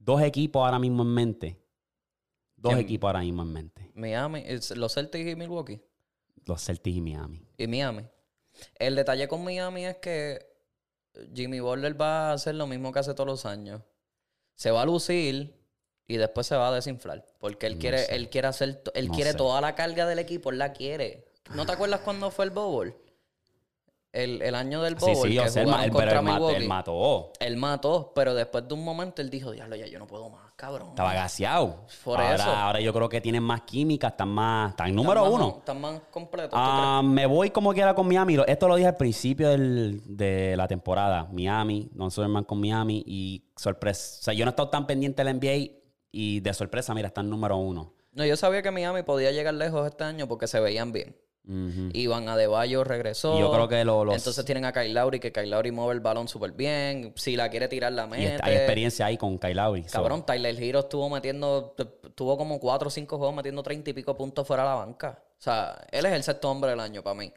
[0.00, 1.62] dos equipos ahora mismo en mente.
[2.56, 3.90] Dos equipos ahora mismo en mente.
[3.94, 4.44] Miami,
[4.74, 5.80] los Celtics y Milwaukee.
[6.44, 7.46] Los Celtics y Miami.
[7.56, 8.02] Y Miami.
[8.80, 10.44] El detalle con Miami es que
[11.34, 13.80] Jimmy Butler va a hacer lo mismo que hace todos los años.
[14.56, 15.61] Se va a lucir
[16.08, 17.24] y después se va a desinflar.
[17.38, 18.14] Porque él No quiere, sé.
[18.14, 19.36] él quiere hacer, él No quiere sé.
[19.36, 21.26] toda la carga del equipo, él la quiere.
[21.54, 22.94] ¿No te acuerdas cuando fue el Bowl?
[24.12, 27.32] El, el año del Sí, Bowl sí, que o sea, él, contra mató.
[27.40, 30.52] Él mató, pero después de un momento él dijo, diablo, ya yo no puedo más,
[30.54, 30.90] cabrón.
[30.90, 31.86] Estaba gaseado.
[32.04, 32.44] Por ahora, eso.
[32.44, 34.72] ahora yo creo que tienen más química, están más.
[34.72, 35.56] Están número Están más- uno.
[35.60, 36.50] Están más completos.
[36.50, 38.36] ¿tú Ah, me voy como quiera con Miami.
[38.46, 41.26] Esto lo dije al principio del- de la temporada.
[41.32, 44.18] Miami, no soy hermano con Miami y sorpresa.
[44.20, 45.81] O sea, yo no he estado tan pendiente del NBA
[46.12, 47.94] y de sorpresa, mira, están número uno.
[48.12, 51.16] No, yo sabía que Miami podía llegar lejos este año porque se veían bien.
[51.44, 51.88] Ujú.
[51.92, 53.36] Iván Adebayo regresó.
[53.36, 55.94] Y yo creo que lo- los- Entonces tienen a Kyle Lowry, que Kyle Lowry mueve
[55.94, 57.12] el balón súper bien.
[57.16, 58.34] Si la quiere tirar, la Y mete.
[58.34, 59.82] est- hay experiencia ahí con Kyle Lowry.
[59.84, 61.74] So, Cabrón, Tyler Hero estuvo metiendo...
[62.14, 65.18] Tuvo como cuatro o cinco juegos metiendo treinta y pico puntos fuera de la banca.
[65.36, 67.32] O sea, él es el sexto hombre del año para mí.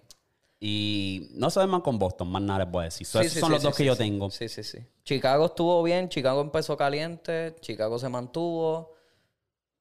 [0.68, 3.05] Y no soy hermano con Boston, más nada les voy a decir.
[3.05, 4.32] So, Sí, esos sí, son sí, los dos que yo tengo.
[4.32, 4.80] Sí, sí, sí.
[5.03, 6.09] Chicago estuvo bien.
[6.09, 7.55] Chicago empezó caliente.
[7.61, 8.95] Chicago se mantuvo.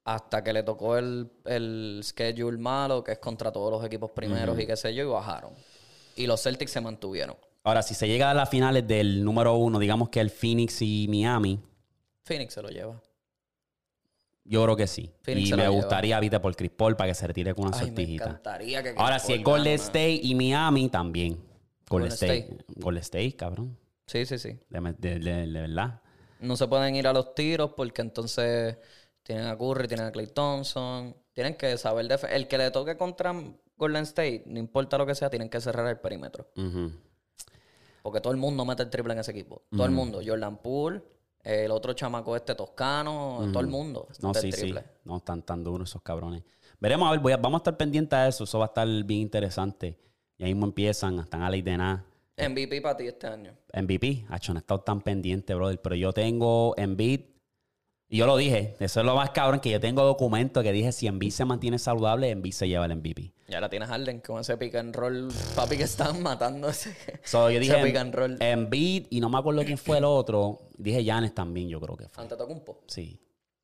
[0.05, 4.61] Hasta que le tocó el, el schedule malo, que es contra todos los equipos primeros
[4.61, 5.55] y qué sé yo, y bajaron.
[6.17, 7.37] Y los Celtics se mantuvieron.
[7.63, 11.07] Ahora, si se llega a las finales del número uno, digamos que el Phoenix y
[11.09, 11.59] Miami,
[12.25, 13.01] Phoenix se lo lleva.
[14.45, 15.11] Yo creo que sí.
[15.23, 17.83] Phoenix y me gustaría, viste, por Chris Paul para que se retire con una Ay,
[17.83, 18.25] me sortijita.
[18.25, 21.33] encantaría que Ahora, Chris si es Paul Golden State y Miami, también.
[21.89, 22.39] Golden, Golden State.
[22.39, 22.65] State.
[22.77, 23.79] Golden State, cabrón.
[24.07, 24.59] Sí, sí, sí.
[24.69, 26.01] De, de- de- de verdad.
[26.41, 28.77] No se pueden ir a los tiros porque entonces
[29.23, 31.17] tienen a Curry, tienen a Clay Thompson.
[31.33, 32.07] Tienen que saber...
[32.31, 33.35] El que le toque contra
[33.77, 36.49] Golden State, no importa lo que sea, tienen que cerrar el perímetro.
[38.03, 39.63] Porque todo el mundo mete el triple en ese equipo.
[39.71, 40.21] Todo el mundo.
[40.25, 41.03] Jordan Poole,
[41.45, 44.09] el otro chamaco este toscano, todo el mundo.
[44.23, 44.61] No, mete sí, el sí.
[44.63, 44.85] triple.
[45.05, 46.43] No están tan duros esos cabrones.
[46.81, 48.45] Veremos, a ver, voy a- vamos a estar pendientes a eso.
[48.45, 49.99] Eso va a estar bien interesante.
[50.39, 52.05] Y ahí mismo empiezan, están a ley de nada.
[52.37, 53.55] MVP para ti este año.
[53.73, 55.81] MVP, Hacho, no he estado tan pendiente, brother.
[55.81, 57.21] Pero yo tengo Embiid.
[58.15, 60.93] Y yo lo dije, eso es lo más cabrón, que yo tengo documento que dije,
[60.93, 63.33] si Embiid se mantiene saludable, Embiid se lleva el MVP.
[63.49, 65.33] Ya la tienes Harden con ese pick and roll.
[65.57, 66.95] Papi, que están matando ese,
[67.25, 68.37] So, yo dije ese pick and roll.
[68.39, 70.61] Embiid y no me acuerdo quién fue el otro.
[70.79, 72.23] Dije Giannis también, yo creo que fue.
[72.23, 72.83] Antetokounmpo.
[72.87, 73.19] Sí.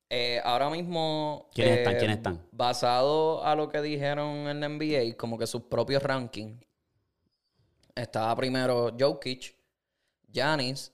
[0.09, 1.49] Eh, ahora mismo.
[1.53, 1.95] ¿Quiénes eh, están?
[1.95, 2.45] ¿Quiénes están?
[2.51, 6.61] Basado a lo que dijeron en la NBA, como que sus propios rankings.
[7.95, 9.55] Estaba primero Jokic,
[10.29, 10.91] Giannis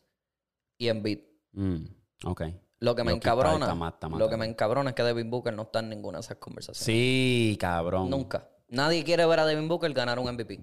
[0.77, 1.21] y Embiid.
[1.53, 1.85] Mm,
[2.23, 2.43] ok.
[2.80, 3.65] Lo que me encabrona.
[3.65, 6.19] está ma- está lo que me encabrona es que Devin Booker no está en ninguna
[6.19, 6.86] de esas conversaciones.
[6.86, 8.09] Sí, cabrón.
[8.09, 8.47] Nunca.
[8.69, 10.59] Nadie quiere ver a Devin Booker ganar un MVP.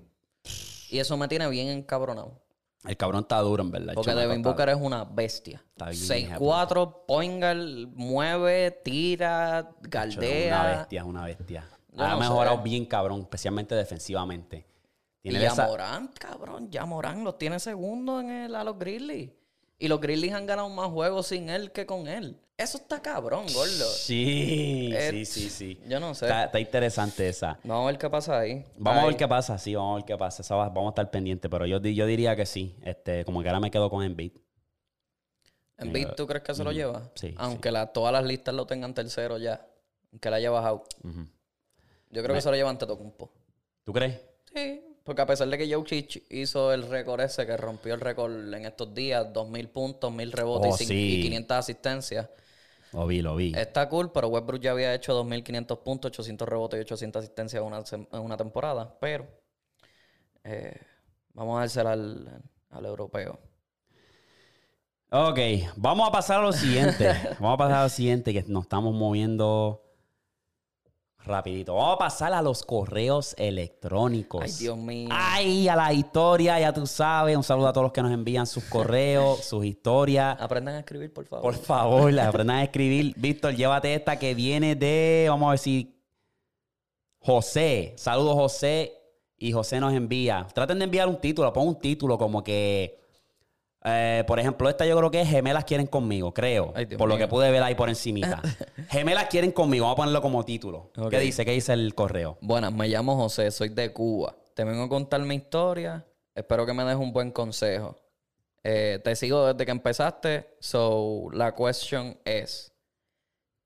[0.90, 2.40] Y eso me tiene bien encabronado.
[2.84, 3.94] El cabrón está duro, en verdad.
[3.94, 5.64] Porque Devin Booker es una bestia.
[5.70, 6.02] Está bien,
[6.38, 10.46] 6'4, poingal, mueve, tira, galdea.
[10.46, 11.68] Es una bestia, es una bestia.
[11.92, 12.62] Yo ha no mejorado sé.
[12.62, 14.66] bien, cabrón, especialmente defensivamente.
[15.22, 15.62] Y Tiene esa...
[15.64, 19.30] Yamorán, cabrón, Yamorán los tiene segundo en el, a los Grizzlies.
[19.78, 22.40] Y los Grizzlies han ganado más juegos sin él que con él.
[22.56, 23.84] Eso está cabrón, gordo.
[23.90, 25.80] Sí, Eh, sí, sí, sí.
[25.88, 26.26] yo no sé.
[26.26, 27.58] Está, está interesante esa.
[27.64, 28.64] Vamos a ver qué pasa ahí.
[28.78, 30.42] Vamos a ver qué pasa, sí, vamos a ver qué pasa.
[30.42, 32.76] Esa va- vamos a estar pendientes, pero yo, yo diría que sí.
[32.82, 34.32] Este, como que ahora me quedo con Embiid.
[35.78, 37.10] ¿En beat tú crees que se lo lleva?
[37.16, 39.66] sí, Aunque la- todas las listas lo tengan tercero ya.
[40.12, 40.84] Aunque la haya bajado.
[42.10, 43.32] Yo creo que se lo lleva ante Tocumpo.
[43.82, 44.20] ¿Tú crees?
[44.54, 44.80] Sí.
[45.04, 48.64] Porque a pesar de que Jokic hizo el récord ese, que rompió el récord en
[48.64, 51.18] estos días, 2.000 puntos, 1.000 rebotes Oh, y, sí.
[51.18, 52.28] y 500 asistencias,
[52.92, 53.52] Lo vi, lo vi.
[53.54, 57.66] está cool, pero Westbrook ya había hecho 2.500 puntos, 800 rebotes y 800 asistencias en
[57.66, 57.82] una,
[58.12, 58.96] en una temporada.
[58.98, 59.26] Pero
[60.42, 60.74] eh,
[61.34, 63.38] vamos a dársela al, al europeo.
[65.10, 65.38] Ok,
[65.76, 67.06] vamos a pasar a lo siguiente.
[67.38, 69.82] vamos a pasar a lo siguiente, que nos estamos moviendo
[71.24, 71.74] rapidito.
[71.74, 74.42] Vamos a pasar a los correos electrónicos.
[74.42, 75.08] Ay, Dios mío.
[75.10, 77.36] Ay, a la historia, ya tú sabes.
[77.36, 80.40] Un saludo a todos los que nos envían sus correos, sus historias.
[80.40, 81.42] Aprendan a escribir, por favor.
[81.42, 83.14] Por favor, aprendan a escribir.
[83.18, 86.00] Víctor, llévate esta que viene de, vamos a si,
[87.18, 87.94] José.
[87.96, 89.00] Saludos, José.
[89.36, 90.46] Y José nos envía.
[90.54, 93.03] Traten de enviar un título, pon un título como que,
[93.84, 96.72] eh, por ejemplo, esta yo creo que es Gemelas quieren conmigo, creo.
[96.74, 98.40] Ay, por lo que pude ver ahí por encimita.
[98.88, 100.90] Gemelas quieren conmigo, vamos a ponerlo como título.
[101.10, 101.44] ¿Qué dice?
[101.44, 102.38] ¿Qué dice el correo?
[102.40, 104.34] Buenas, me llamo José, soy de Cuba.
[104.54, 106.04] Te vengo a contar mi historia.
[106.34, 107.96] Espero que me des un buen consejo.
[108.62, 110.56] Eh, te sigo desde que empezaste.
[110.58, 112.72] So, la question es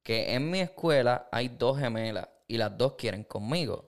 [0.02, 3.87] que en mi escuela hay dos gemelas y las dos quieren conmigo.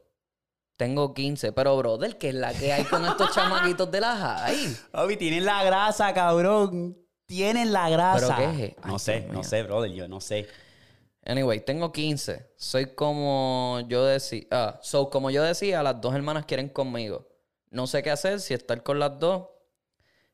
[0.80, 4.76] Tengo 15, pero brother, ¿qué es la que hay con estos chamaquitos de la high?
[4.94, 6.96] Obi, tienen la grasa, cabrón.
[7.26, 8.34] Tienen la grasa.
[8.34, 8.86] ¿Pero qué es?
[8.86, 10.48] No sé, no sé, brother, yo no sé.
[11.26, 12.52] Anyway, tengo 15.
[12.56, 14.44] Soy como yo decía.
[14.50, 17.28] Ah, so, como yo decía, las dos hermanas quieren conmigo.
[17.68, 19.48] No sé qué hacer, si estar con las dos.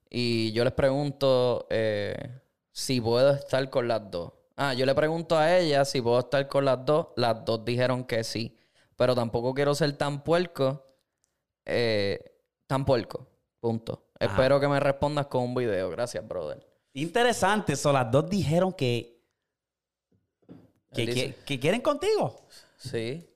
[0.09, 2.14] Y yo les pregunto eh,
[2.70, 4.32] si puedo estar con las dos.
[4.55, 7.09] Ah, yo le pregunto a ella si puedo estar con las dos.
[7.16, 8.57] Las dos dijeron que sí.
[8.97, 10.82] Pero tampoco quiero ser tan puerco.
[11.64, 12.18] eh,
[12.66, 13.26] tan puerco.
[13.61, 14.05] Punto.
[14.18, 15.90] Espero que me respondas con un video.
[15.90, 16.64] Gracias, brother.
[16.94, 17.92] Interesante, eso.
[17.92, 19.20] Las dos dijeron que.
[20.94, 22.36] Que, que- que quieren contigo.
[22.78, 23.28] Sí.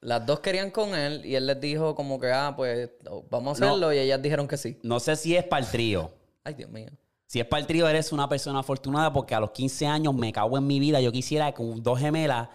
[0.00, 2.90] Las dos querían con él y él les dijo como que, ah, pues
[3.30, 3.66] vamos a No.
[3.70, 4.78] hacerlo y ellas dijeron que sí.
[4.82, 6.10] No sé si es para el trío.
[6.44, 6.88] Ay, Dios mío.
[7.26, 10.32] Si es para el trío, eres una persona afortunada porque a los 15 años me
[10.32, 11.00] cago en mi vida.
[11.00, 12.48] Yo quisiera que dos gemelas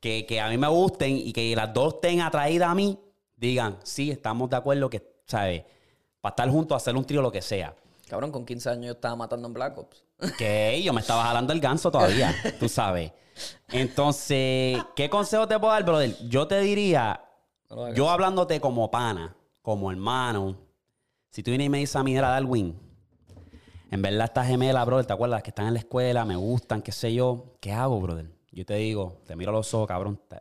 [0.00, 2.98] que, que a mí me gusten y que las dos estén atraídas a mí,
[3.36, 5.64] digan, sí, estamos de acuerdo que, ¿sabes?
[6.20, 7.74] Para estar juntos, hacer un trío, lo que sea.
[8.08, 10.04] Cabrón, con 15 años yo estaba matando en Black Ops.
[10.38, 13.12] Que yo me estaba jalando el ganso todavía, tú sabes.
[13.70, 16.16] Entonces, ¿qué consejo te puedo dar, brother?
[16.28, 17.20] Yo te diría,
[17.70, 20.56] No yo hablándote como pana, como hermano,
[21.30, 22.76] si tú vienes y me dices a mí, era Darwin,
[23.90, 25.42] en verdad estas gemelas, brother, ¿te acuerdas?
[25.42, 27.54] Que están en la escuela, me gustan, qué sé yo.
[27.60, 28.26] ¿Qué hago, brother?
[28.50, 30.40] Yo te digo, te miro a los ojos, cabrón, te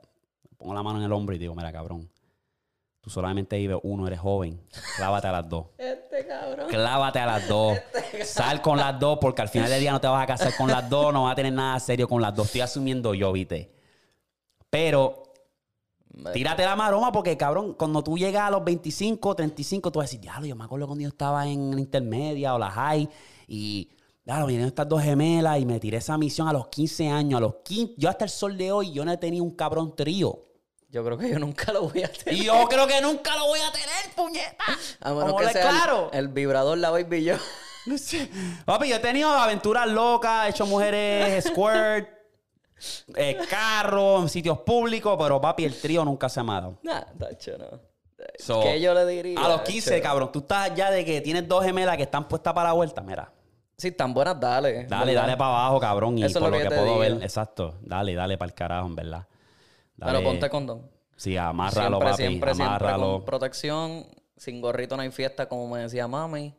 [0.58, 2.10] pongo la mano en el hombro y digo, mira, cabrón,
[3.02, 4.60] tú solamente vives uno, eres joven,
[4.96, 5.68] clávate a las dos.
[5.78, 6.68] Este cabrón.
[6.68, 7.78] Clávate a las dos.
[8.24, 10.70] Sal con las dos porque al final del día no te vas a casar con
[10.70, 12.48] las dos, no vas a tener nada serio con las dos.
[12.48, 13.74] Estoy asumiendo yo, viste.
[14.70, 15.24] Pero
[16.34, 20.08] tírate la maroma porque, cabrón, cuando tú llegas a los 25, 35, tú vas a
[20.08, 23.08] decir, diablo, yo me acuerdo cuando yo estaba en la intermedia o la high
[23.48, 23.90] y,
[24.28, 27.38] claro, vinieron estas dos gemelas y me tiré esa misión a los 15 años.
[27.38, 29.96] A los 15, yo hasta el sol de hoy, yo no he tenido un cabrón
[29.96, 30.44] trío.
[30.90, 32.34] Yo creo que yo nunca lo voy a tener.
[32.34, 34.66] Y yo creo que nunca lo voy a tener, puñeta.
[35.00, 36.10] A menos que sea claro.
[36.12, 37.36] el, vibrador, la baby yo.
[38.66, 42.10] Papi, yo he tenido aventuras locas, he hecho mujeres squirt,
[43.16, 46.80] eh, carros, en sitios públicos, pero papi, el trío nunca se ha amado.
[46.84, 47.80] Nah, tacho, no.
[48.40, 49.40] So, ¿Qué yo le diría?
[49.40, 50.04] A los 15, Tacho?
[50.04, 53.02] cabrón, tú estás ya de que tienes dos gemelas que están puestas para la vuelta,
[53.02, 53.32] mira.
[53.80, 54.86] Si están buenas, dale.
[54.86, 55.22] Dale, ¿verdad?
[55.28, 56.98] dale para abajo, cabrón, y Eso es por lo que puedo digo.
[57.00, 59.28] ver, exacto, dale, dale para el carajo, en verdad.
[60.00, 60.90] Pero ponte condón.
[61.16, 63.12] Sí, amárralo, siempre, papi, siempre, siempre amárralo.
[63.14, 64.06] con protección.
[64.36, 66.54] Sin gorrito no hay fiesta, como me decía mami.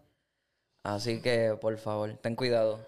[0.84, 2.80] Así que, por favor, ten cuidado.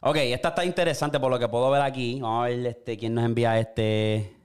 [0.00, 2.20] Ok, esta está interesante por lo que puedo ver aquí.
[2.20, 4.36] Vamos a ver este, quién nos envía este.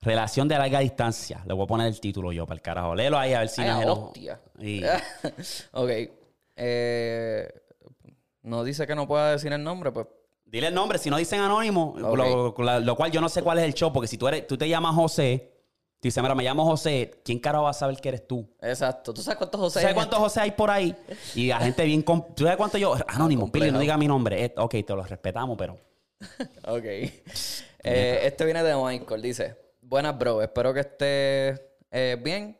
[0.00, 1.42] Relación de larga distancia.
[1.46, 2.94] Le voy a poner el título yo para el carajo.
[2.94, 4.40] Léelo ahí a ver si Ay, hago- hostia.
[4.58, 4.82] Y-
[5.72, 5.90] ok.
[6.56, 7.48] Eh,
[8.44, 10.06] no dice que no pueda decir el nombre, pues.
[10.44, 13.74] Dile el nombre, si no dicen anónimo, lo, cual yo no sé cuál es el
[13.74, 15.50] show, porque si tú eres, tú te llamas José,
[15.98, 18.48] tú dices, mira, me llamo José, ¿quién carajo va a saber que eres tú?
[18.60, 19.12] Exacto.
[19.12, 20.94] ¿Tú sabes cuántos José ¿Sabes hay en cuántos José hay por ahí?
[21.34, 22.04] Y la gente bien...
[22.04, 22.94] ¿Tú sabes cuánto yo?
[23.08, 24.44] Anónimo, Pili, no diga mi nombre.
[24.44, 25.76] Eh, ok, te lo respetamos, pero...
[26.68, 26.84] Ok.
[26.84, 29.22] Eh, este viene de Michael.
[29.22, 30.42] Dice: Buenas, bro.
[30.42, 32.58] Espero que estés eh, bien.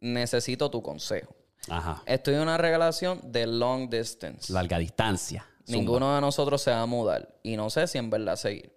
[0.00, 1.34] Necesito tu consejo.
[1.68, 2.02] Ajá.
[2.06, 4.52] Estoy en una relación de long distance.
[4.52, 5.46] Larga distancia.
[5.66, 7.34] Ninguno de nosotros se va a mudar.
[7.42, 8.74] Y no sé si en verdad seguir.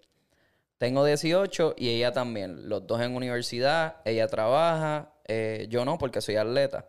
[0.78, 2.68] Tengo 18 y ella también.
[2.68, 3.96] Los dos en universidad.
[4.04, 5.12] Ella trabaja.
[5.28, 6.86] eh, yo no, porque soy atleta.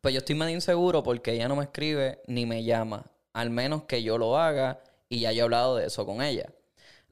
[0.00, 3.06] Pues yo estoy medio inseguro porque ella no me escribe ni me llama.
[3.32, 6.52] Al menos que yo lo haga y ya yo he hablado de eso con ella.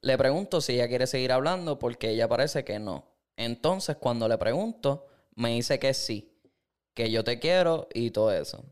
[0.00, 3.06] Le pregunto si ella quiere seguir hablando porque ella parece que no.
[3.36, 5.06] Entonces cuando le pregunto,
[5.36, 6.31] me dice que sí,
[6.94, 8.64] que yo te quiero y todo eso.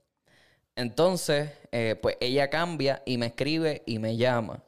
[0.76, 4.62] Entonces, eh, pues ella cambia y me escribe y me llama.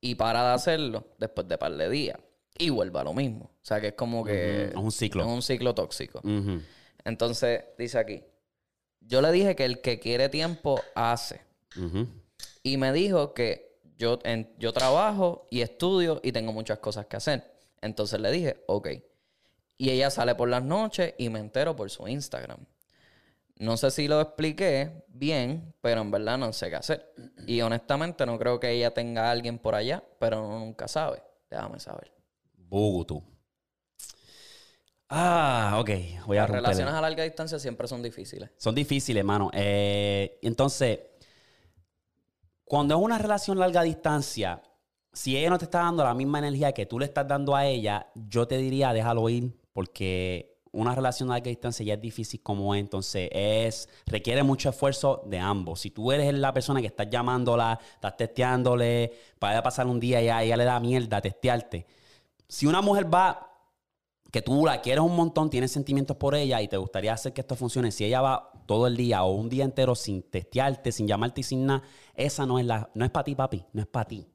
[0.00, 2.18] Y para de hacerlo después de par de días.
[2.58, 3.44] Y vuelve a lo mismo.
[3.46, 4.64] O sea que es como que...
[4.66, 5.22] Es un ciclo.
[5.22, 6.20] Es un ciclo tóxico.
[7.04, 8.22] Entonces, dice aquí.
[9.00, 11.40] Yo le dije que el que quiere tiempo hace.
[12.62, 17.16] Y me dijo que yo, en- yo trabajo y estudio y tengo muchas cosas que
[17.16, 17.44] hacer.
[17.80, 18.88] Entonces le dije, ok.
[19.78, 22.58] Y ella sale por las noches y me entero por su Instagram.
[23.58, 27.12] No sé si lo expliqué bien, pero en verdad no sé qué hacer.
[27.46, 31.22] Y honestamente no creo que ella tenga a alguien por allá, pero uno nunca sabe.
[31.50, 32.12] Déjame saber.
[32.56, 33.22] Bugutu.
[35.08, 35.90] Ah, ok.
[36.26, 38.50] Voy a Las relaciones a larga distancia siempre son difíciles.
[38.58, 39.50] Son difíciles, hermano.
[39.52, 41.00] Eh, entonces,
[42.64, 44.62] cuando es una relación larga distancia,
[45.12, 47.66] si ella no te está dando la misma energía que tú le estás dando a
[47.66, 52.40] ella, yo te diría déjalo ir, porque una relación a larga distancia ya es difícil
[52.42, 52.80] como es.
[52.80, 55.80] Entonces, es, requiere mucho esfuerzo de ambos.
[55.80, 60.28] Si tú eres la persona que estás llamándola, estás testeándole, para pasar un día y
[60.28, 61.86] a ella le da mierda testearte.
[62.48, 63.48] Si una mujer va
[64.30, 67.40] que tú la quieres un montón, tienes sentimientos por ella y te gustaría hacer que
[67.40, 71.06] esto funcione, si ella va todo el día o un día entero sin testearte, sin
[71.06, 71.82] llamarte y sin nada,
[72.14, 74.26] esa no es la, no es para ti, papi, no es para ti.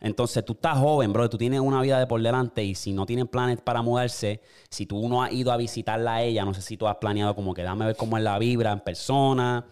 [0.00, 3.04] Entonces tú estás joven, bro, tú tienes una vida de por delante y si no
[3.04, 4.40] tienen planes para mudarse,
[4.70, 7.34] si tú no has ido a visitarla a ella, no sé si tú has planeado
[7.34, 9.66] como que déjame ver cómo es la vibra en persona,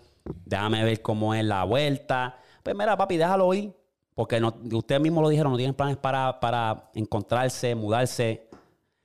[0.45, 2.39] déjame ver cómo es la vuelta.
[2.64, 3.72] Pues mira, papi, déjalo ir,
[4.16, 8.49] porque no, ustedes mismos lo dijeron, no tienen planes para, para encontrarse, mudarse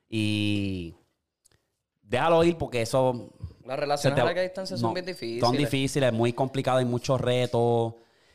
[0.09, 0.95] y
[2.01, 3.30] déjalo ir porque eso
[3.65, 5.39] Las relaciones te- a larga distancia son bien difíciles.
[5.41, 7.93] Son difíciles, muy complicados, hay muchos retos.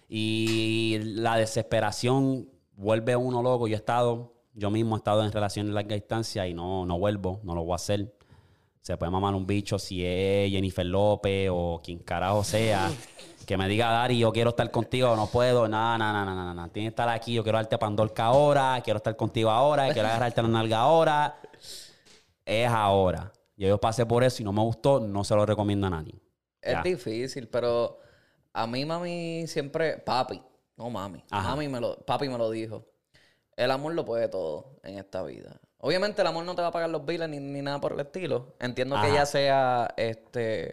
[0.09, 3.67] Y la desesperación vuelve uno loco.
[3.67, 6.99] Yo he estado, yo mismo he estado en relaciones a larga distancia y no, no
[6.99, 8.15] vuelvo, no lo voy a hacer.
[8.81, 12.89] Se puede mamar un bicho si es Jennifer López o quien carajo sea.
[13.45, 15.67] Que me diga, Dari, yo quiero estar contigo, no puedo.
[15.69, 16.69] Nada, nada, nada, nada, nada.
[16.69, 20.41] Tienes que estar aquí, yo quiero darte pandorca ahora, quiero estar contigo ahora, quiero agarrarte
[20.43, 21.37] la nalga ahora.
[22.45, 23.33] Es ahora.
[23.57, 26.15] Yo, yo pasé por eso y no me gustó, no se lo recomiendo a nadie.
[26.61, 26.83] Es Ya.
[26.83, 27.99] difícil, pero
[28.53, 30.41] a mí mami siempre, papi,
[30.77, 31.51] no mami, Ajá.
[31.51, 32.87] mami me lo, papi me lo dijo.
[33.57, 35.59] El amor lo puede todo en esta vida.
[35.79, 38.01] Obviamente el amor no te va a pagar los biles ni, ni nada por el
[38.01, 38.55] estilo.
[38.61, 40.73] Entiendo que ella sea, este,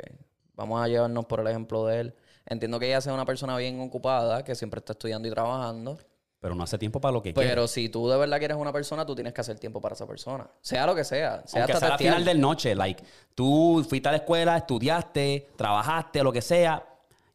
[0.55, 2.15] vamos a llevarnos por el ejemplo de él.
[2.45, 5.97] Entiendo que ella sea una persona bien ocupada, que siempre está estudiando y trabajando.
[6.43, 7.47] Pero no hace tiempo para lo que quiere.
[7.47, 10.05] Pero si tú de verdad quieres una persona, tú tienes que hacer tiempo para esa
[10.05, 10.45] persona.
[10.59, 11.41] Sea lo que sea.
[11.45, 13.01] Sea Aunque hasta sea final del noche, like,
[13.33, 16.83] tú fuiste a la escuela, estudiaste, trabajaste, lo que sea,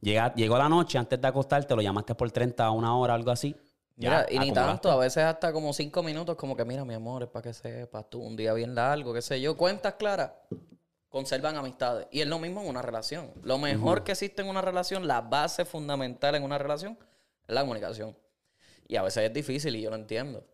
[0.01, 3.31] llega, llegó la noche, antes de acostarte, lo llamaste por 30 a una hora, algo
[3.31, 3.57] así.
[3.97, 6.95] Mira, Ya, y ni tanto, a veces hasta como cinco minutos, como que mira, mi
[6.95, 9.57] amor, es para que sepas tú, un día bien largo, qué sé yo.
[9.57, 10.31] Cuentas claras
[11.09, 12.07] conservan amistades.
[12.11, 13.33] Y es lo mismo en una relación.
[13.43, 16.99] Lo mejor que existe en una relación, la base fundamental en una relación,
[17.47, 18.17] es la comunicación.
[18.87, 20.47] Y a veces es difícil y yo lo entiendo.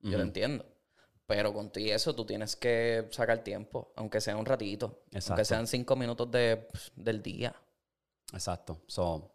[0.00, 0.64] Yo lo entiendo.
[1.26, 5.02] Pero con y eso tú tienes que sacar tiempo, aunque sea un ratito.
[5.06, 5.32] Exacto.
[5.32, 7.54] Aunque sean cinco minutos de, del día.
[8.32, 8.80] Exacto.
[8.86, 9.30] So,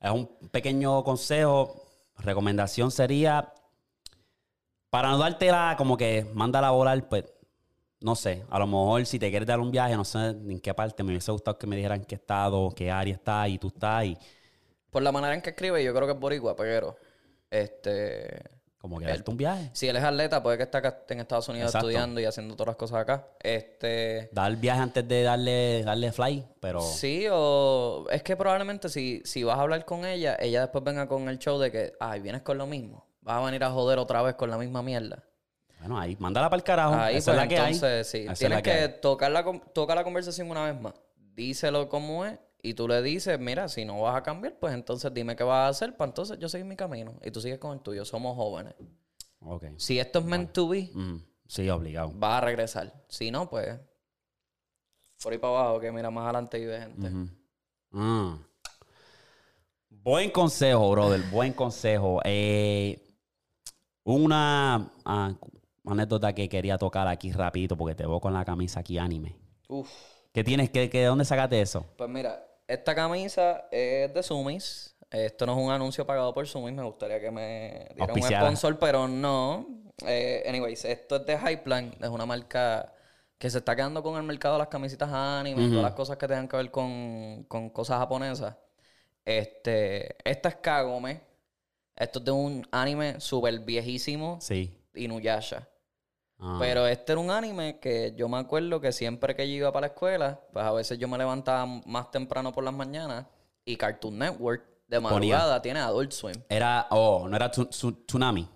[0.00, 1.86] es un pequeño consejo.
[2.18, 3.52] Recomendación sería,
[4.90, 7.24] para no dártela como que manda a volar, pues,
[8.00, 10.74] no sé, a lo mejor si te quieres dar un viaje, no sé en qué
[10.74, 14.04] parte, me hubiese gustado que me dijeran qué estado, qué área está y tú estás
[14.04, 14.18] y
[14.90, 16.96] Por la manera en que escribe, yo creo que es boricua, pero...
[17.50, 18.61] Este...
[18.82, 19.70] como que darte un viaje.
[19.72, 21.88] Si él es atleta, puede que esté acá en Estados Unidos Exacto.
[21.88, 23.28] estudiando y haciendo todas las cosas acá.
[23.38, 24.28] Este.
[24.32, 26.80] Dar el viaje antes de darle, darle fly, pero...
[26.80, 31.06] Sí, o es que probablemente si, si vas a hablar con ella, ella después venga
[31.06, 33.06] con el show de que, ay, vienes con lo mismo.
[33.20, 35.22] Vas a venir a joder otra vez con la misma mierda.
[35.78, 36.94] Bueno, ahí, mándala para el carajo.
[36.96, 37.74] Ahí, Esa pues es la que hay.
[37.74, 38.18] entonces, sí.
[38.24, 40.94] Esa Tienes la que, tocar, la, tocar la conversación una vez más.
[41.36, 42.36] Díselo como es.
[42.64, 45.66] Y tú le dices, mira, si no vas a cambiar, pues entonces dime qué vas
[45.66, 47.14] a hacer para entonces yo seguir mi camino.
[47.24, 48.04] Y tú sigues con el tuyo.
[48.04, 48.74] Somos jóvenes.
[49.40, 49.64] Ok.
[49.78, 51.16] Si esto es meant to be, Mm,
[51.48, 52.16] sí, obligado.
[52.18, 52.92] va a regresar.
[53.08, 53.80] Si no, pues.
[55.22, 57.10] Por ahí para abajo, que mira más adelante y ve gente.
[57.92, 58.38] Ah.
[59.88, 61.20] Buen consejo, brother.
[61.30, 62.20] Buen consejo.
[62.24, 63.00] Eh,
[64.04, 65.32] una ah,
[65.84, 69.36] anécdota que quería tocar aquí rapidito porque te veo con la camisa aquí anime.
[69.68, 69.90] Uf.
[70.32, 70.70] ¿Qué tienes?
[70.70, 71.86] ¿Qué, qué, ¿De dónde sacaste eso?
[71.96, 74.94] Pues mira, esta camisa es de Sumis.
[75.10, 78.78] Esto no es un anuncio pagado por y me gustaría que me dieran un sponsor,
[78.78, 79.66] pero no.
[80.06, 82.92] Eh, anyways, esto es de Highplan, es una marca
[83.38, 86.16] que se está quedando con el mercado de las camisitas anime y todas las cosas
[86.16, 88.56] que tengan que ver con, con cosas japonesas.
[89.24, 91.20] Este, esta es Kagome.
[91.94, 94.78] Esto es de un anime súper viejísimo, Sí.
[94.94, 95.68] Inuyasha.
[96.44, 96.56] Ah.
[96.58, 99.82] Pero este era un anime que yo me acuerdo que siempre que yo iba para
[99.86, 103.26] la escuela, pues a veces yo me levantaba más temprano por las mañanas
[103.64, 106.34] y Cartoon Network de madrugada tiene Adult Swim.
[106.48, 108.48] Era, oh, no era tu- su- Tsunami.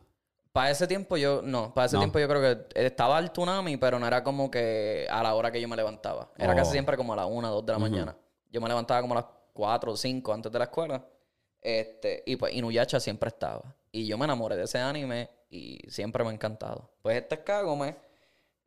[0.52, 2.00] Para ese tiempo yo, no, para ese No.
[2.00, 2.40] tiempo yo creo
[2.72, 5.76] que estaba el Tsunami, pero no era como que a la hora que yo me
[5.76, 6.30] levantaba.
[6.36, 6.56] Era Oh.
[6.56, 8.16] casi siempre como a las 1, 2 de la mañana.
[8.50, 11.04] Yo me levantaba como a las 4 o 5 antes de la escuela.
[11.62, 13.74] Este, y pues Inuyasha siempre estaba.
[13.92, 16.90] Y yo me enamoré de ese anime y siempre me ha encantado.
[17.02, 17.96] Pues esta es Kagome.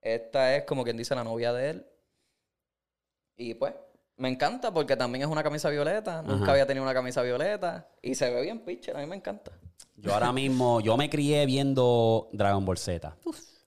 [0.02, 1.86] Esta es como quien dice la novia de él.
[3.36, 3.74] Y pues,
[4.18, 6.22] me encanta porque también es una camisa violeta.
[6.22, 7.90] Nunca había tenido una camisa violeta.
[8.02, 9.52] Y se ve bien pitcher, a mí me encanta.
[9.96, 13.16] Yo ahora mismo, yo me crié viendo Dragon Ball Z.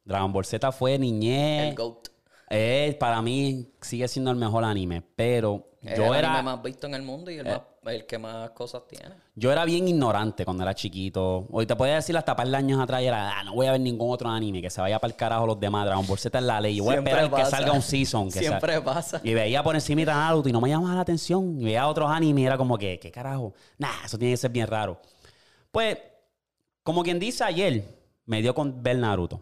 [0.05, 1.69] Dragon Ball Z fue niñez.
[1.71, 2.09] El GOAT.
[2.51, 6.63] Eh, para mí sigue siendo el mejor anime, pero Es yo el era, anime más
[6.63, 9.14] visto en el mundo y el, más- el que más cosas tiene.
[9.35, 11.47] yo era bien ignorante cuando era chiquito.
[11.51, 13.80] Hoy te podía decir hasta par de años atrás, era, ah, no voy a ver
[13.80, 15.87] ningún otro anime, que se vaya para el carajo los demás.
[15.87, 16.76] Dragon Ball Z es la ley.
[16.76, 18.30] Yo voy Siempre a esperar que salga un season.
[18.30, 19.20] Que Siempre sa- pasa.
[19.24, 21.61] Y veía por encima Naruto y no me llamaba la atención.
[21.61, 23.53] Y veía otros animes y era como que, ¿qué carajo?
[23.78, 25.01] Nah, eso tiene que ser bien raro.
[25.72, 25.99] Pues,
[26.85, 27.85] como quien dice ayer,
[28.26, 29.41] me dio con ver Naruto.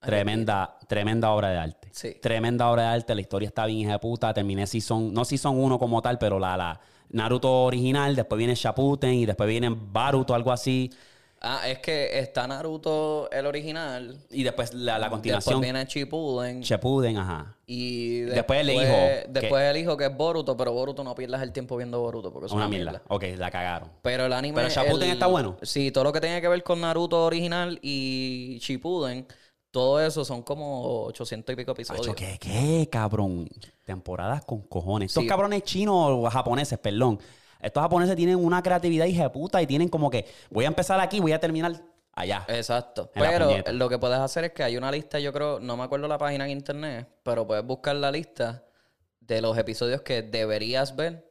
[0.00, 1.88] Tremenda, tremenda obra de arte.
[1.92, 2.16] Sí.
[2.20, 3.14] Tremenda obra de arte.
[3.14, 4.32] La historia está bien hija de puta.
[4.34, 6.80] Terminé season, no season 1 como tal, pero la, la
[7.12, 8.16] Naruto original.
[8.16, 10.90] Después viene Shippuden y después viene Baruto, algo así.
[11.44, 14.16] Ah, es que está Naruto el original.
[14.30, 15.60] Y después la, la Después continuación.
[15.60, 16.60] viene Shippuden.
[16.60, 17.56] Shippuden, ajá.
[17.66, 18.96] y Después el hijo,
[19.28, 22.46] Después el hijo que es Boruto, pero Boruto no pierdas el tiempo viendo Boruto porque
[22.46, 23.02] es Una mierda.
[23.08, 23.90] Ok, la cagaron.
[24.02, 24.54] Pero el anime.
[24.54, 25.56] Pero Shippuden el- está bueno.
[25.62, 29.26] Sí, todo lo que tiene que ver con Naruto original y Shippuden,
[29.72, 32.14] todo eso son como 800 y pico episodios.
[32.14, 33.48] ¿qué, qué, cabrón?
[33.84, 35.10] Temporadas con cojones.
[35.10, 35.28] Estos Sí.
[35.28, 37.18] cabrones chinos o japoneses, perdón.
[37.60, 40.98] Estos japoneses tienen una creatividad hija de puta y tienen como que voy a empezar
[41.00, 41.80] aquí, voy a terminar
[42.12, 42.44] allá.
[42.48, 43.10] Exacto.
[43.14, 46.08] Pero lo que puedes hacer es que hay una lista, yo creo, no me acuerdo
[46.08, 48.64] la página en internet, pero puedes buscar la lista
[49.20, 51.30] de los episodios que deberías ver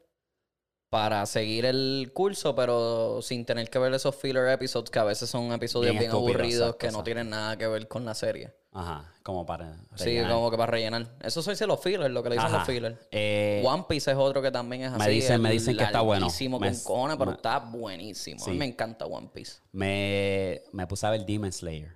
[0.90, 5.30] para seguir el curso, pero sin tener que ver esos filler episodes que a veces
[5.30, 8.54] son episodios Bien aburridos exacto, que no tienen nada que ver con la serie.
[8.74, 9.76] Ajá, como para.
[9.96, 10.32] Sí, rellenar.
[10.32, 11.06] como que para rellenar.
[11.22, 12.60] Eso se dice los fillers, lo que le dicen Ajá.
[12.60, 12.98] los fillers.
[13.12, 15.12] Eh, One Piece es otro que también es me así.
[15.12, 16.28] dicen- me dicen que está bueno.
[16.28, 18.44] Me- con cojones, pero me- está buenísimo.
[18.46, 19.60] A mí me encanta One Piece.
[19.74, 21.92] me, me puse a ver Demon Slayer.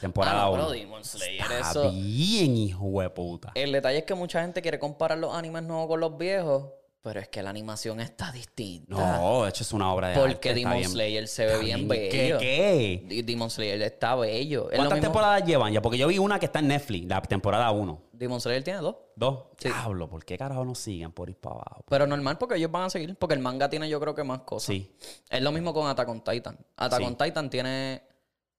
[0.00, 0.70] Temporada Ah, no, 1.
[0.70, 3.52] Demon Slayer, Está eso- bien, hijo de puta.
[3.54, 6.70] El detalle es que mucha gente quiere comparar los animes nuevos con los viejos,
[7.02, 8.94] pero es que la animación está distinta.
[8.94, 10.28] No, de hecho es una obra de arte.
[10.28, 12.10] Porque Demon bien- Slayer se ve bien ¿Qué?
[12.10, 12.38] bello.
[12.38, 13.04] ¿Qué?
[13.08, 14.68] D- Demon Slayer está bello.
[14.74, 15.80] ¿Cuántas temporadas llevan ya?
[15.80, 18.02] Porque yo vi una que está en Netflix, la temporada 1.
[18.12, 18.96] Demon Slayer tiene dos.
[19.16, 19.44] Dos.
[19.58, 19.68] Sí.
[19.68, 21.84] Diablo, ¿por qué carajo no siguen por ir para abajo?
[21.88, 24.40] Pero normal porque ellos van a seguir, porque el manga tiene yo creo que más
[24.40, 24.66] cosas.
[24.66, 24.94] Sí.
[25.30, 26.58] Es lo mismo con Attack on Titan.
[26.76, 27.04] Attack Sí.
[27.06, 28.02] on Titan tiene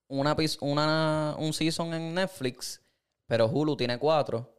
[0.08, 2.82] una, una, un season en Netflix,
[3.28, 4.52] pero Hulu tiene cuatro.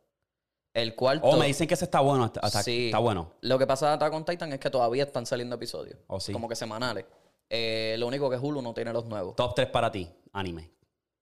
[0.75, 1.27] El cuarto...
[1.27, 2.33] Oh, me dicen que ese está bueno.
[2.62, 2.87] Sí.
[2.87, 3.33] está bueno.
[3.43, 5.99] Lo que pasa de Attack on Titan es que todavía están saliendo episodios.
[6.07, 6.33] Oh, sí.
[6.33, 7.05] Como que semanales.
[7.51, 9.37] Eh, lo único que Hulu no tiene los nuevos.
[9.37, 10.70] Top 3 para ti, anime.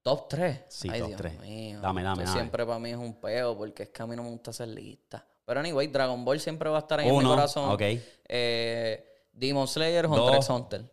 [0.02, 0.64] Top 3.
[0.68, 1.40] Sí, Ay, top Dios tres.
[1.40, 1.80] mío.
[1.80, 2.32] Dame, dame, dame.
[2.32, 4.68] siempre para mí es un peo porque es que a mí no me gusta hacer
[4.68, 5.26] lista.
[5.44, 7.70] Pero anyway, Dragon Ball siempre va a estar ahí en mi corazón.
[7.70, 7.82] ok.
[8.28, 10.36] Eh, Demon Slayer, Hunter Dos.
[10.36, 10.90] x Hunter.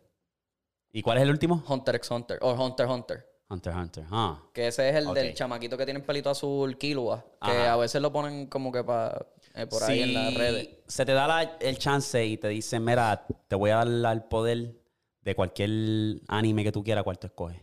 [0.90, 1.62] ¿Y cuál es el último?
[1.68, 2.38] Hunter x Hunter.
[2.42, 3.37] O Hunter x Hunter.
[3.50, 4.04] Hunter Hunter.
[4.10, 4.42] Ah.
[4.52, 7.24] Que ese es el del chamaquito que tiene el pelito azul, Killua.
[7.42, 7.72] Que Ajá.
[7.72, 10.68] a veces lo ponen como que pa- eh, por ahí en las redes.
[10.86, 14.22] Se te da la- el chance y te dicen, mira, te voy a dar el
[14.24, 14.74] poder
[15.22, 17.60] de cualquier anime que tú quieras, ¿cuál tú escoges?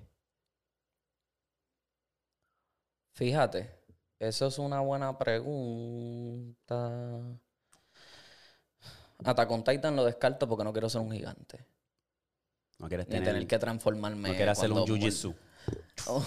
[3.13, 3.69] Fíjate,
[4.19, 6.57] eso es una buena pregunta.
[9.23, 11.65] Attack on Titan lo descarto porque no quiero ser un gigante.
[12.79, 14.29] No quieres Ni tener, tener que transformarme.
[14.29, 14.93] no quieres hacer un cuando
[16.05, 16.25] muer-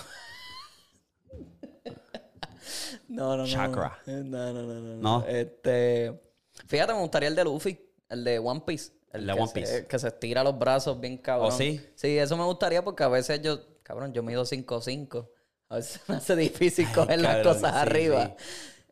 [3.09, 3.47] No, no, no.
[3.47, 3.99] Chakra.
[4.07, 4.97] No, no, no, no.
[5.21, 5.27] ¿No?
[5.27, 6.21] Este.
[6.67, 7.79] Fíjate, me gustaría el de Luffy,
[8.09, 8.93] el de One Piece.
[9.13, 9.87] El de One se- Piece.
[9.87, 11.49] que se estira los brazos bien cabrón.
[11.53, 11.81] ¿Oh, sí?
[11.95, 15.29] Sí, eso me gustaría porque a veces yo, cabrón, yo mido 5'5".
[15.71, 18.35] A veces me hace difícil Ay, coger las cosas sí, arriba.
[18.39, 18.45] sí.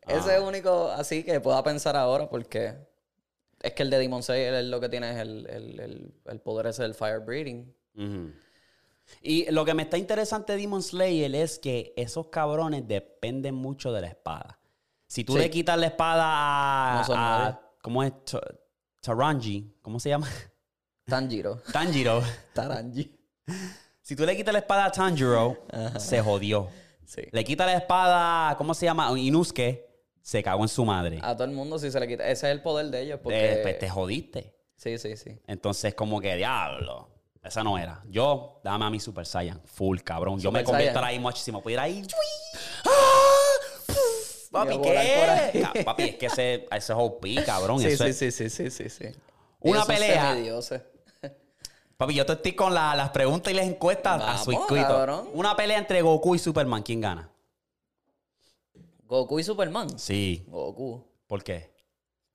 [0.07, 2.75] Ese es el único así que pueda pensar ahora porque
[3.61, 6.67] es que el de Demon Slayer es lo que tiene es el, el, el, poder
[6.67, 7.75] ese del fire breathing.
[7.95, 8.31] Ujú.
[9.21, 13.91] Y lo que me está interesante de Demon Slayer es que esos cabrones dependen mucho
[13.91, 14.59] de la espada.
[15.07, 15.39] Si tú Sí.
[15.39, 17.07] le quitas la espada a.
[17.07, 17.61] No a-.
[17.81, 18.13] ¿Cómo es?
[18.25, 18.41] Ta-
[19.01, 19.73] Taranji.
[19.81, 20.27] ¿Cómo se llama?
[21.05, 21.57] Tanjiro.
[21.73, 22.21] Tanjiro.
[22.53, 23.15] Taranji.
[24.01, 25.65] Si tú le quitas la espada a Tanjiro,
[25.99, 26.67] se jodió.
[27.05, 27.21] Sí.
[27.31, 29.09] Le quita la espada, ¿cómo se llama?
[29.17, 29.85] Inusuke,
[30.21, 31.19] se cagó en su madre.
[31.23, 32.23] A todo el mundo si se le quita.
[32.27, 33.19] Ese es el poder de ellos.
[33.23, 33.53] Porque...
[33.53, 34.53] Eh, pues te jodiste.
[34.75, 35.39] Sí, sí, sí.
[35.47, 37.09] Entonces, como que diablo.
[37.43, 38.03] Esa no era.
[38.09, 39.61] Yo, dame a mi Super Saiyan.
[39.65, 40.39] Full, cabrón.
[40.39, 40.97] Yo me convierto Saiyan.
[40.97, 42.07] ahora mismo si me pudiera ir.
[44.51, 44.77] Papi.
[44.81, 45.61] ¿qué?
[45.61, 47.79] Ca- Papi, es que ese, ese es OP, cabrón.
[47.79, 49.05] Sí, Eso sí, es- sí, sí, sí, sí, sí.
[49.59, 50.31] Una pelea.
[50.33, 50.81] semidioses.
[51.97, 54.87] Papi, yo te estoy con la- las preguntas y las encuestas a Vamos, su escrito.
[54.87, 55.29] cabrón.
[55.33, 56.83] Una pelea entre Goku y Superman.
[56.83, 57.29] ¿Quién gana?
[59.05, 59.97] Goku y Superman.
[59.97, 60.43] Sí.
[60.47, 61.03] Goku.
[61.27, 61.71] ¿Por qué?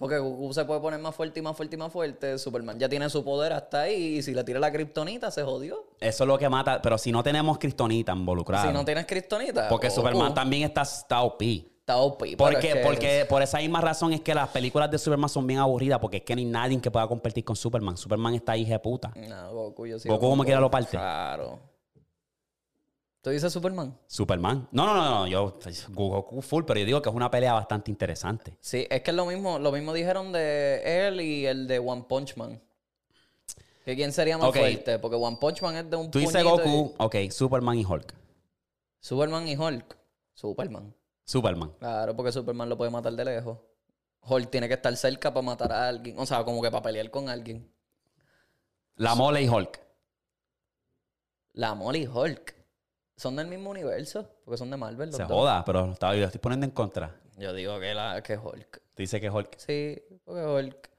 [0.02, 2.36] Porque Goku se puede poner más fuerte y más fuerte y más fuerte.
[2.36, 4.16] Superman ya tiene su poder hasta ahí.
[4.16, 5.86] Y si le tira la kriptonita, se jodió.
[6.00, 6.82] Eso es lo que mata.
[6.82, 8.66] Pero si no tenemos Kryptonita involucrada.
[8.66, 9.68] Si no tienes kriptonita.
[9.68, 11.40] Porque Goku Superman también está, está OP.
[11.44, 12.36] Está OP.
[12.36, 15.46] Porque, es que- porque por esa misma razón es que las películas de Superman son
[15.46, 17.96] bien aburridas porque es que no hay nadie que pueda competir con Superman.
[17.96, 19.12] Superman está ahí de puta.
[19.14, 20.08] No, Goku yo sí.
[20.08, 20.90] Goku como quiera lo parte.
[20.90, 21.60] Claro.
[23.22, 23.96] ¿Tú dices Superman?
[24.08, 24.68] Superman.
[24.72, 25.26] No, no, no, no.
[25.28, 25.56] Yo
[25.90, 28.58] Goku full, pero yo digo que es una pelea bastante interesante.
[28.60, 29.58] Sí, es que es lo mismo.
[29.60, 32.60] Lo mismo dijeron de él y el de One Punch Man.
[33.84, 34.98] ¿Que quién sería más fuerte?
[34.98, 37.84] Porque One Punch Man es de un Tú dices puñito y- Goku, ok, Superman y
[37.84, 38.14] Hulk.
[38.98, 39.96] Superman y Hulk.
[40.34, 40.94] Superman.
[41.24, 41.72] Superman.
[41.78, 43.58] Claro, porque Superman lo puede matar de lejos.
[44.24, 46.18] Hulk tiene que estar cerca para matar a alguien.
[46.18, 47.72] O sea, como que para pelear con alguien.
[48.96, 49.80] La mole y Hulk.
[51.54, 52.54] La Molly y Hulk.
[53.22, 54.28] ¿Son del mismo universo?
[54.44, 55.30] Porque son de Marvel los Se dos.
[55.30, 57.14] joda, pero estaba, yo lo estoy poniendo en contra.
[57.38, 58.78] Yo digo que, la, que Hulk.
[58.94, 59.58] Tú dices que Hulk.
[59.58, 60.90] Sí, porque Hulk.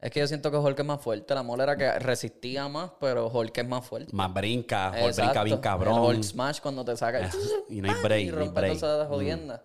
[0.00, 1.32] Es que yo siento que Hulk es más fuerte.
[1.32, 4.10] La Mole era que resistía más, pero Hulk es más fuerte.
[4.12, 5.22] Más brinca, Hulk Exacto.
[5.30, 5.98] brinca bien El cabrón.
[6.00, 7.30] Hulk Smash cuando te saca.
[7.70, 8.76] Y no hay break, Y no hay rompe break.
[8.76, 8.80] Mm.
[8.80, 9.64] toda esa jodienda.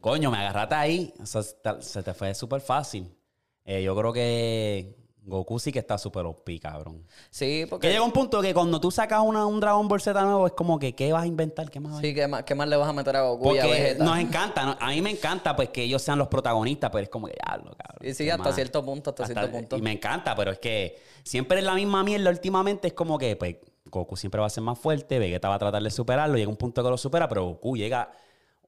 [0.00, 1.14] Coño, me agarraste ahí.
[1.22, 3.16] O sea, se- se te fue súper fácil.
[3.64, 4.96] Eh, yo creo que
[5.26, 7.02] Goku sí que está súper OP, cabrón.
[7.30, 7.88] Sí, Que porque.
[7.88, 10.78] llega un punto que cuando tú sacas una- un Dragon Ball Z nuevo, es como
[10.78, 11.70] que, ¿qué vas a inventar?
[11.70, 13.54] ¿Qué más vas a Sí, ¿qué más, qué más le vas a meter a Goku
[13.54, 14.04] y a Vegeta?
[14.04, 14.76] nos encanta, ¿no?
[14.78, 17.74] a mí me encanta pues que ellos sean los protagonistas, pero es como que diablo,
[17.76, 18.06] cabrón.
[18.10, 18.54] Y sí, ¿qué hasta más?
[18.54, 19.76] cierto punto, hasta, cierto punto.
[19.78, 22.28] Y me encanta, pero es que siempre es la misma mierda.
[22.30, 23.56] Últimamente es como que, pues,
[23.86, 26.56] Goku siempre va a ser más fuerte, Vegeta va a tratar de superarlo, llega un
[26.56, 28.10] punto que lo supera, pero Goku llega,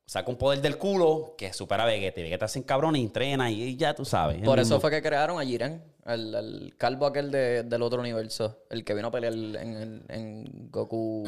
[0.06, 2.20] saca un poder del culo que supera a Vegeta.
[2.20, 4.40] Y Vegeta se encabrona y entrena y, y ya tú sabes.
[4.42, 4.80] Por eso mismo.
[4.80, 8.94] fue que crearon a Jiren, el, el calvo aquel de- del otro universo, el que
[8.94, 11.24] vino a pelear en, el- en Goku.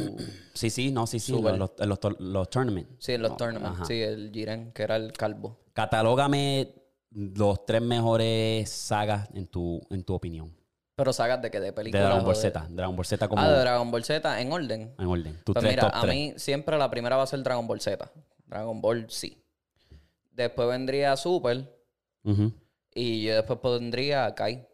[0.54, 2.90] Sí, sí, no, sí, sí, los, los, los, los tournaments.
[2.98, 3.76] Sí, en los No, tournaments.
[3.78, 3.84] ajá.
[3.86, 5.58] Sí, el Jiren, que era el calvo.
[5.72, 6.72] Catalógame
[7.10, 10.54] los tres mejores sagas en tu, en tu opinión.
[10.94, 12.06] Pero sagas de que de De películas.
[12.06, 12.66] Dragon Ball de- Z.
[12.70, 14.94] Dragon Ball Z como Ah, de Dragon Ball Z en orden.
[14.98, 15.32] en orden.
[15.44, 17.80] Tus Pues tres mira, top a mí siempre la primera va a ser Dragon Ball
[17.80, 18.10] Z.
[18.49, 19.42] Dragon Ball sí.
[20.32, 21.74] Después vendría Super.
[22.94, 24.66] Y yo después pondría Kai.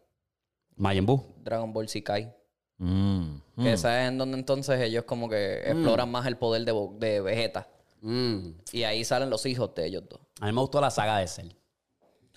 [0.75, 1.21] Majin Buu.
[1.37, 2.33] Dragon Ball Z Kai.
[2.77, 6.73] Mm, Que esa es en donde entonces ellos como que exploran más el poder de,
[6.99, 7.69] de Vegeta.
[8.01, 8.49] mm.
[8.73, 10.19] Y ahí salen los hijos de ellos dos.
[10.41, 11.51] A mí me gustó la saga de Cell.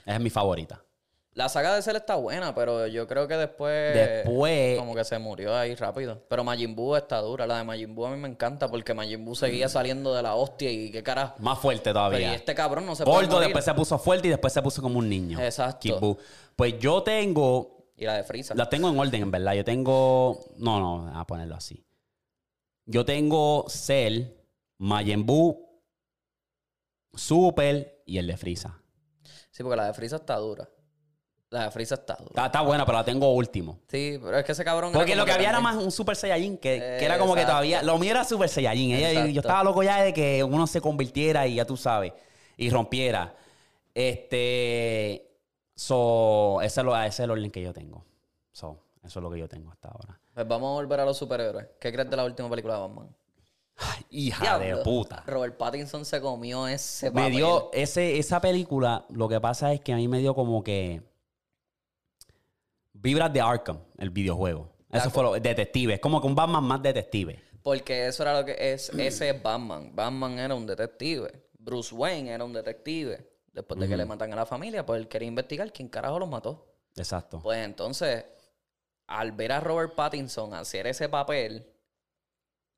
[0.04, 0.82] Esa es mi favorita.
[1.38, 3.94] La saga de Cell está buena, pero yo creo que después...
[3.94, 6.20] Después- Como que se murió ahí rápido.
[6.28, 7.46] Pero Majin Buu está dura.
[7.46, 10.34] La de Majin Buu a mí me encanta porque Majin Buu seguía saliendo de la
[10.34, 11.36] hostia y qué carajo.
[11.38, 12.34] Más fuerte Pero y todavía.
[12.34, 13.46] este cabrón no se puede Gordo, morir.
[13.50, 15.38] después se puso fuerte y después se puso como un niño.
[15.40, 15.78] Exacto.
[15.78, 16.18] Kid Buu.
[16.56, 17.86] Pues yo tengo.
[17.96, 18.56] Y la de Freeza.
[18.56, 19.54] Las tengo en orden, en verdad.
[19.54, 20.40] Yo tengo.
[20.56, 21.86] No, no, a ponerlo así.
[22.84, 24.24] Yo tengo Cell,
[24.78, 25.68] Majin Buu,
[27.14, 28.80] Super y el de Frieza.
[29.52, 30.68] Sí, porque la de Freeza está dura.
[31.50, 32.28] La de Freeza está dura.
[32.28, 33.78] Está, está buena, pero la tengo último.
[33.88, 34.92] Sí, pero es que ese cabrón...
[34.92, 37.52] Porque lo que había era más un Super Saiyajin, que, que era como que Exacto.
[37.60, 37.82] todavía.
[37.82, 38.92] Lo mío era Super Saiyajin.
[38.94, 39.30] Ella- Exacto.
[39.30, 42.12] yo estaba loco ya de que uno se convirtiera y ya tú sabes,
[42.58, 43.34] y rompiera.
[43.94, 45.24] Este.
[45.74, 48.04] So, ese es, lo, ese es el orden que yo tengo.
[48.52, 50.20] So, eso es lo que yo tengo hasta ahora.
[50.34, 51.66] Pues vamos a volver a los superhéroes.
[51.80, 53.08] ¿Qué crees de la última película de Batman?
[53.76, 54.82] Ay, hija de Diablo.
[54.82, 55.22] puta.
[55.26, 57.32] Robert Pattinson se comió ese Me papel.
[57.36, 61.00] dio ese, esa película, lo que pasa es que a mí me dio como que
[63.00, 64.72] vibras de Arkham, el videojuego.
[64.90, 67.42] Eso fue lo detective, es como que un Batman más detective.
[67.62, 68.88] Porque eso era lo que es...
[68.90, 69.94] Ese es Batman.
[69.94, 71.30] Batman era un detective.
[71.58, 73.28] Bruce Wayne era un detective.
[73.52, 76.28] Después de que le matan a la familia, pues él quería investigar quién carajo los
[76.28, 76.66] mató.
[76.96, 77.40] Exacto.
[77.42, 78.24] Pues entonces,
[79.08, 81.66] al ver a Robert Pattinson hacer ese papel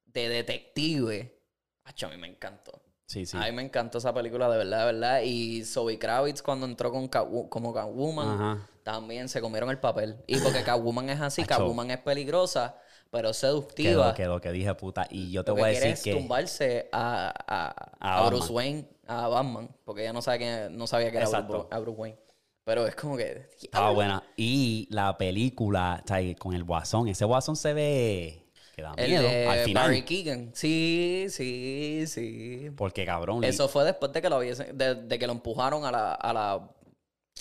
[0.06, 1.38] de detective,
[1.84, 2.82] acho, a mí me encantó.
[3.06, 3.36] Sí, sí.
[3.36, 5.20] A mí me encantó esa película, de verdad, de verdad.
[5.22, 8.68] Y Zoe Kravitz cuando entró con como Catwoman, Ajá.
[8.92, 10.16] También se comieron el papel.
[10.26, 11.44] Y porque Catwoman es así.
[11.46, 12.76] Catwoman es peligrosa,
[13.10, 14.14] pero Quedó, seductiva.
[14.14, 15.06] quedó, que dije puta.
[15.10, 16.12] Y yo te Lo que voy a decir es que.
[16.14, 18.52] tumbarse a, a, A a Bruce.
[18.52, 21.52] Wayne, a Batman, porque ella no, sabe quién- no sabía que era Exacto.
[21.52, 22.18] Bruce, a Bruce Wayne.
[22.64, 23.48] Pero es como que.
[23.60, 24.22] Estaba buena.
[24.36, 29.28] Y la película, o sea, con el guasón, ese guasón se ve que da miedo
[29.50, 29.84] al final.
[29.88, 30.50] Barry Keegan.
[30.54, 32.70] Sí, sí, sí.
[32.76, 33.42] Porque cabrón.
[33.44, 36.32] Eso fue después de que lo hubiesen- de, de que lo empujaron a la, a
[36.32, 36.70] la,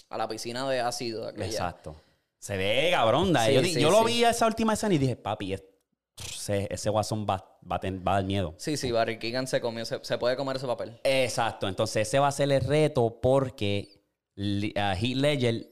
[0.10, 1.28] a la piscina de ácido.
[1.28, 1.46] aquella.
[1.46, 1.96] Exacto.
[2.40, 3.34] Se ve cabrón.
[3.46, 5.64] Sí, yo sí, yo lo vi a esa última escena y dije, papi, es-
[6.36, 7.38] ese, ese guasón va,
[7.70, 8.54] va, va a dar miedo.
[8.58, 11.00] Sí, sí, Barry Keegan se comió, se, se puede comer ese papel.
[11.04, 11.68] Exacto.
[11.68, 14.02] Entonces ese va a ser el reto porque
[14.76, 15.70] a Heath Ledger,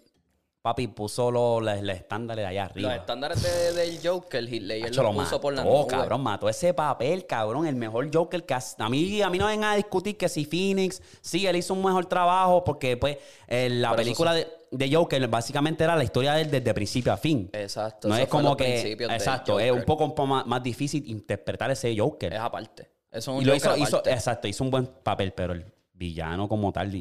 [0.68, 2.89] papi, puso los los estándares de allá arriba.
[2.91, 4.43] Los estándares de- del Joker,
[4.86, 5.88] Hacho, lo lo puso por la mató, nube.
[5.88, 9.63] cabrón, mató ese papel, cabrón, el mejor Joker que a mí a mí no ven
[9.63, 13.91] a discutir que si Phoenix, sí, él hizo un mejor trabajo porque pues eh, la
[13.91, 17.49] Pero película de, de Joker básicamente era la historia de él desde principio a fin.
[17.53, 18.07] Exacto.
[18.09, 21.95] no eso es como los que exacto, es un poco más, más difícil interpretar ese
[21.97, 22.34] Joker.
[22.34, 22.89] Es aparte.
[23.09, 25.65] Eso es un y lo Joker hizo, hizo- exacto, hizo un buen papel, pero el
[25.93, 26.91] villano como tal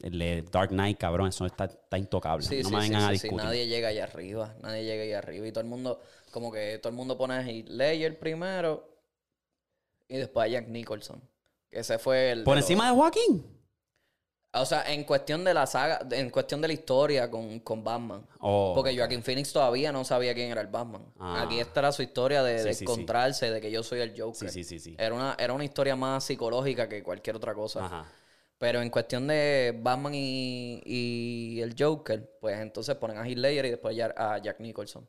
[0.00, 2.46] el de Dark Knight, cabrón, eso está, está intocable.
[2.46, 3.44] Sí, no sí, me vengan a sí, discutir.
[3.44, 4.54] Nadie llega allá arriba.
[4.60, 5.46] Nadie llega allá arriba.
[5.46, 8.88] Y todo el mundo, como que todo el mundo pone a Heath Ledger primero
[10.08, 11.20] y después a Jack Nicholson.
[11.70, 12.44] Que ese fue el.
[12.44, 13.58] Por de encima de Joaquín.
[14.54, 18.26] O sea, en cuestión de la saga, en cuestión de la historia con, con Batman.
[18.40, 18.72] Oh.
[18.74, 21.04] Porque Joaquin Phoenix todavía no sabía quién era el Batman.
[21.18, 21.42] Ah.
[21.42, 22.84] Aquí esta era su historia de, Sí, de sí, sí.
[22.84, 24.48] encontrarse, de que yo soy el Joker.
[24.48, 24.96] Sí, sí, sí, sí.
[24.98, 27.84] Era una, era una historia más psicológica que cualquier otra cosa.
[27.84, 28.06] Ajá.
[28.58, 33.66] Pero en cuestión de Batman y, y el Joker, pues entonces ponen a Heath Ledger
[33.66, 35.08] y después a Jack Nicholson.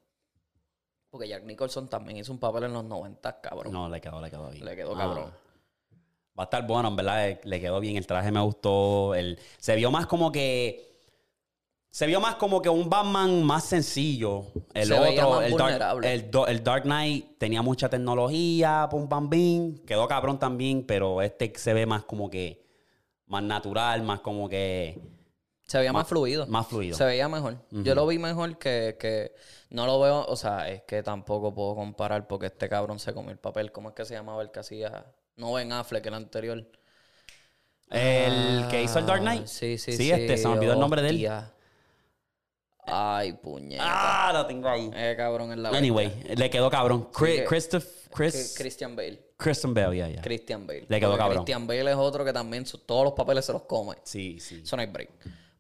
[1.10, 3.74] Porque Jack Nicholson también hizo un papel en los 90, cabrón.
[3.74, 4.64] No, le quedó, le quedó bien.
[4.66, 4.98] Le quedó Ah.
[5.00, 5.34] cabrón.
[6.38, 7.28] Va a estar bueno, en verdad.
[7.28, 7.98] eh, Le quedó bien.
[7.98, 9.16] El traje me gustó.
[9.16, 10.88] El, se vio más como que.
[11.92, 14.46] Se vio más como que un Batman más sencillo.
[14.76, 19.80] El Se otro, el, Dark, el, Dark Knight tenía mucha tecnología, pum pam bim.
[19.80, 22.69] Quedó cabrón también, pero este se ve más como que.
[23.30, 25.00] Más natural, más como que.
[25.66, 26.48] Se veía más, fluido.
[26.48, 26.98] más fluido.
[26.98, 27.58] Se veía mejor.
[27.70, 29.34] Yo lo vi mejor que, que...
[29.70, 30.26] No lo veo...
[30.26, 33.72] O sea, es que tampoco puedo comparar porque este cabrón se comió el papel.
[33.72, 35.06] ¿Cómo es que se llamaba el que hacía?
[35.36, 36.66] No Ben Affleck, el anterior.
[37.92, 39.44] El que hizo el Dark Knight.
[39.44, 40.12] Ah, Sí, sí, Sí, sí.
[40.12, 41.30] este, se me olvidó el nombre de él.
[42.92, 43.84] Ay, puñeta.
[43.86, 44.90] Ah, lo tengo ahí.
[44.94, 47.10] Eh, cabrón, en la Anyway, le quedó cabrón.
[47.14, 49.30] Chris, Christoph, Chris, Christian Bale.
[49.38, 50.22] Kristen Bell, ya, ya.
[50.22, 50.86] Christian Bale.
[50.90, 51.38] Le quedó Porque cabrón.
[51.44, 53.96] Christian Bale es otro que también su- todos los papeles se los come.
[54.04, 54.64] Sí, sí.
[54.74, 55.10] No hay break.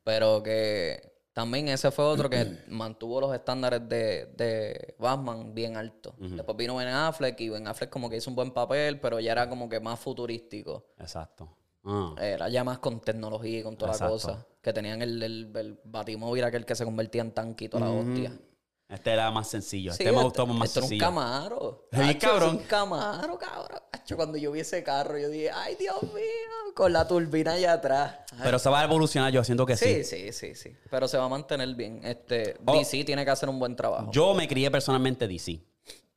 [0.04, 6.14] Pero que también ese fue otro que mantuvo los estándares de, de Batman bien altos.
[6.18, 9.32] Después vino Ben Affleck y Ben Affleck como que hizo un buen papel, pero ya
[9.32, 10.88] era como que más futurístico.
[11.00, 11.56] Exacto.
[11.86, 12.14] Ah.
[12.20, 14.14] Era ya más con tecnología y con toda Exacto.
[14.16, 14.46] la cosa.
[14.62, 17.92] Que tenían el, el, el batimóvil aquel que se convertía en tanque y toda la
[17.92, 18.34] hostia.
[18.90, 19.94] Este era más sencillo.
[19.94, 21.88] Sí, Este me gustó más esto era un camaro.
[21.92, 22.50] Es bien Hacho, cabrón.
[22.56, 23.80] Es un camaro, cabrón.
[23.92, 27.74] Hacho, cuando yo vi ese carro, yo dije, ay, Dios mío, con la turbina allá
[27.74, 28.16] atrás.
[28.32, 30.04] Ay, Pero se va a evolucionar, yo siento que sí.
[30.04, 30.76] sí, sí, sí, sí.
[30.90, 32.02] Pero se va a mantener bien.
[32.04, 32.74] Este, Oh.
[32.78, 34.10] DC tiene que hacer un buen trabajo.
[34.12, 35.62] Yo me crié personalmente DC.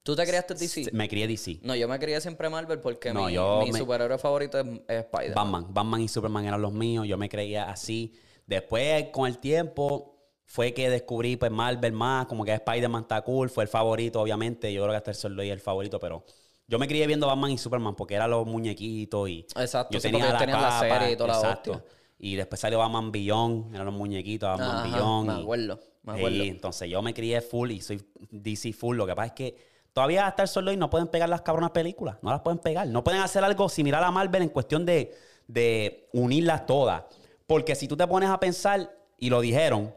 [0.03, 0.91] ¿Tú te criaste DC?
[0.93, 1.61] Me crié DC.
[1.63, 4.67] No, yo me crié siempre Marvel porque No, mi, yo mi me- superhéroe favorito es,
[4.89, 5.35] es Spider-Man.
[5.35, 5.67] Batman.
[5.75, 7.07] Batman y Superman eran los míos.
[7.07, 8.13] Yo me creía así.
[8.53, 12.27] Después, con el tiempo, fue que descubrí pues, Marvel más.
[12.27, 13.49] Como que Spider-Man está cool.
[13.49, 14.71] Fue el favorito, obviamente.
[14.71, 16.23] Yo creo que hasta el sol es el favorito, pero...
[16.69, 19.47] Yo me crié viendo Batman y Superman porque eran los muñequitos y...
[19.57, 21.73] Exacto, yo sí, tenían la serie y toda la exacto.
[21.73, 21.87] hostia.
[22.19, 23.75] Y después salió Batman Beyond.
[23.75, 25.29] Eran los muñequitos, Batman Ajá, Beyond.
[25.29, 28.97] me acuerdo, entonces yo me crié full y soy DC full.
[28.97, 29.57] Lo que pasa es que
[29.93, 32.17] todavía hasta el sol hoy no pueden pegar las cabronas películas.
[32.23, 32.87] No las pueden pegar.
[32.87, 35.15] No pueden hacer algo similar a Marvel en cuestión de,
[35.49, 37.05] de unirlas todas.
[37.53, 39.95] Porque si tú te pones a pensar, y lo dijeron,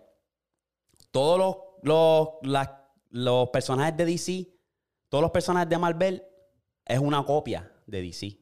[1.11, 2.69] todos los, los, las-
[3.11, 4.49] los personajes de DC,
[5.07, 6.21] todos los personajes de Marvel,
[6.85, 8.37] es una copia de DC.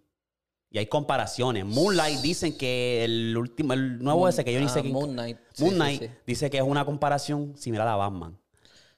[0.72, 1.64] Y hay comparaciones.
[1.64, 5.12] Moonlight dicen que el último, el nuevo ese que yo ni Ah, sé quién- Moon
[5.12, 5.38] Knight.
[5.60, 6.10] Moon sí, Knight sí.
[6.26, 8.40] dice que es una comparación similar a Batman.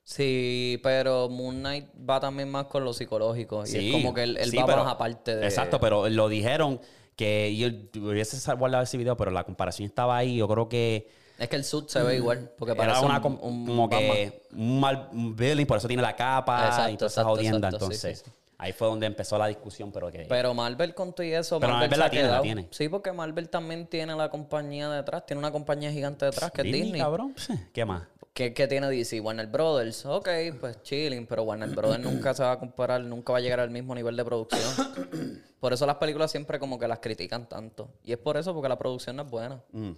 [0.01, 3.65] Sí, pero Moon Knight va también más con lo psicológico.
[3.67, 5.43] y es como que él, él va pero- más aparte de...
[5.45, 6.79] Exacto, pero lo dijeron
[7.15, 7.67] que yo
[8.01, 10.37] hubiese guardado ese video, pero la comparación estaba ahí.
[10.37, 11.07] Yo creo que
[11.37, 12.51] Es que el suit se ve igual.
[12.57, 16.01] Porque parece era una un- com- un como que un mal villain, por eso tiene
[16.03, 17.69] la capa Exacto, y toda esa jodienda.
[17.69, 18.31] sí, Entonces, sí, sí.
[18.57, 20.25] ahí fue donde empezó la discusión, pero que...
[20.29, 22.43] Pero Marvel con todo y eso, Pero Marvel, Marvel la tiene, la quedado.
[22.43, 22.67] tiene.
[22.71, 25.25] Sí, porque Marvel también tiene la compañía detrás.
[25.25, 27.33] Tiene una compañía gigante detrás que es Disney, cabrón.
[27.73, 28.03] ¿Qué más?
[28.35, 29.21] ¿Qué, qué tiene DC?
[29.21, 30.05] Warner Brothers.
[30.05, 30.27] Ok,
[30.59, 33.69] pues chilling, pero Warner Brothers nunca se va a comparar, nunca va a llegar al
[33.69, 34.61] mismo nivel de producción.
[35.61, 37.93] por eso las películas siempre como que las critican tanto.
[38.03, 39.63] Y es por eso, porque la producción no es buena.
[39.71, 39.91] Mm.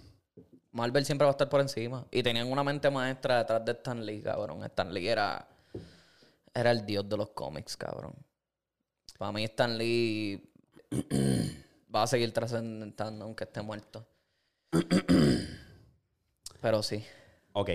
[0.70, 2.06] Marvel siempre va a estar por encima.
[2.12, 4.62] Y tenían una mente maestra detrás de Stan Lee, cabrón.
[4.62, 5.48] Stan Lee era,
[6.54, 8.14] era el dios de los cómics, cabrón.
[9.18, 10.48] Para mí Stan Lee
[11.92, 14.06] va a seguir trascendentando aunque esté muerto.
[16.60, 17.04] Pero sí.
[17.52, 17.70] Ok.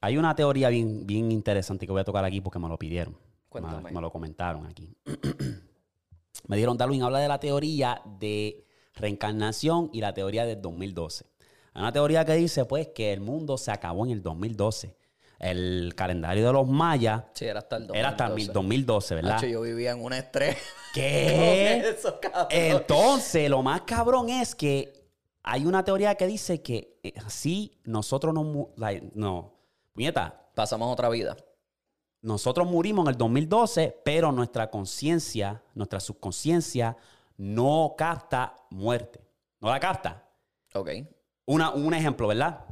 [0.00, 3.16] Hay una teoría bien, bien interesante que voy a tocar aquí porque me lo pidieron.
[3.52, 4.96] Me, me lo comentaron aquí.
[6.46, 11.26] me dieron, Darwin, habla de la teoría de reencarnación y la teoría del 2012.
[11.74, 14.96] Hay una teoría que dice, pues, que el mundo se acabó en el 2012.
[15.38, 17.98] El calendario de los mayas Sí, era hasta el 2012.
[17.98, 19.30] era hasta el 2012, ¿verdad?
[19.30, 20.56] Nacho, yo vivía en un estrés.
[20.94, 21.78] ¿Qué?
[21.98, 22.46] Eso, cabrón.
[22.50, 24.92] Entonces, lo más cabrón es que
[25.42, 28.70] hay una teoría que dice que eh, si nosotros no...
[28.76, 29.59] like, no.
[29.94, 31.36] Puñeta, Pasamos otra vida.
[32.22, 36.96] nosotros murimos en el 2012, pero nuestra conciencia, nuestra subconsciencia,
[37.38, 39.20] no capta muerte.
[39.60, 40.28] No la capta.
[40.74, 40.90] Ok.
[41.46, 42.64] Una- un ejemplo, ¿verdad?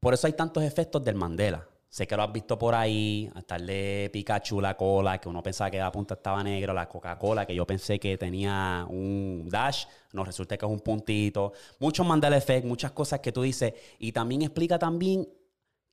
[0.00, 1.66] Por eso hay tantos efectos del Mandela.
[1.88, 5.42] Sé que lo has visto por ahí, hasta el de Pikachu, la cola, que uno
[5.42, 9.86] pensaba que la punta estaba negra, la Coca-Cola, que yo pensé que tenía un dash,
[10.12, 11.54] no resulta que es un puntito.
[11.78, 13.72] Muchos Mandela Effect, muchas cosas que tú dices.
[13.98, 15.26] Y también explica también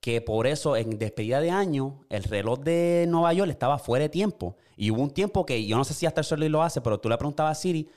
[0.05, 4.09] que por eso en despedida de año el reloj de Nueva York estaba fuera de
[4.09, 4.55] tiempo.
[4.77, 6.99] Y hubo un tiempo que yo no sé si hasta el sol lo hace, pero
[6.99, 7.89] tú le preguntabas a Siri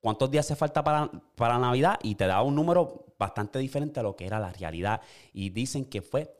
[0.00, 4.02] cuántos días hace falta para, para Navidad y te daba un número bastante diferente a
[4.02, 5.02] lo que era la realidad.
[5.34, 6.34] Y dicen que fue,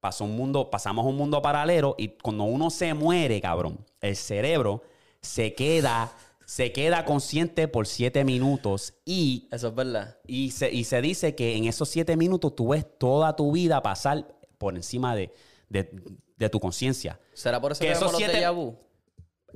[0.00, 4.82] pasó un mundo, pasamos un mundo paralelo y cuando uno se muere, cabrón, el cerebro
[5.20, 6.10] se queda,
[6.46, 10.18] se queda consciente por siete minutos y Eso es verdad.
[10.26, 13.82] y se, y se dice que en esos siete minutos tú ves toda tu vida
[13.82, 15.32] pasar por encima de,
[15.68, 15.90] de-
[16.36, 17.18] de tu conciencia.
[17.32, 18.76] ¿Será por eso Que que, esos los siete- vu?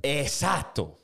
[0.02, 0.98] Exacto.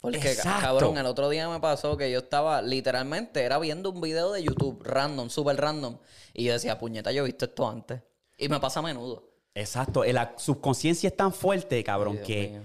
[0.00, 0.60] Porque, Exacto.
[0.62, 4.42] cabrón, el otro día me pasó que yo estaba literalmente, era viendo un video de
[4.42, 5.98] YouTube random, súper random.
[6.32, 8.00] Y yo decía, puñeta, yo he visto esto antes.
[8.38, 9.28] Y me pasa a menudo.
[9.54, 10.02] Exacto.
[10.04, 12.60] La subconsciencia es tan fuerte, cabrón, Dios que mío.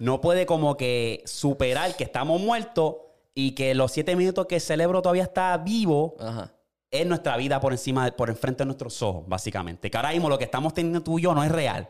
[0.00, 2.96] No puede como que superar que estamos muertos
[3.34, 6.52] y que los siete minutos que el cerebro todavía está vivo Ajá.
[6.90, 9.90] es nuestra vida por encima, de- por enfrente de nuestros ojos, básicamente.
[9.90, 11.88] Que ahora mismo lo que estamos teniendo tú y yo no es real.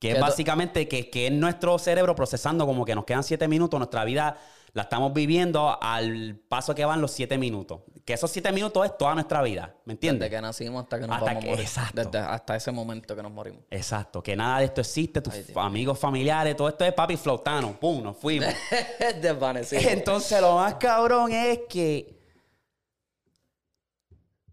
[0.00, 3.78] Que es básicamente que, que es nuestro cerebro procesando como que nos quedan siete minutos,
[3.78, 4.36] nuestra vida
[4.72, 7.80] la estamos viviendo al paso que van los siete minutos.
[8.04, 10.28] Que esos siete minutos es toda nuestra vida, ¿me entiendes?
[10.28, 11.64] Desde que nacimos hasta que nos Hasta vamos que- a morir.
[11.66, 12.02] exacto.
[12.02, 13.62] Desde- hasta ese momento que nos morimos.
[13.70, 17.80] Exacto, que nada de esto existe, tus Ay, amigos familiares, todo esto es papi flotano,
[17.80, 18.48] pum, nos fuimos.
[19.22, 19.80] Desvanecido.
[19.88, 22.20] Entonces lo más cabrón es que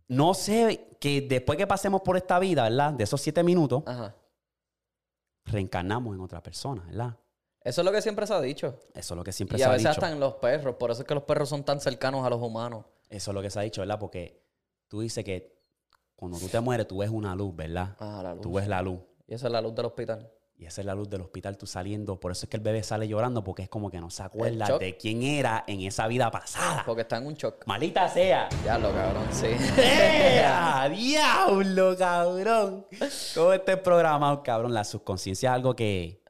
[0.08, 2.94] no sé, que después que pasemos por esta vida, ¿verdad?
[2.94, 4.16] De esos siete minutos, Ajá.
[5.46, 7.18] reencarnamos en otra persona, ¿verdad?
[7.64, 8.80] Eso es lo que siempre se ha dicho.
[8.94, 9.92] Eso es lo que siempre Y se a ha veces dicho.
[9.92, 10.76] hasta en los perros.
[10.76, 12.86] Por eso es que los perros son tan cercanos a los humanos.
[13.12, 14.00] Eso es lo que se ha dicho, ¿verdad?
[14.00, 14.42] Porque
[14.88, 15.62] tú dices que
[16.16, 17.96] cuando tú te mueres, tú ves una luz, ¿verdad?
[18.00, 18.42] Ah, la luz.
[18.42, 19.00] Tú ves la luz.
[19.28, 20.32] Y esa es la luz del hospital.
[20.56, 22.20] Y esa es la luz del hospital, tú saliendo.
[22.20, 24.78] Por eso es que el bebé sale llorando, porque es como que no se acuerda
[24.78, 26.84] de quién era en esa vida pasada.
[26.86, 27.66] Porque está en un shock.
[27.66, 28.48] ¡Malita sea!
[28.64, 29.48] Ya lo cabrón, sí.
[29.78, 30.88] ¡Ea!
[30.96, 32.86] ¡Diablo, cabrón!
[33.34, 34.74] ¿Cómo este programa, cabrón?
[34.74, 36.24] La subconsciencia es algo que...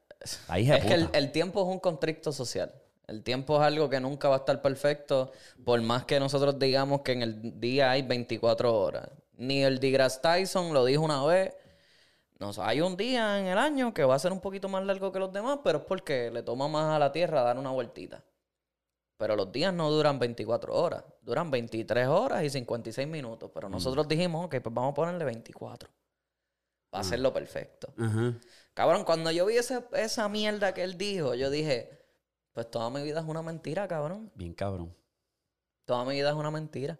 [0.47, 2.73] Ahí Es que el, el tiempo es un constricto social.
[3.11, 5.31] El tiempo es algo que nunca va a estar perfecto,
[5.65, 9.09] por más que nosotros digamos que en el día hay 24 horas.
[9.33, 11.53] Ni el deGrasse Tyson lo dijo una vez.
[12.39, 14.83] No, sé, hay un día en el año que va a ser un poquito más
[14.85, 17.69] largo que los demás, pero es porque le toma más a la Tierra dar una
[17.71, 18.23] vueltita.
[19.17, 23.51] Pero los días no duran 24 horas, duran 23 horas y 56 minutos.
[23.53, 25.89] Pero nosotros dijimos, ok, pues vamos a ponerle 24.
[26.93, 27.93] Va a ser lo perfecto.
[27.97, 28.33] Ajá.
[28.73, 32.00] Cabrón, cuando yo vi ese- esa mierda que él dijo, yo dije,
[32.53, 34.31] pues toda mi vida es una mentira, cabrón.
[34.35, 34.95] Bien cabrón.
[35.85, 36.97] Toda mi vida es una mentira.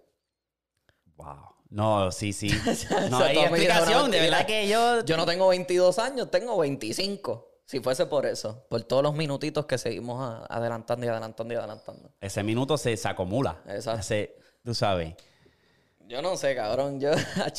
[1.16, 1.56] Wow.
[1.70, 2.49] No, sí, sí.
[2.76, 4.12] sea, No hay explicación.
[4.12, 5.04] De verdad que yo...
[5.06, 7.47] Yo no tengo 22 años, tengo 25.
[7.66, 12.12] Si fuese por eso, por todos los minutitos que seguimos adelantando y adelantando y adelantando.
[12.20, 13.62] Ese minuto se, se acumula.
[13.68, 14.02] Exacto.
[14.02, 15.16] Ese- tú sabes.
[16.08, 16.99] Yo no sé, cabrón.
[16.99, 17.12] Yo,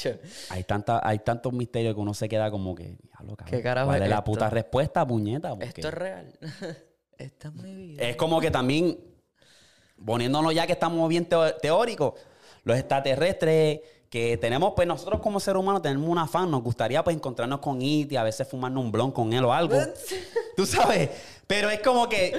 [0.51, 2.99] Hay, tanta, hay tantos misterios que uno se queda como que...
[3.03, 4.25] diablo, cabrón, ¿Qué carajo ¿Cuál es la esto?
[4.25, 5.51] puta respuesta, puñeta?
[5.51, 6.39] Porque- esto es real.
[7.23, 8.03] Esta es mi vida.
[8.03, 8.99] Es como que también,
[10.05, 11.29] poniéndonos ya que estamos bien
[11.61, 12.15] teóricos,
[12.65, 17.17] los extraterrestres que tenemos, pues nosotros como seres humanos tenemos un afán, nos gustaría pues
[17.17, 19.79] encontrarnos con IT, a veces fumarnos un blon con él o algo.
[20.57, 21.11] Tú sabes,
[21.47, 22.39] pero es como que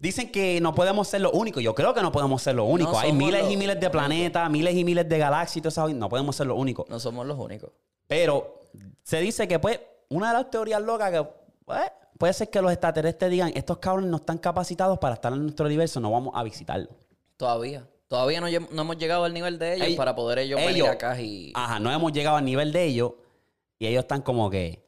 [0.00, 1.62] dicen que no podemos ser los únicos.
[1.62, 2.96] Yo creo que no podemos ser los únicos.
[2.98, 5.88] Hay miles los y miles de planetas, miles y miles de galaxias y todo eso.
[5.94, 6.88] No podemos ser los únicos.
[6.88, 7.70] No somos los únicos.
[8.06, 8.60] Pero
[9.02, 11.26] se dice que, pues, una de las teorías locas que,
[11.64, 15.42] pues, puede ser que los extraterrestres digan, estos cabrones no están capacitados para estar en
[15.42, 16.90] nuestro universo, no vamos a visitarlo.
[17.38, 17.88] Todavía.
[18.08, 21.50] Todavía no, no hemos llegado al nivel de ellos para poder ellos, venir acá y...
[21.54, 23.12] Ajá, no hemos llegado al nivel de ellos
[23.78, 24.84] y ellos están como que,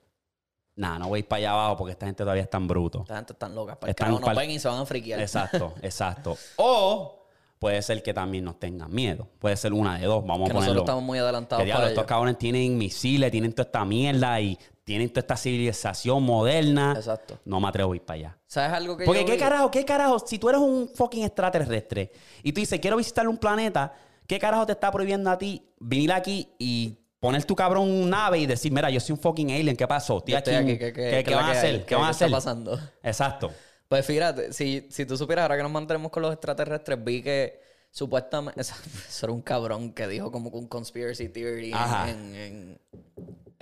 [0.77, 3.01] nah, no voy a ir para allá abajo porque esta gente todavía es tan bruto.
[3.01, 3.81] Esta gente tan loca.
[3.81, 5.19] Para Están pal- ven y se van a friquear.
[5.19, 6.37] Exacto, exacto.
[6.57, 7.29] O
[7.59, 9.27] puede ser que también nos tengan miedo.
[9.39, 10.23] Puede ser una de dos.
[10.27, 10.61] Vamos Que a ponerlo.
[10.61, 14.59] nosotros estamos muy adelantados para estos cabrones tienen misiles, tienen toda esta mierda y
[14.93, 16.93] tienen toda esta civilización moderna.
[16.97, 17.39] Exacto.
[17.47, 18.39] No me atrevo a ir para allá.
[18.47, 19.39] ¿Sabes algo que Porque yo qué vi?
[19.39, 22.13] carajo, qué carajo, si tú eres un fucking extraterrestre
[22.43, 23.95] y tú dices, quiero visitar un planeta,
[24.27, 28.47] ¿qué carajo te está prohibiendo a ti venir aquí y poner tu cabrón nave y
[28.47, 30.19] decir, mira, yo soy un fucking alien, ¿qué pasó?
[30.19, 31.81] Estoy aquí, aquí, ¿qué- qué- ¿qué, qué qué es la van a hacer?
[31.81, 32.33] ¿Qué, ¿Qué- van a qué está hacer?
[32.35, 32.81] pasando?
[33.03, 33.53] Exacto.
[33.89, 37.61] Pues fíjate, si, si tú supieras, ahora que nos mantenemos con los extraterrestres, vi que
[37.91, 38.61] supuestamente.
[38.61, 38.75] Eso,
[39.23, 42.81] era un cabrón que dijo como un conspiracy theory en- en,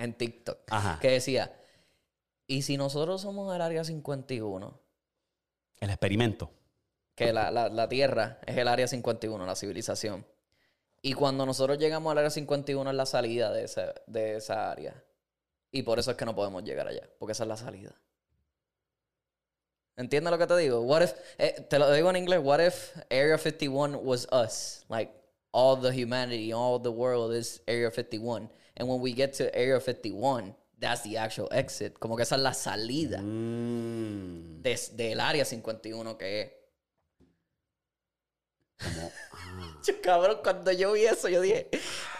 [0.03, 0.59] en, TikTok.
[0.71, 0.99] Ajá.
[1.01, 1.55] Que decía:
[2.47, 4.81] ¿Y si nosotros somos el área 51?
[5.81, 6.51] El experimento.
[7.15, 10.27] Que la, la, la Tierra es el área 51, la civilización.
[11.03, 15.03] Y cuando nosotros llegamos al área 51 es la salida de esa, de esa área.
[15.73, 17.95] Y por eso es que no podemos llegar allá, porque esa es la salida.
[19.97, 20.81] ¿Entiendes lo que te digo?
[20.81, 24.85] What if, eh, te lo digo en inglés, what if Area 51 was us?
[24.89, 25.13] Like,
[25.53, 28.51] all the humanity, all the world is Area 51.
[28.81, 31.99] And when we get to Area 51, that's the actual exit.
[31.99, 34.63] Como que esa es la salida Mm.
[34.63, 36.51] des- del área 51 que es.
[39.87, 41.69] Yo, cabrón, cuando yo vi eso, yo dije,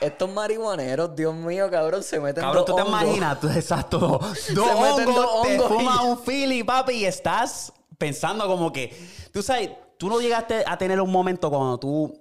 [0.01, 3.99] estos marihuaneros, Dios mío, cabrón, se meten Cabrón, dos tú te imaginas, tú, exacto,
[4.55, 8.95] dos meten hongos, dos te hongos fumas un fili, papi, y estás pensando como que,
[9.33, 12.20] tú sabes, tú no llegaste a tener un momento cuando tú,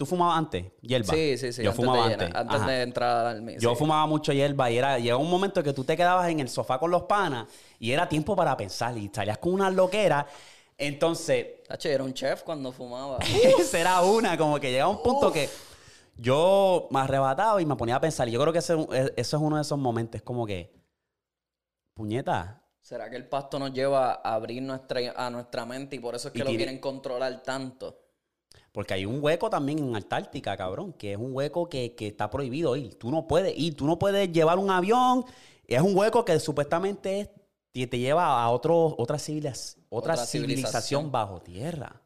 [0.00, 1.12] tú fumabas antes, hierba.
[1.12, 1.62] Sí, sí, sí.
[1.62, 2.28] Yo antes fumaba de antes.
[2.28, 3.60] llenar- antes de entrar al mismo.
[3.60, 6.48] Yo fumaba mucho hierba y era, llegó un momento que tú te quedabas en el
[6.48, 7.46] sofá con los panas
[7.78, 10.26] y era tiempo para pensar y salías con una loquera.
[10.78, 11.46] Entonces,
[11.84, 13.18] era un chef cuando fumaba.
[13.74, 15.50] era una, como que llegaba un punto que
[16.16, 18.26] yo me arrebataba y me ponía a pensar.
[18.26, 18.86] Y yo creo que ese-
[19.16, 20.72] eso es uno de esos momentos, como que,
[21.94, 26.14] puñeta, ¿Será que el pasto nos lleva a abrir nuestra, a nuestra mente y por
[26.14, 27.98] eso es que lo tiene- quieren controlar tanto?
[28.72, 32.30] Porque hay un hueco también en Antártica, cabrón, que es un hueco que, que está
[32.30, 32.94] prohibido ir.
[32.94, 35.24] Tú no puedes ir, tú no puedes llevar un avión.
[35.66, 37.30] Es un hueco que supuestamente es-
[37.72, 40.56] te, te lleva a otro, otra, civiliz- otra, Otra civilización.
[41.06, 41.12] civilización.
[41.12, 42.00] bajo tierra.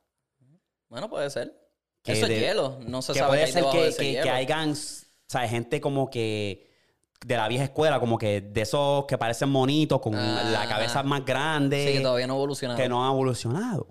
[0.89, 1.55] Bueno, puede ser.
[2.03, 2.79] Que Eso de- es hielo.
[2.87, 4.75] No se que sabe puede ser que, que, que hayan, o
[5.27, 6.71] sea, gente como que
[7.25, 10.45] de la vieja escuela, como que de esos que parecen monitos, con Ah.
[10.51, 12.79] la cabeza más grande, Sí, que todavía no evolucionado.
[12.79, 13.87] que no han evolucionado.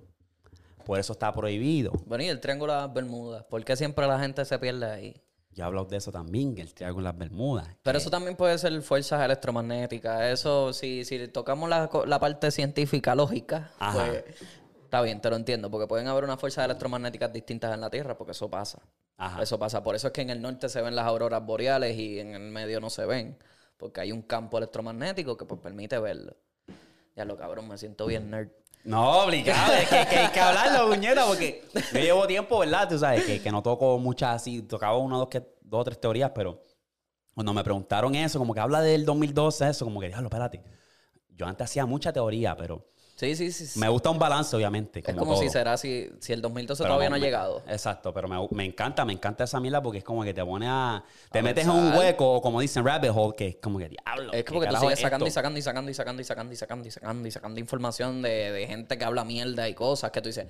[0.84, 1.92] Por eso está prohibido.
[2.06, 3.44] Bueno, y el Triángulo de las Bermudas.
[3.46, 5.24] ¿Por qué siempre la gente se pierde ahí?
[5.54, 7.68] Ya hablado de eso también, el triángulo de las Bermudas.
[7.84, 10.24] Pero eso también puede ser fuerzas electromagnéticas.
[10.24, 14.06] Eso, si, si tocamos la, parte científica, lógica, Ajá.
[14.06, 14.24] pues
[14.84, 15.70] está bien, te lo entiendo.
[15.70, 18.80] Porque pueden haber unas fuerzas electromagnéticas distintas en la Tierra, porque eso pasa.
[19.18, 19.44] Ajá.
[19.44, 19.84] Eso pasa.
[19.84, 22.52] Por eso es que en el norte se ven las auroras boreales y en el
[22.52, 23.38] medio no se ven.
[23.78, 26.36] Porque hay un campo electromagnético que pues permite verlo.
[27.16, 28.50] Ya lo cabrón, me siento bien nerd.
[28.84, 32.90] No, obligado, es que, que hay que hablarlo, puñeta, porque yo llevo tiempo, ¿verdad?
[32.90, 36.02] Tú sabes, que, que no toco muchas así, tocaba una, dos, que, dos o tres
[36.02, 36.62] teorías, pero
[37.34, 40.62] cuando me preguntaron eso, como que habla del 2012, eso, como que, diablo, espérate.
[41.30, 42.86] Yo antes hacía mucha teoría, pero
[43.16, 43.80] Sí, sí, sí.
[43.80, 45.04] me gusta un balance, obviamente.
[45.06, 47.62] es Como si será si, si el 2012 Pero todavía no ha llegado.
[47.68, 50.66] Exacto, pero me, me encanta, me encanta esa mierda porque es como que te pone
[50.68, 51.04] a.
[51.32, 52.00] Te A metes en un pensar.
[52.00, 54.34] hueco, o como dicen rabbit hole, que es como que diablo.
[54.34, 56.26] Es ¿qué como que tú sigues es sacando y sacando y sacando y sacando y
[56.26, 59.76] sacando y sacando y sacando y sacando información de, de gente que habla mierda y
[59.76, 60.48] cosas que tú dices,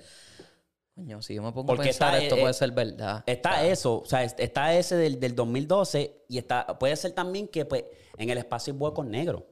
[0.95, 3.23] coño, si yo me pongo Porque a pensar, está, esto eh, puede eh, ser verdad.
[3.25, 7.49] Está eso, o sea, es- está ese del, del 2012 y está, puede ser también
[7.49, 7.83] que pues,
[8.17, 9.43] en el espacio hay huecos negros.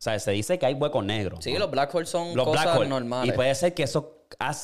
[0.00, 1.44] O sea, se dice que hay huecos negros.
[1.44, 1.58] Sí, ¿no?
[1.58, 2.88] los black holes son Los cosas black holes.
[2.88, 3.30] normales.
[3.30, 4.16] Y puede ser que eso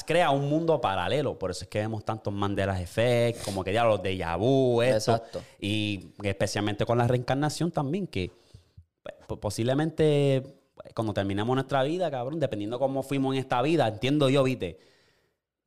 [0.06, 1.38] crea un mundo paralelo.
[1.38, 5.12] Por eso es que vemos tantos Mandela Effect, como que ya los de vu, esto.
[5.16, 5.42] Exacto.
[5.60, 8.30] Y especialmente con la reencarnación también, que
[9.38, 10.42] posiblemente
[10.74, 14.78] pues, cuando terminemos nuestra vida, cabrón, dependiendo cómo fuimos en esta vida, entiendo yo, viste.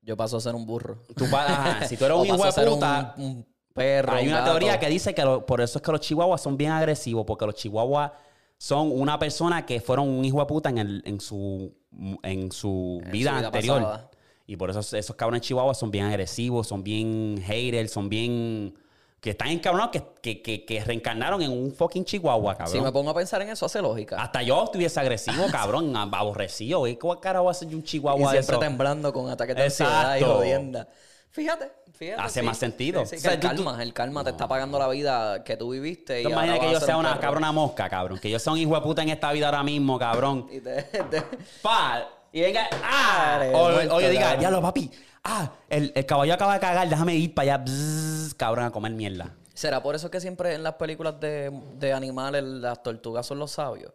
[0.01, 1.03] Yo paso a ser un burro.
[1.15, 4.13] Tú ajá, si tú eres un hijo de puta, un, un perro.
[4.13, 4.51] hay un una gato.
[4.51, 7.45] teoría que dice que lo- por eso es que los chihuahuas son bien agresivos, porque
[7.45, 8.11] los chihuahuas
[8.59, 11.73] son una persona que fueron un hijo de puta en, el- en su,
[12.21, 13.81] en su En vida su vida anterior.
[13.81, 14.11] pasada.
[14.45, 18.75] Y por eso esos cabrones chihuahuas son bien agresivos, son bien haters, son bien...
[19.21, 22.73] Que están encabronados, que, que, que, que reencarnaron en un fucking chihuahua, cabrón.
[22.77, 24.15] Si me pongo a pensar en eso, hace lógica.
[24.21, 26.87] Hasta yo estuviese agresivo, cabrón, ab- aborrecido.
[26.87, 28.59] ¿Y ¿Qué carajo ser un y chihuahua de siempre eso?
[28.61, 30.35] temblando con ataques de ansiedad y Exacto.
[30.37, 30.87] jodienda.
[31.31, 32.21] Fíjate, fíjate.
[32.21, 32.45] Hace sí.
[32.45, 33.05] más sentido.
[33.05, 35.43] Sí, sí, O sea, que el tú- calma, el calma te está pagando la vida
[35.43, 36.23] que tú viviste.
[36.23, 37.21] ¿Tú y imaginas ahora que yo sea un una perro.
[37.21, 38.17] cabrona mosca, cabrón?
[38.19, 40.47] Que yo sea un hijo de puta en esta vida ahora mismo, cabrón.
[40.51, 41.21] Y te- te-
[41.61, 44.39] Pa, y venga, ah, o, muerto, oye, diga, cabrón.
[44.39, 44.91] diablo, papi,
[45.25, 48.93] ah, el, el caballo acaba de cagar, déjame ir para allá, bzzz, cabrón, a comer
[48.93, 49.35] mierda.
[49.53, 53.51] ¿Será por eso que siempre en las películas de, de animales las tortugas son los
[53.51, 53.91] sabios?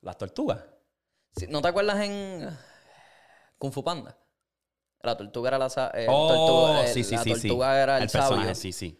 [0.00, 0.60] Las tortugas.
[1.48, 2.48] ¿No te acuerdas en
[3.58, 4.16] Kung Fu Panda?
[5.02, 5.68] La tortuga era la...
[5.70, 8.54] sa- eh, Oh, tortuga- sí, sí, la sí, tortuga era el, personaje, sabio.
[8.54, 8.98] sí, sí.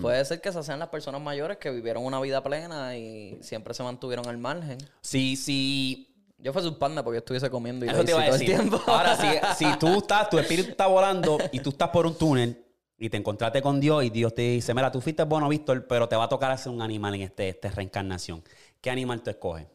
[0.00, 3.74] Puede ser que esas sean las personas mayores que vivieron una vida plena y siempre
[3.74, 4.78] se mantuvieron al margen.
[5.00, 6.08] Sí, sí.
[6.38, 8.44] Yo fuese un panda porque yo estuviese comiendo y Eso te iba a todo el
[8.44, 8.80] tiempo.
[8.86, 9.26] Ahora, si,
[9.64, 12.64] si tú estás, tu espíritu está volando y tú estás por un túnel
[12.96, 16.08] y te encontraste con Dios y Dios te dice, mira, tú fuiste bueno, Víctor, pero
[16.08, 18.42] te va a tocar hacer un animal en este, esta reencarnación.
[18.80, 19.66] ¿Qué animal tú escoges?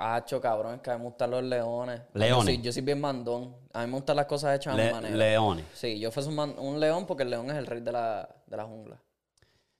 [0.00, 2.00] Hacho, cabrón, es que a mí me gustan los leones.
[2.14, 2.44] Leones.
[2.44, 3.56] Soy, yo soy bien mandón.
[3.72, 5.16] A mí me gustan las cosas hechas mi Le- manera.
[5.16, 5.64] leones.
[5.74, 8.28] Sí, yo fuese un, man- un león porque el león es el rey de la,
[8.46, 9.02] de la jungla.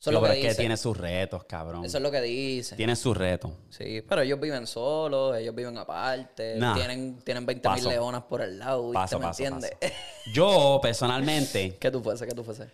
[0.00, 1.84] Eso es lo que que tiene sus retos, cabrón.
[1.84, 2.76] Eso es lo que dice.
[2.76, 3.50] Tiene sus retos.
[3.68, 6.74] Sí, pero ellos viven solos, ellos viven aparte, Nah.
[6.74, 8.92] tienen, tienen 20 mil leonas por el lado.
[8.92, 9.72] Paso, ¿me paso, entiendes?
[10.32, 12.26] Yo, personalmente, ¿Qué tú fuese?
[12.26, 12.70] ¿Qué tú fuese?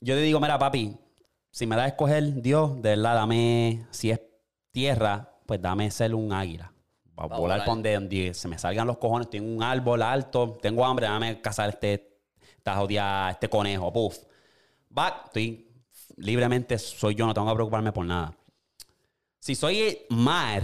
[0.00, 0.96] yo te digo, mira, papi,
[1.50, 4.20] si me das a escoger, Dios, de verdad, dame, si es
[4.72, 6.72] tierra, pues dame ser un águila.
[7.18, 7.58] Va a volar volar.
[7.64, 11.40] por donde, donde se me salgan los cojones, tengo un árbol alto, tengo hambre, dame
[11.40, 12.20] cazar este,
[12.56, 14.18] esta jodida, este conejo, puff.
[14.96, 15.68] Va, estoy
[16.16, 18.34] libremente, soy yo, no tengo que preocuparme por nada.
[19.38, 20.62] Si soy mar,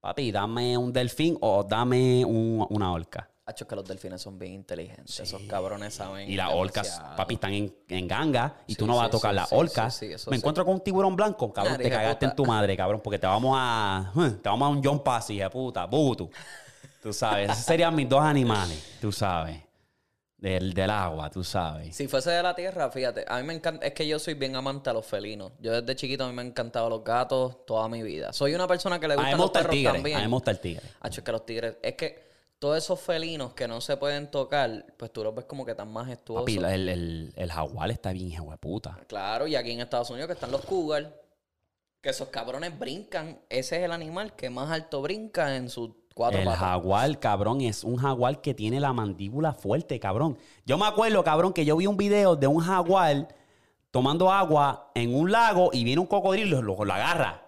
[0.00, 3.28] papi, dame un delfín o dame un- una orca.
[3.46, 5.20] Hacho, que los delfines son bien inteligentes.
[5.20, 6.30] Esos cabrones saben.
[6.30, 9.34] Y las orcas, papi, están en, en ganga y tú no vas sí, a tocar
[9.34, 9.94] las orcas.
[9.94, 12.74] sí, sí, eso Me encuentro con un tiburón blanco, cabrón, te cagaste en tu madre,
[12.76, 14.10] cabrón, porque te vamos a.
[14.42, 16.30] Te vamos a un John Pass, hija puta, butu.
[17.02, 19.60] Tú sabes, esos serían mis dos animales, tú sabes.
[20.38, 21.96] Del, del agua, tú sabes.
[21.96, 24.56] Si fuese de la tierra, fíjate, a mí me encanta, es que yo soy bien
[24.56, 25.52] amante a los felinos.
[25.58, 28.30] Yo desde chiquito a mí me han encantado los gatos toda mi vida.
[28.34, 29.92] Soy una persona que le A gustan me los gusta perros tigre.
[29.92, 30.16] también.
[30.16, 30.82] A mí me gusta el tigre.
[31.00, 34.86] Hacho, es que los tigres, es que todos esos felinos que no se pueden tocar,
[34.96, 36.44] pues tú los ves como que tan majestuosos.
[36.44, 38.98] Papi, el, el, el jaguar está bien, hijo de puta.
[39.06, 41.20] Claro, y aquí en Estados Unidos que están los cougar,
[42.00, 43.40] que esos cabrones brincan.
[43.48, 46.60] Ese es el animal que más alto brinca en sus cuatro El patas.
[46.60, 50.38] jaguar, cabrón, es un jaguar que tiene la mandíbula fuerte, cabrón.
[50.64, 53.28] Yo me acuerdo, cabrón, que yo vi un video de un jaguar
[53.90, 57.42] tomando agua en un lago y viene un cocodrilo y lo, lo agarra.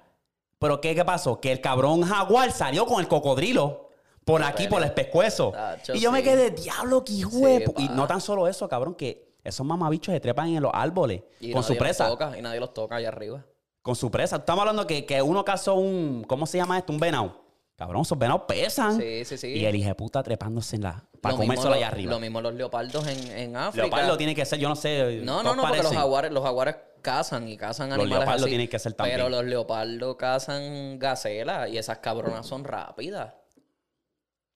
[0.59, 1.41] Pero ¿qué, ¿qué pasó?
[1.41, 3.86] Que el cabrón jaguar salió con el cocodrilo
[4.27, 5.53] por aquí, por el pescuezo.
[5.53, 7.75] Tacho, y yo me quedé, diablo, qué hijo Sí, de pu-".
[7.79, 7.95] Y pa.
[7.95, 11.61] no tan solo eso, cabrón, que esos mamabichos se trepan en los árboles Y con
[11.61, 12.09] nadie su los presa.
[12.09, 13.45] toca, y nadie los toca allá arriba.
[13.83, 14.37] Con su presa.
[14.37, 16.25] Estamos hablando que, que uno cazó un.
[16.27, 16.93] ¿Cómo se llama esto?
[16.93, 17.41] Un venado.
[17.77, 18.97] Cabrón, esos venados pesan.
[18.99, 19.47] Sí, sí, sí.
[19.49, 21.05] Y el hijo de puta trepándose en la.
[21.21, 22.11] Para Lo mismo comérselo lo- allá arriba.
[22.11, 23.87] Lo mismo los leopardos en, en África.
[23.87, 25.21] Leopardo tiene que ser, yo no sé.
[25.23, 25.99] No, no, todos no, porque los parecen.
[25.99, 28.51] jaguares, los jaguares cazan y cazan Los animales leopardos así.
[28.51, 29.19] tienen que ser también.
[29.19, 33.35] Pero los leopardos cazan gacelas y esas cabronas son rápidas.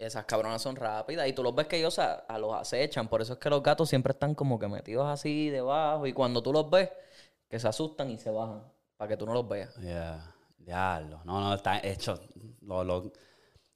[0.00, 3.06] Esas cabronas son rápidas y tú los ves que ellos a, a los acechan.
[3.08, 6.42] Por eso es que los gatos siempre están como que metidos así debajo y cuando
[6.42, 6.88] tú los ves,
[7.48, 8.62] que se asustan y se bajan
[8.96, 9.76] para que tú no los veas.
[9.76, 11.20] Ya, diablo.
[11.24, 12.18] No, no, está hecho.
[12.62, 13.10] Los, los-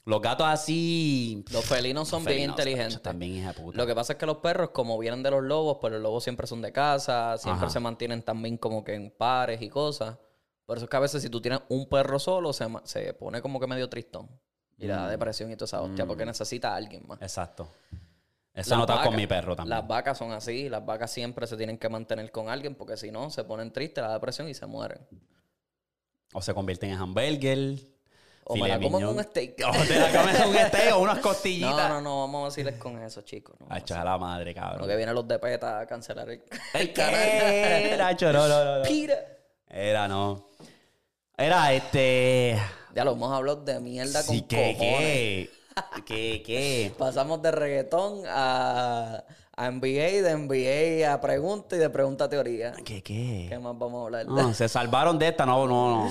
[0.07, 1.45] los gatos así.
[1.51, 3.01] Los felinos son Los bien inteligentes.
[3.01, 3.77] También, hija puta.
[3.79, 6.23] Lo que pasa es que los perros, como vienen de los lobos, pues los lobos
[6.25, 7.71] siempre son de casa, siempre Ajá.
[7.73, 10.19] se mantienen también como que en pares y cosas.
[10.67, 13.41] Por eso es que a veces si tú tienes un perro solo, se, se pone
[13.41, 14.29] como que medio tristón.
[14.79, 14.89] Y Mm.
[14.89, 17.21] le da depresión y toda esa hostia, porque necesita a alguien más.
[17.23, 17.69] Exacto.
[18.53, 19.77] Eso Las no está con mi perro también.
[19.79, 23.11] Las vacas son así, las vacas siempre se tienen que mantener con alguien, porque si
[23.11, 24.99] no, se ponen tristes, la depresión y se mueren.
[26.33, 27.79] O se convierten en hamburger.
[28.47, 29.17] O me la como en mignon.
[29.17, 29.55] un steak.
[29.67, 31.89] O te la comes en un steak o unas costillitas.
[31.89, 33.57] No, no, no, vamos a decirles con eso, chicos.
[33.59, 34.83] No, A echar a la madre, cabrón.
[34.83, 36.43] Lo que vienen los de PETA a cancelar el,
[36.75, 36.93] ¿El
[38.21, 38.83] no, no, no, no.
[38.85, 39.15] Pira.
[39.69, 40.47] Era, no.
[41.37, 42.57] Era este.
[42.95, 44.79] Ya lo hemos hablado de mierda con ¿qué, cojones.
[44.79, 45.51] qué?
[46.05, 46.93] ¿Qué, qué?
[46.99, 49.25] Pasamos de reggaetón a,
[49.57, 52.73] a NBA, de NBA a pregunta y de pregunta a teoría.
[52.85, 53.59] ¿Qué, ¿Qué qué?
[53.59, 54.27] más vamos a hablar?
[54.27, 56.11] No, se salvaron de esta, no, no, no.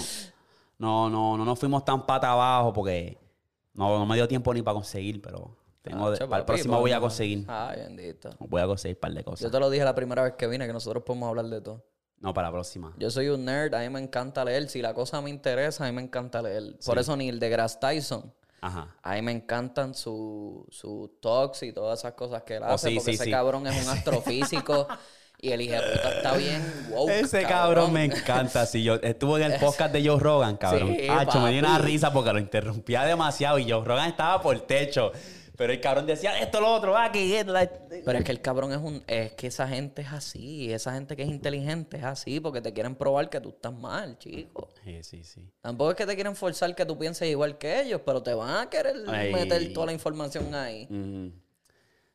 [0.80, 3.18] No, no, no nos fuimos tan pata abajo porque
[3.74, 6.80] no, no me dio tiempo ni para conseguir, pero tengo de- Chacho, para el próximo
[6.82, 7.45] voy a conseguir.
[7.48, 8.32] Ay, bendito.
[8.40, 9.50] Voy a conseguir un par de Yo cosas.
[9.52, 11.86] te lo dije la primera vez que vine, que nosotros podemos hablar de todo.
[12.24, 12.94] No, para la próxima.
[12.98, 14.70] Yo soy un nerd, a mí me encanta leer.
[14.70, 16.78] Si la cosa me interesa, a mí me encanta leer.
[16.86, 18.34] Por eso ni el de Grass Tyson.
[18.62, 18.88] Ajá.
[19.04, 22.90] A mí me encantan sus su talks y todas esas cosas que él Oh, hace,
[22.91, 24.88] sí, porque sí, ese cabrón es un astrofísico
[25.38, 27.10] y el hijo puta está bien wow.
[27.10, 28.66] Ese cabrón me encanta.
[28.66, 30.95] Si yo estuve en el podcast de Joe Rogan, cabrón.
[30.98, 34.56] Sí, Hacho, me dio una risa porque lo interrumpía demasiado y Joe Rogan estaba por
[34.56, 35.12] el techo.
[35.55, 38.71] Pero el cabrón decía esto, lo otro, que esto, la- Pero es que el cabrón
[38.71, 39.03] es un...
[39.05, 40.73] Es que esa gente es así.
[40.73, 44.17] Esa gente que es inteligente es así porque te quieren probar que tú estás mal,
[44.17, 44.69] chico.
[44.84, 45.47] Sí, sí, sí.
[45.61, 48.55] Tampoco es que te quieren forzar que tú pienses igual que ellos, pero te van
[48.65, 49.31] a querer Ay.
[49.31, 50.88] meter toda la información ahí.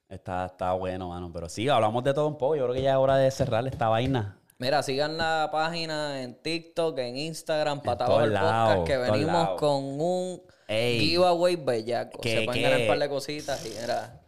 [0.09, 1.31] Está, está bueno, mano.
[1.33, 2.57] Pero sí, hablamos de todo un poco.
[2.57, 4.41] Yo creo que ya es hora de cerrar esta vaina.
[4.59, 9.85] Mira, sigan la página en TikTok, en Instagram, todos el Podcast, lados, que venimos con
[10.01, 11.01] un Ey.
[11.01, 12.21] giveaway bellaco.
[12.21, 12.63] ¿Qué, Se pueden qué?
[12.63, 14.21] ganar un par de cositas y mira,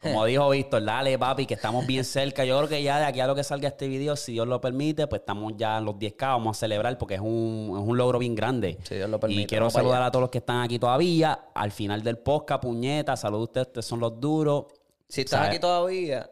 [0.00, 2.44] Como dijo Víctor, dale, papi, que estamos bien cerca.
[2.44, 4.60] Yo creo que ya de aquí a lo que salga este video, si Dios lo
[4.60, 6.20] permite, pues estamos ya en los 10K.
[6.20, 8.78] Vamos a celebrar porque es un, es un logro bien grande.
[8.84, 11.46] Si Dios lo permite, Y quiero saludar a todos los que están aquí todavía.
[11.52, 14.66] Al final del podcast, puñeta, saludos a ustedes, ustedes son los duros.
[15.08, 15.50] Si estás ¿Sabes?
[15.50, 16.30] aquí todavía,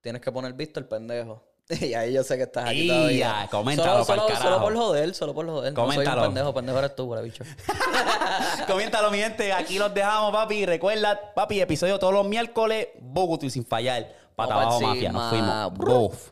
[0.00, 1.42] tienes que poner visto el pendejo.
[1.80, 3.42] Y ahí yo sé que estás aquí todavía.
[3.42, 5.72] ya, coméntalo solo, solo, solo por joder, solo por joder.
[5.72, 6.22] No soy Coméntalo.
[6.22, 7.44] un pendejo, pendejo eres tú, buena bicho.
[8.66, 9.52] Coméntalo, mi gente.
[9.52, 10.64] Aquí los dejamos, papi.
[10.66, 12.88] Recuerda, papi, episodio todos los miércoles.
[13.00, 14.08] Bogutu y sin fallar.
[14.34, 15.12] Para Vamos abajo, mafia.
[15.12, 15.74] Nos fuimos.
[15.74, 16.30] Buf.